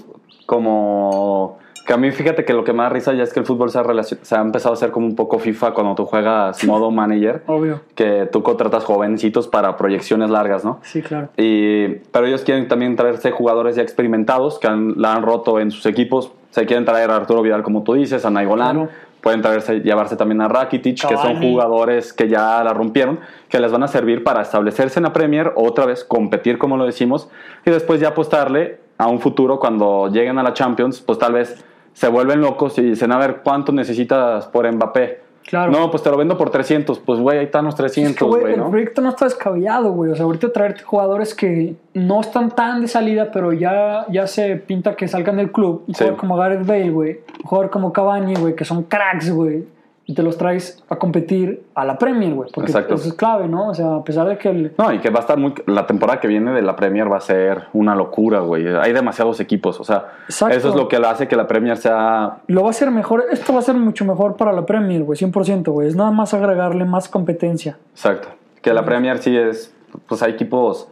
como... 0.47 1.59
Que 1.87 1.93
a 1.93 1.97
mí 1.97 2.11
fíjate 2.11 2.45
que 2.45 2.53
lo 2.53 2.65
que 2.65 2.73
me 2.73 2.83
da 2.83 2.89
risa 2.89 3.13
ya 3.15 3.23
es 3.23 3.33
que 3.33 3.39
el 3.39 3.47
fútbol 3.47 3.71
se 3.71 3.79
ha, 3.79 3.85
relacion- 3.85 4.19
se 4.21 4.35
ha 4.35 4.41
empezado 4.41 4.73
a 4.73 4.75
hacer 4.75 4.91
como 4.91 5.07
un 5.07 5.15
poco 5.15 5.39
FIFA 5.39 5.71
cuando 5.73 5.95
tú 5.95 6.05
juegas 6.05 6.65
modo 6.65 6.91
manager, 6.91 7.45
Obvio. 7.47 7.81
que 7.95 8.29
tú 8.33 8.43
contratas 8.43 8.83
jovencitos 8.83 9.47
para 9.47 9.77
proyecciones 9.77 10.29
largas, 10.31 10.65
¿no? 10.65 10.81
Sí, 10.83 11.01
claro. 11.01 11.29
Y, 11.37 11.87
pero 12.11 12.27
ellos 12.27 12.43
quieren 12.43 12.67
también 12.67 12.97
traerse 12.97 13.31
jugadores 13.31 13.77
ya 13.77 13.83
experimentados 13.83 14.59
que 14.59 14.67
han- 14.67 14.95
la 14.97 15.15
han 15.15 15.23
roto 15.23 15.61
en 15.61 15.71
sus 15.71 15.87
equipos. 15.87 16.33
Se 16.51 16.67
quieren 16.67 16.85
traer 16.85 17.09
a 17.13 17.17
Arturo 17.17 17.41
Vidal, 17.43 17.63
como 17.63 17.85
tú 17.85 17.93
dices, 17.95 18.25
a 18.25 18.31
Nainggolan. 18.31 18.75
Claro. 18.77 18.91
Pueden 19.27 19.43
traerse, 19.43 19.81
llevarse 19.81 20.15
también 20.15 20.41
a 20.41 20.47
Rakitic, 20.47 21.05
que 21.05 21.17
son 21.17 21.43
jugadores 21.43 22.13
que 22.13 22.29
ya 22.29 22.63
la 22.63 22.73
rompieron, 22.73 23.19
que 23.49 23.59
les 23.59 23.73
van 23.73 23.83
a 23.83 23.89
servir 23.89 24.23
para 24.23 24.43
establecerse 24.43 25.01
en 25.01 25.03
la 25.03 25.13
Premier, 25.13 25.53
otra 25.57 25.85
vez 25.85 26.05
competir, 26.05 26.59
como 26.59 26.77
lo 26.77 26.87
decimos, 26.87 27.29
y 27.65 27.73
después 27.73 27.99
ya 27.99 28.11
apostarle 28.11 28.79
a 28.99 29.09
un 29.09 29.19
futuro 29.19 29.59
cuando 29.59 30.07
lleguen 30.13 30.39
a 30.39 30.45
la 30.45 30.53
Champions, 30.53 31.01
pues 31.01 31.19
tal 31.19 31.33
vez 31.33 31.65
se 31.93 32.07
vuelven 32.07 32.41
locos 32.41 32.79
y 32.79 32.83
dicen, 32.83 33.11
a 33.11 33.19
ver, 33.19 33.41
¿cuánto 33.43 33.73
necesitas 33.73 34.47
por 34.47 34.73
Mbappé? 34.73 35.26
Claro. 35.47 35.71
No, 35.71 35.91
pues 35.91 36.03
te 36.03 36.11
lo 36.11 36.17
vendo 36.17 36.37
por 36.37 36.51
300. 36.51 36.99
Pues, 36.99 37.21
güey, 37.21 37.39
ahí 37.39 37.45
están 37.45 37.65
los 37.67 37.75
Es 37.75 37.79
que, 37.79 37.83
300, 37.85 38.29
güey, 38.29 38.55
el 38.55 38.59
¿no? 38.59 38.71
proyecto 38.71 39.01
no 39.01 39.11
está 39.11 39.27
descabellado, 39.27 39.93
güey. 39.93 40.11
O 40.11 40.17
sea, 40.17 40.25
ahorita 40.25 40.53
traerte 40.53 40.83
jugadores 40.83 41.35
que 41.35 41.77
no 41.95 42.21
están 42.21 42.51
tan 42.51 42.81
de 42.81 42.89
salida, 42.89 43.31
pero 43.33 43.53
ya, 43.53 44.07
ya 44.11 44.27
se 44.27 44.57
pinta 44.57 44.97
que 44.97 45.07
salgan 45.07 45.37
del 45.37 45.53
club. 45.53 45.85
Un 45.87 45.95
Sí. 45.95 45.99
jugador 46.03 46.19
como 46.19 46.37
Gareth 46.37 46.67
Bale, 46.67 46.91
güey. 46.91 47.21
Un 47.43 47.45
jugador 47.49 47.71
como 47.71 47.93
Cavani, 47.93 48.35
güey, 48.35 48.57
que 48.57 48.65
son 48.65 48.83
cracks, 48.83 49.31
güey. 49.31 49.65
Y 50.09 50.15
te 50.15 50.23
los 50.23 50.39
traes 50.39 50.85
a 50.89 50.97
competir 50.97 51.65
a 51.75 51.85
la 51.85 51.99
Premier, 51.99 52.33
güey. 52.33 52.49
Porque 52.55 52.71
Exacto. 52.71 52.95
eso 52.95 53.09
es 53.09 53.15
clave, 53.15 53.49
¿no? 53.49 53.71
O 53.71 53.75
sea, 53.75 53.97
a 53.97 54.05
pesar 54.05 54.29
de 54.29 54.39
que 54.39 54.49
el... 54.49 54.73
No, 54.79 54.93
y 54.93 55.01
que 55.01 55.11
va 55.11 55.19
a 55.19 55.21
estar 55.23 55.37
muy. 55.37 55.53
La 55.67 55.85
temporada 55.85 56.21
que 56.21 56.29
viene 56.29 56.53
de 56.53 56.63
la 56.63 56.77
Premier 56.77 57.11
va 57.11 57.17
a 57.17 57.21
ser 57.21 57.65
una 57.73 57.97
locura, 57.97 58.39
güey. 58.39 58.69
Hay 58.69 58.93
demasiados 58.93 59.41
equipos. 59.41 59.81
O 59.81 59.85
sea, 59.85 60.07
Exacto. 60.29 60.57
eso 60.57 60.69
es 60.69 60.77
lo 60.77 60.87
que 60.87 60.97
hace 60.97 61.27
que 61.27 61.35
la 61.35 61.49
Premier 61.49 61.77
sea. 61.77 62.39
Lo 62.47 62.63
va 62.63 62.69
a 62.69 62.71
hacer 62.71 62.93
mejor. 62.93 63.25
Esto 63.33 63.53
va 63.53 63.59
a 63.59 63.63
ser 63.63 63.75
mucho 63.75 64.05
mejor 64.05 64.37
para 64.37 64.53
la 64.53 64.65
Premier, 64.65 65.03
güey. 65.03 65.19
100%, 65.19 65.73
güey. 65.73 65.89
Es 65.89 65.97
nada 65.97 66.13
más 66.13 66.33
agregarle 66.35 66.85
más 66.85 67.09
competencia. 67.09 67.77
Exacto. 67.91 68.29
Que 68.63 68.73
la 68.73 68.85
Premier 68.85 69.19
sí 69.19 69.37
es. 69.37 69.75
Pues 70.07 70.23
hay 70.23 70.33
equipos 70.33 70.89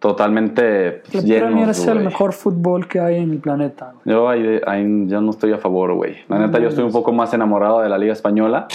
totalmente 0.00 1.02
La 1.12 1.20
llenos. 1.20 1.48
Premier 1.50 1.68
es 1.68 1.86
el 1.86 1.92
güey. 1.94 2.04
mejor 2.06 2.32
fútbol 2.32 2.88
que 2.88 2.98
hay 3.00 3.16
en 3.16 3.30
el 3.30 3.38
planeta. 3.38 3.92
Yo 4.04 4.28
ahí, 4.28 4.60
ahí 4.66 5.04
ya 5.06 5.20
no 5.20 5.30
estoy 5.30 5.52
a 5.52 5.58
favor, 5.58 5.92
güey. 5.94 6.16
La 6.28 6.38
neta, 6.38 6.58
yo 6.58 6.68
estoy 6.68 6.84
un 6.84 6.90
poco 6.92 7.12
más 7.12 7.32
enamorado 7.32 7.80
de 7.80 7.88
la 7.88 7.98
Liga 7.98 8.12
Española. 8.12 8.66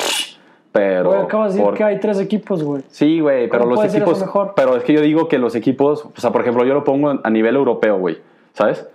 Pero. 0.71 1.09
Güey, 1.11 1.21
acabas 1.21 1.53
de 1.53 1.59
decir 1.59 1.65
por- 1.65 1.77
que 1.77 1.83
hay 1.83 1.99
tres 1.99 2.19
equipos, 2.19 2.63
güey. 2.63 2.83
Sí, 2.89 3.19
güey, 3.19 3.49
pero 3.49 3.63
¿Cómo 3.63 3.75
los 3.75 3.93
equipos. 3.93 4.19
mejor? 4.19 4.53
Pero 4.55 4.75
es 4.77 4.83
que 4.83 4.93
yo 4.93 5.01
digo 5.01 5.27
que 5.27 5.38
los 5.38 5.55
equipos, 5.55 6.05
o 6.05 6.11
sea, 6.19 6.31
por 6.31 6.41
ejemplo, 6.41 6.63
yo 6.65 6.73
lo 6.73 6.83
pongo 6.83 7.13
a 7.23 7.29
nivel 7.29 7.55
europeo, 7.55 7.97
güey, 7.97 8.17
¿sabes? 8.53 8.88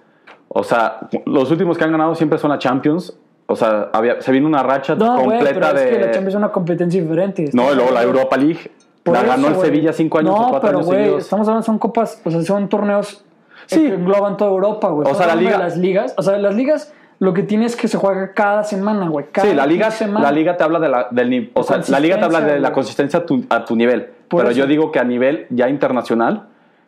O 0.48 0.62
sea, 0.62 1.08
los 1.26 1.50
últimos 1.50 1.78
que 1.78 1.84
han 1.84 1.92
ganado 1.92 2.14
siempre 2.14 2.38
son 2.38 2.50
la 2.50 2.58
Champions. 2.58 3.16
O 3.46 3.56
sea, 3.56 3.88
había, 3.92 4.20
se 4.20 4.30
vino 4.30 4.46
una 4.46 4.62
racha 4.62 4.94
No, 4.94 5.16
completa 5.16 5.54
pero 5.54 5.66
es 5.68 5.74
de. 5.84 5.90
que 5.90 5.98
la 5.98 6.04
Champions 6.12 6.28
es 6.28 6.34
una 6.34 6.52
competencia 6.52 7.00
diferente. 7.00 7.50
no, 7.52 7.72
y 7.72 7.74
luego 7.74 7.90
la 7.92 8.02
Europa 8.02 8.36
League. 8.36 8.70
Por 9.10 9.16
la 9.18 9.22
eso, 9.22 9.30
ganó 9.30 9.48
el 9.48 9.54
güey. 9.54 9.66
Sevilla 9.66 9.92
cinco 9.92 10.18
años 10.18 10.34
no, 10.34 10.46
o 10.46 10.50
cuatro 10.50 10.66
pero, 10.68 10.78
años 10.78 10.86
güey, 10.86 10.98
seguidos. 11.00 11.22
estamos 11.24 11.46
hablando, 11.48 11.66
son 11.66 11.78
copas, 11.78 12.20
o 12.24 12.30
sea, 12.30 12.42
son 12.42 12.68
torneos 12.68 13.24
Sí. 13.66 13.80
que 13.86 13.94
engloban 13.94 14.36
toda 14.36 14.50
Europa, 14.50 14.88
güey. 14.88 15.08
O 15.10 15.14
sea, 15.14 15.26
la 15.28 15.34
liga- 15.36 15.58
las 15.58 15.76
ligas, 15.76 16.14
o 16.16 16.22
sea, 16.22 16.38
las 16.38 16.54
ligas 16.54 16.92
lo 17.20 17.34
que 17.34 17.42
tiene 17.42 17.66
es 17.66 17.76
que 17.76 17.86
se 17.86 17.98
juega 17.98 18.32
cada 18.32 18.64
semana, 18.64 19.06
güey. 19.08 19.26
cada 19.30 19.46
Sí, 19.48 19.54
la 19.54 19.66
liga, 19.66 19.86
15 19.88 19.98
semanas. 20.06 20.22
la 20.22 20.32
liga 20.32 20.56
te 20.56 20.64
habla 20.64 20.78
de 20.80 20.88
la, 20.88 21.08
del 21.10 21.50
o 21.54 21.62
sea, 21.62 21.80
la 21.88 22.00
liga 22.00 22.18
te 22.18 22.24
habla 22.24 22.40
de 22.40 22.58
la 22.60 22.72
Consistencia, 22.72 23.20
consistencia 23.20 23.46
a 23.52 23.58
tu, 23.58 23.62
a 23.62 23.64
tu 23.66 23.76
nivel. 23.76 24.06
Por 24.28 24.40
pero 24.40 24.50
eso. 24.50 24.58
yo 24.60 24.66
digo 24.66 24.90
que 24.90 24.98
a 25.00 25.04
nivel 25.04 25.46
ya 25.50 25.68
internacional, 25.68 26.46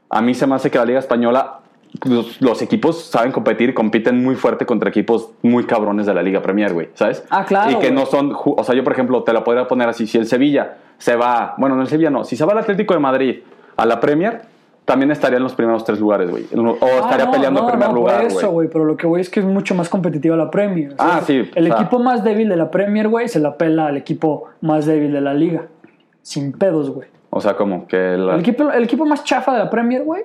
a 0.08 0.22
mí 0.22 0.32
se 0.34 0.46
me 0.46 0.54
hace 0.54 0.70
que 0.70 0.78
la 0.78 0.84
liga 0.86 0.98
española, 0.98 1.58
los, 2.04 2.40
los 2.40 2.62
equipos 2.62 3.04
saben 3.04 3.32
competir 3.32 3.74
compiten 3.74 4.22
muy 4.22 4.34
fuerte 4.34 4.64
contra 4.66 4.88
equipos 4.88 5.30
muy 5.42 5.64
cabrones 5.64 6.06
de 6.06 6.14
la 6.14 6.22
Liga 6.22 6.40
Premier, 6.42 6.72
güey, 6.72 6.88
¿sabes? 6.94 7.24
Ah, 7.30 7.44
claro, 7.44 7.70
Y 7.70 7.74
que 7.74 7.88
güey. 7.88 7.92
no 7.92 8.06
son, 8.06 8.32
o 8.34 8.64
sea, 8.64 8.74
yo 8.74 8.82
por 8.84 8.92
ejemplo 8.92 9.22
te 9.22 9.32
la 9.32 9.44
podría 9.44 9.68
poner 9.68 9.88
así, 9.88 10.06
si 10.06 10.18
el 10.18 10.26
Sevilla 10.26 10.76
se 10.98 11.16
va, 11.16 11.54
bueno, 11.58 11.76
no 11.76 11.82
el 11.82 11.88
Sevilla 11.88 12.10
no, 12.10 12.24
si 12.24 12.36
se 12.36 12.44
va 12.44 12.52
al 12.52 12.58
Atlético 12.58 12.94
de 12.94 13.00
Madrid 13.00 13.40
a 13.76 13.84
la 13.86 14.00
Premier, 14.00 14.40
también 14.84 15.10
estaría 15.12 15.36
en 15.36 15.44
los 15.44 15.54
primeros 15.54 15.84
tres 15.84 16.00
lugares, 16.00 16.28
güey. 16.30 16.44
O 16.56 16.76
Ah, 16.82 17.00
estaría 17.04 17.26
no, 17.26 17.30
peleando 17.30 17.60
no, 17.60 17.66
en 17.66 17.72
primer 17.72 17.88
no, 17.90 17.94
lugar, 17.94 18.22
Por 18.22 18.26
eso, 18.32 18.50
güey. 18.50 18.68
pero 18.68 18.84
lo 18.84 18.96
que 18.96 19.06
voy 19.06 19.20
es 19.20 19.30
que 19.30 19.38
es 19.40 19.46
mucho 19.46 19.74
más 19.76 19.88
competitiva 19.88 20.36
la 20.36 20.50
Premier. 20.50 20.94
Ah, 20.98 21.06
O 21.06 21.12
sea, 21.12 21.20
sí, 21.22 21.50
El 21.54 21.64
o 21.64 21.66
sea- 21.68 21.76
equipo 21.82 21.98
más 22.00 22.24
débil 22.24 22.48
de 22.48 22.56
la 22.56 22.70
Premier, 22.70 23.06
güey, 23.08 23.28
se 23.28 23.38
la 23.38 23.56
pela 23.56 23.86
al 23.86 23.96
equipo 23.96 24.48
más 24.60 24.84
débil 24.86 25.12
de 25.12 25.20
la 25.20 25.34
liga. 25.34 25.66
Sin 26.22 26.52
pedos, 26.52 26.90
güey. 26.90 27.08
O 27.30 27.40
sea, 27.40 27.54
como 27.56 27.86
que 27.86 27.96
la- 27.96 28.34
El 28.34 28.40
equipo, 28.40 28.70
el 28.72 28.84
equipo 28.84 29.06
más 29.06 29.22
chafa 29.24 29.52
de 29.52 29.58
la 29.60 29.70
Premier, 29.70 30.02
güey, 30.02 30.24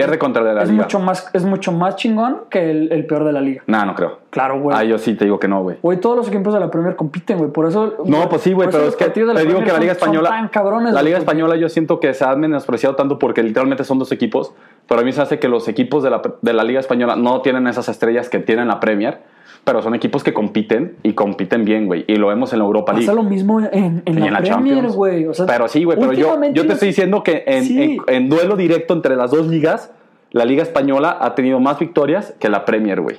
pierde 0.00 0.18
contra 0.18 0.42
el 0.42 0.48
de 0.48 0.54
la 0.54 0.62
es 0.62 0.70
liga. 0.70 0.82
mucho, 0.84 0.98
más, 1.00 1.30
es 1.32 1.44
mucho 1.44 1.72
más 1.72 1.96
chingón 1.96 2.42
que 2.50 2.70
el, 2.70 2.92
el 2.92 3.06
peor 3.06 3.24
de 3.24 3.32
la 3.32 3.40
liga. 3.40 3.62
No, 3.66 3.84
no 3.84 3.94
creo. 3.94 4.18
Claro, 4.30 4.60
güey. 4.60 4.76
Ah, 4.78 4.84
yo 4.84 4.98
sí 4.98 5.14
te 5.14 5.24
digo 5.24 5.38
que 5.38 5.48
no, 5.48 5.62
güey. 5.62 5.78
Güey, 5.82 5.98
todos 6.00 6.16
los 6.16 6.28
equipos 6.28 6.52
de 6.54 6.60
la 6.60 6.70
Premier 6.70 6.94
compiten, 6.96 7.38
güey. 7.38 7.50
Por 7.50 7.66
eso. 7.66 7.94
No, 8.04 8.28
pues 8.28 8.42
sí, 8.42 8.52
güey, 8.52 8.68
pero 8.70 8.84
es 8.88 8.96
que 8.96 9.06
te 9.06 9.20
digo 9.20 9.32
Premier 9.32 9.64
que 9.64 9.72
la 9.72 9.78
Liga 9.78 9.92
Española. 9.92 10.28
tan 10.28 10.48
cabrones, 10.48 10.92
la 10.94 11.02
Liga 11.02 11.16
porque- 11.18 11.30
Española 11.30 11.56
yo 11.56 11.68
siento 11.68 11.98
que 12.00 12.12
se 12.14 12.24
ha 12.24 12.34
menospreciado 12.36 12.94
tanto 12.96 13.18
porque 13.18 13.42
literalmente 13.42 13.84
son 13.84 13.98
dos 13.98 14.12
equipos, 14.12 14.52
pero 14.86 15.00
a 15.00 15.04
mí 15.04 15.12
se 15.12 15.22
hace 15.22 15.38
que 15.38 15.48
los 15.48 15.68
equipos 15.68 16.02
de 16.02 16.10
la, 16.10 16.22
de 16.42 16.52
la 16.52 16.64
Liga 16.64 16.80
Española 16.80 17.16
no 17.16 17.40
tienen 17.42 17.66
esas 17.66 17.88
estrellas 17.88 18.28
que 18.28 18.38
tienen 18.38 18.68
la 18.68 18.80
Premier, 18.80 19.20
pero 19.64 19.82
son 19.82 19.94
equipos 19.94 20.22
que 20.24 20.32
compiten 20.32 20.96
y 21.02 21.12
compiten 21.12 21.64
bien, 21.64 21.86
güey. 21.86 22.04
Y 22.08 22.16
lo 22.16 22.28
vemos 22.28 22.52
en 22.52 22.60
la 22.60 22.64
Europa 22.64 22.92
League. 22.92 23.06
Pasa 23.06 23.14
lo 23.16 23.22
mismo 23.28 23.60
en, 23.60 24.02
en 24.04 24.18
y 24.18 24.20
la, 24.20 24.26
en 24.26 24.32
la 24.32 24.40
Premier, 24.40 24.88
güey. 24.88 25.26
O 25.26 25.34
sea, 25.34 25.46
pero 25.46 25.68
sí, 25.68 25.84
güey, 25.84 25.98
pero 25.98 26.12
yo, 26.12 26.38
yo 26.52 26.66
te 26.66 26.72
estoy 26.74 26.88
diciendo 26.88 27.22
que 27.22 27.44
en, 27.46 27.64
Sí. 27.64 27.98
en- 28.06 28.28
duelo 28.28 28.56
directo 28.56 28.94
entre 28.94 29.16
las 29.16 29.30
dos 29.30 29.46
ligas, 29.46 29.92
la 30.30 30.44
Liga 30.44 30.62
Española 30.62 31.16
ha 31.20 31.34
tenido 31.34 31.60
más 31.60 31.78
victorias 31.78 32.34
que 32.38 32.48
la 32.48 32.64
Premier, 32.64 33.00
güey. 33.00 33.16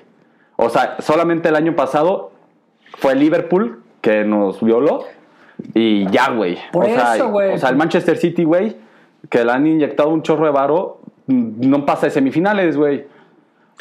O 0.57 0.69
sea, 0.69 0.97
solamente 0.99 1.49
el 1.49 1.55
año 1.55 1.75
pasado 1.75 2.31
fue 2.97 3.15
Liverpool 3.15 3.81
que 4.01 4.23
nos 4.25 4.61
violó 4.63 5.03
y 5.73 6.07
ya, 6.09 6.29
güey. 6.31 6.57
Por 6.71 6.85
o 6.85 6.87
sea, 6.87 7.15
eso, 7.15 7.29
güey. 7.29 7.53
O 7.53 7.57
sea, 7.57 7.69
el 7.69 7.75
Manchester 7.75 8.17
City, 8.17 8.43
güey, 8.43 8.75
que 9.29 9.43
le 9.43 9.51
han 9.51 9.67
inyectado 9.67 10.09
un 10.09 10.21
chorro 10.21 10.45
de 10.45 10.51
varo, 10.51 11.01
mm, 11.27 11.69
no 11.69 11.85
pasa 11.85 12.07
de 12.07 12.11
semifinales, 12.11 12.77
güey. 12.77 13.05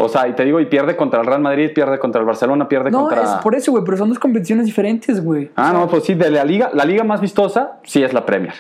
O 0.01 0.09
sea, 0.09 0.29
y 0.29 0.33
te 0.35 0.45
digo, 0.45 0.61
y 0.61 0.67
pierde 0.67 0.97
contra 0.97 1.21
el 1.21 1.27
Real 1.27 1.41
Madrid, 1.41 1.73
pierde 1.75 1.99
contra 1.99 2.21
el 2.21 2.27
Barcelona, 2.27 2.69
pierde 2.69 2.91
No, 2.91 3.01
contra... 3.07 3.23
es 3.23 3.31
por 3.43 3.57
eso, 3.57 3.73
güey, 3.73 3.83
pero 3.85 3.97
son 3.97 4.09
dos 4.09 4.19
competiciones 4.21 4.65
diferentes, 4.67 5.23
güey. 5.23 5.51
Ah, 5.57 5.73
no, 5.73 5.89
pues 5.89 6.05
sí, 6.05 6.15
de 6.15 6.31
la 6.31 6.45
liga, 6.45 6.71
la 6.73 6.85
liga 6.85 7.03
más 7.03 7.21
vistosa 7.21 7.79
sí 7.83 8.03
es 8.03 8.13
la 8.13 8.25
Premier. 8.25 8.55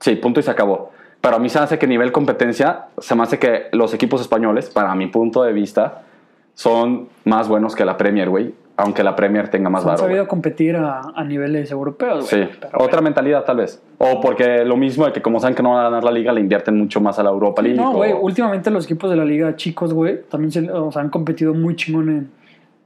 Sí, 0.00 0.14
punto 0.16 0.40
y 0.40 0.42
se 0.42 0.50
acabó. 0.50 0.92
Pero 1.22 1.36
a 1.36 1.38
mí 1.38 1.48
se 1.48 1.58
me 1.58 1.64
hace 1.64 1.78
que 1.78 1.86
nivel 1.86 2.12
competencia, 2.12 2.86
se 2.98 3.14
me 3.14 3.22
hace 3.22 3.38
que 3.38 3.68
los 3.72 3.94
equipos 3.94 4.20
españoles, 4.20 4.68
para 4.68 4.94
mi 4.94 5.06
punto 5.06 5.42
de 5.42 5.52
vista, 5.52 6.02
son 6.52 7.08
más 7.24 7.48
buenos 7.48 7.74
que 7.74 7.84
la 7.84 7.96
Premier, 7.96 8.28
güey. 8.28 8.54
Aunque 8.80 9.02
la 9.02 9.16
Premier 9.16 9.48
tenga 9.48 9.68
más 9.68 9.82
Han 9.82 9.88
varo. 9.88 9.98
sabido 9.98 10.20
güey. 10.20 10.28
competir 10.28 10.76
a, 10.76 11.00
a 11.14 11.24
niveles 11.24 11.70
europeos, 11.72 12.28
Sí, 12.28 12.36
güey. 12.36 12.48
Pero 12.60 12.68
otra 12.74 12.86
bueno. 12.86 13.02
mentalidad 13.02 13.44
tal 13.44 13.56
vez. 13.56 13.82
O 13.98 14.20
porque 14.20 14.64
lo 14.64 14.76
mismo 14.76 15.04
de 15.04 15.12
que 15.12 15.20
como 15.20 15.40
saben 15.40 15.56
que 15.56 15.62
no 15.64 15.70
van 15.70 15.80
a 15.80 15.82
ganar 15.84 16.04
la 16.04 16.12
liga, 16.12 16.32
le 16.32 16.40
invierten 16.40 16.78
mucho 16.78 17.00
más 17.00 17.18
a 17.18 17.24
la 17.24 17.30
Europa 17.30 17.60
League. 17.60 17.76
No, 17.76 17.90
o- 17.90 17.94
güey, 17.96 18.12
últimamente 18.12 18.70
los 18.70 18.84
equipos 18.84 19.10
de 19.10 19.16
la 19.16 19.24
liga 19.24 19.56
chicos, 19.56 19.92
güey, 19.92 20.20
también 20.30 20.52
se, 20.52 20.70
o 20.70 20.92
sea, 20.92 21.02
han 21.02 21.10
competido 21.10 21.54
muy 21.54 21.74
chingón 21.74 22.08
en... 22.08 22.30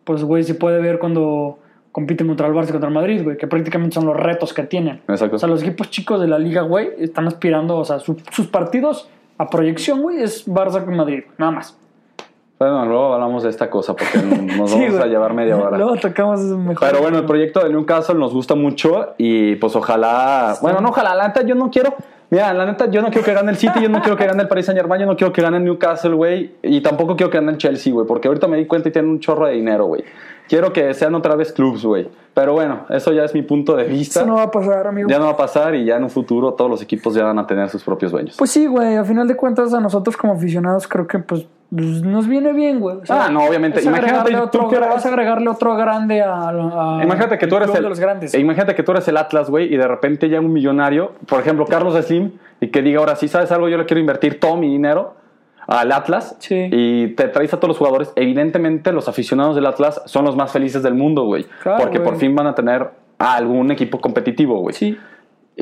Pues, 0.05 0.25
güey, 0.25 0.43
se 0.45 0.55
puede 0.55 0.81
ver 0.81 0.99
cuando 0.99 1.59
compiten 1.93 2.27
contra 2.27 2.47
el 2.49 2.55
Barça 2.55 2.71
y 2.71 2.73
contra 2.73 2.89
el 2.89 2.95
Madrid, 2.95 3.23
güey, 3.23 3.37
que 3.37 3.47
prácticamente 3.47 3.93
son 3.95 4.07
los 4.07 4.17
retos 4.17 4.55
que 4.55 4.63
tienen. 4.63 5.03
Exacto. 5.09 5.37
O 5.37 5.39
sea, 5.39 5.49
los 5.49 5.61
equipos 5.63 5.91
chicos 5.91 6.19
de 6.23 6.27
la 6.27 6.39
liga, 6.39 6.63
güey, 6.63 6.89
están 6.99 7.27
aspirando, 7.27 7.77
o 7.77 7.85
sea, 7.85 7.99
su- 7.99 8.17
sus 8.31 8.47
partidos 8.47 9.11
a 9.37 9.51
proyección, 9.51 10.01
güey, 10.01 10.23
es 10.23 10.49
Barça 10.49 10.83
con 10.85 10.97
Madrid, 10.97 11.25
nada 11.37 11.53
más. 11.53 11.79
Bueno, 12.63 12.87
luego 12.87 13.15
hablamos 13.15 13.43
de 13.43 13.51
esta 13.51 13.69
cosa 13.69 13.95
porque 13.95 14.19
nos 14.57 14.71
Sí, 14.71 14.79
vamos 14.87 15.01
a 15.01 15.07
llevar 15.07 15.35
media 15.35 15.57
hora. 15.57 15.77
Luego 15.77 15.97
tocamos 15.97 16.41
mejor. 16.41 16.89
Pero 16.89 17.03
bueno, 17.03 17.19
el 17.19 17.25
proyecto 17.25 17.61
de 17.61 17.71
Newcastle 17.71 18.15
nos 18.15 18.33
gusta 18.33 18.55
mucho 18.55 19.15
y 19.19 19.57
pues 19.57 19.75
ojalá, 19.75 20.55
bueno, 20.63 20.81
no 20.81 20.91
ojalá, 20.91 21.15
la 21.15 21.29
neta 21.29 21.43
yo 21.43 21.55
no 21.55 21.71
quiero, 21.71 21.95
mira, 22.31 22.53
la 22.55 22.67
neta 22.67 22.89
yo 22.89 23.03
no 23.03 23.09
quiero 23.09 23.25
que 23.25 23.35
gane 23.35 23.51
el 23.51 23.57
City, 23.57 23.81
yo 23.83 23.89
no 23.89 24.01
quiero 24.01 24.17
que 24.17 24.27
gane 24.27 24.43
el 24.43 24.49
Paris 24.49 24.67
Saint 24.67 24.79
Germain, 24.81 25.01
yo 25.01 25.07
no 25.07 25.17
quiero 25.17 25.33
que 25.33 25.43
gane 25.43 25.57
el 25.57 25.65
Newcastle, 25.65 26.15
güey, 26.15 26.53
y 26.63 26.81
tampoco 26.81 27.17
quiero 27.17 27.31
que 27.31 27.39
gane 27.39 27.53
el 27.53 27.59
Chelsea, 27.59 27.93
güey, 27.93 28.07
porque 28.07 28.29
ahorita 28.29 28.47
me 28.47 28.57
di 28.57 28.67
cuenta 28.67 28.89
y 28.89 28.93
tienen 28.93 29.11
un 29.11 29.21
chorro 29.21 29.47
de 29.47 29.55
dinero, 29.55 29.87
güey. 29.87 30.05
Quiero 30.53 30.71
que 30.71 30.93
sean 30.93 31.15
otra 31.15 31.35
vez 31.35 31.51
clubs, 31.51 31.83
güey. 31.83 32.11
Pero 32.35 32.53
bueno, 32.53 32.85
eso 32.91 33.11
ya 33.11 33.25
es 33.25 33.33
mi 33.33 33.41
punto 33.41 33.75
de 33.75 33.85
vista. 33.85 34.21
Eso 34.21 34.29
no 34.29 34.35
va 34.35 34.43
a 34.43 34.51
pasar, 34.51 34.87
amigo. 34.87 35.09
Ya 35.09 35.19
no 35.19 35.25
va 35.25 35.31
a 35.31 35.37
pasar 35.39 35.75
y 35.75 35.87
ya 35.87 35.97
en 35.97 36.03
un 36.05 36.11
futuro 36.11 36.53
todos 36.53 36.71
los 36.71 36.83
equipos 36.83 37.15
ya 37.15 37.25
van 37.25 37.39
a 37.39 37.47
tener 37.47 37.71
sus 37.71 37.83
propios 37.83 38.13
dueños. 38.13 38.35
Pues 38.37 38.51
sí, 38.51 38.67
güey, 38.67 38.97
a 38.97 39.05
final 39.05 39.27
de 39.27 39.35
cuentas 39.35 39.73
a 39.73 39.81
nosotros 39.81 40.15
como 40.15 40.35
aficionados 40.35 40.87
creo 40.87 41.07
que 41.07 41.21
pues, 41.21 41.47
pues, 41.75 42.03
nos 42.03 42.29
viene 42.29 42.53
bien, 42.53 42.81
güey. 42.81 42.97
O 42.99 43.03
Ah, 43.09 43.31
no, 43.33 43.47
obviamente. 43.47 43.81
Imagínate, 43.83 44.31
tú 44.33 44.43
otro, 44.43 44.69
que 44.69 44.77
eres- 44.77 44.95
es 44.97 45.07
agregarle 45.07 45.49
otro 45.49 45.75
grande 45.75 46.21
a, 46.21 46.51
a- 46.51 47.01
Imagínate 47.03 47.39
que 47.39 47.47
tú 47.47 47.57
eres 47.57 47.71
el, 47.75 47.83
de 47.83 47.89
los 47.89 47.99
grandes. 47.99 48.35
e 48.35 48.39
Imagínate 48.39 48.75
que 48.75 48.83
tú 48.83 48.93
eres 48.93 49.09
el 49.09 49.17
Atlas, 49.17 49.49
güey, 49.49 49.73
y 49.73 49.79
de 49.79 49.89
repente 49.89 50.29
llega 50.29 50.43
un 50.43 50.53
millonario, 50.53 51.13
por 51.27 51.41
ejemplo, 51.41 51.65
Carlos 51.65 51.95
Slim, 52.05 52.33
y 52.61 52.69
que 52.69 52.83
diga 52.83 52.99
ahora 53.01 53.17
sí, 53.17 53.27
¿sabes 53.27 53.51
algo? 53.53 53.71
Yo 53.71 53.79
le 53.79 53.87
quiero 53.87 54.01
invertir 54.01 54.39
todo 54.39 54.59
mi 54.59 54.69
dinero 54.69 55.15
al 55.67 55.93
Atlas 55.93 56.37
Sí. 56.39 56.69
y 56.73 57.09
te 57.09 57.29
traes 57.29 57.53
a 57.55 57.57
todos 57.59 57.69
los 57.69 57.79
jugadores. 57.79 58.13
Evidentemente, 58.17 58.93
los 58.93 59.09
aficionados 59.09 59.55
del 59.57 59.67
Atlas 59.67 60.03
son 60.07 60.25
los 60.25 60.37
más 60.37 60.53
felices 60.53 60.83
del 60.83 60.95
mundo, 60.95 61.25
güey, 61.25 61.45
Claro, 61.63 61.79
porque 61.83 61.99
güey. 61.99 62.11
por 62.11 62.19
fin 62.19 62.35
van 62.35 62.47
a 62.47 62.55
tener 62.55 62.91
a 63.19 63.35
algún 63.37 63.71
equipo 63.71 64.01
competitivo, 64.01 64.59
güey. 64.61 64.75
Sí. 64.75 64.99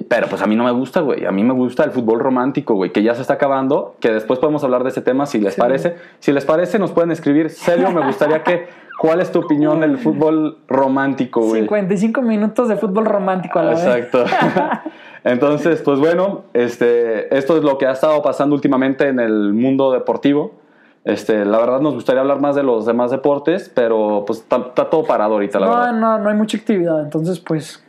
Pero 0.08 0.28
pues 0.28 0.40
a 0.40 0.46
mí 0.46 0.54
no 0.54 0.62
me 0.64 0.70
gusta, 0.70 1.00
güey. 1.00 1.26
A 1.26 1.32
mí 1.32 1.42
me 1.42 1.52
gusta 1.52 1.82
el 1.84 1.90
fútbol 1.90 2.20
romántico, 2.20 2.74
güey, 2.74 2.92
que 2.92 3.02
ya 3.02 3.14
se 3.14 3.22
está 3.22 3.34
acabando, 3.34 3.96
que 4.00 4.12
después 4.12 4.38
podemos 4.38 4.62
hablar 4.62 4.84
de 4.84 4.90
ese 4.90 5.02
tema 5.02 5.26
si 5.26 5.40
les 5.40 5.54
Sí. 5.54 5.60
parece. 5.60 5.96
Si 6.20 6.32
les 6.32 6.44
parece, 6.44 6.78
nos 6.78 6.92
pueden 6.92 7.10
escribir. 7.10 7.50
Celio, 7.50 7.90
me 7.90 8.04
gustaría 8.06 8.42
que... 8.44 8.68
¿Cuál 9.00 9.20
es 9.20 9.32
tu 9.32 9.38
opinión 9.40 9.80
del 9.80 9.96
fútbol 9.96 10.58
romántico, 10.68 11.40
güey? 11.40 11.62
55 11.62 12.20
minutos 12.22 12.68
de 12.68 12.76
fútbol 12.76 13.06
romántico 13.06 13.58
a 13.58 13.62
la 13.62 13.70
vez. 13.70 13.84
Exacto. 13.84 14.24
Entonces, 15.24 15.82
pues 15.82 15.98
bueno, 15.98 16.44
este, 16.54 17.34
esto 17.36 17.56
es 17.56 17.62
lo 17.62 17.78
que 17.78 17.86
ha 17.86 17.92
estado 17.92 18.22
pasando 18.22 18.54
últimamente 18.54 19.08
en 19.08 19.20
el 19.20 19.52
mundo 19.52 19.92
deportivo. 19.92 20.52
Este, 21.04 21.44
la 21.44 21.58
verdad 21.58 21.80
nos 21.80 21.94
gustaría 21.94 22.20
hablar 22.20 22.40
más 22.40 22.54
de 22.56 22.62
los 22.62 22.84
demás 22.86 23.10
deportes, 23.10 23.70
pero 23.74 24.24
pues 24.26 24.40
está, 24.40 24.56
está 24.56 24.90
todo 24.90 25.04
parado 25.04 25.34
ahorita, 25.34 25.58
la 25.60 25.66
No, 25.66 25.72
verdad. 25.72 25.92
no, 25.92 26.18
no 26.18 26.28
hay 26.28 26.36
mucha 26.36 26.58
actividad, 26.58 27.02
entonces 27.02 27.40
pues 27.40 27.82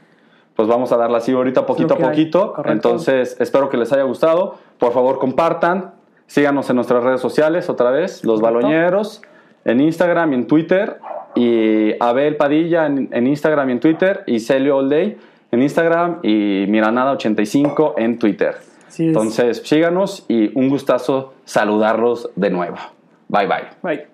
Pues 0.56 0.68
vamos 0.68 0.92
a 0.92 0.98
darla 0.98 1.18
así 1.18 1.32
ahorita 1.32 1.66
poquito 1.66 1.94
a 1.94 1.98
poquito. 1.98 2.54
Entonces, 2.66 3.36
espero 3.40 3.70
que 3.70 3.78
les 3.78 3.92
haya 3.94 4.04
gustado. 4.04 4.56
Por 4.78 4.92
favor, 4.94 5.18
compartan. 5.20 5.94
Síganos 6.28 6.70
en 6.70 6.76
nuestras 6.78 7.04
redes 7.04 7.20
sociales 7.22 7.70
otra 7.70 7.92
vez, 7.92 8.24
Los 8.24 8.40
Correcto. 8.40 8.60
Baloñeros, 8.68 9.22
en 9.66 9.80
Instagram 9.82 10.32
y 10.32 10.36
en 10.36 10.48
Twitter. 10.48 11.00
Y 11.36 11.94
Abel 12.02 12.36
Padilla 12.38 12.86
en, 12.86 13.10
en 13.12 13.28
Instagram 13.28 13.70
y 13.70 13.72
en 13.74 13.80
Twitter. 13.80 14.24
Y 14.28 14.40
Celio 14.42 14.78
All 14.78 14.90
Day 14.90 15.18
en 15.52 15.62
Instagram. 15.62 16.20
Y 16.24 16.66
Miranada85 16.68 17.94
en 17.98 18.20
Twitter. 18.20 18.56
Entonces, 18.98 19.62
síganos 19.64 20.26
y 20.28 20.58
un 20.58 20.70
gustazo 20.70 21.34
saludarlos 21.46 22.30
de 22.36 22.50
nuevo. 22.50 22.78
Bye 23.30 23.48
bye. 23.48 23.68
Bye. 23.82 24.11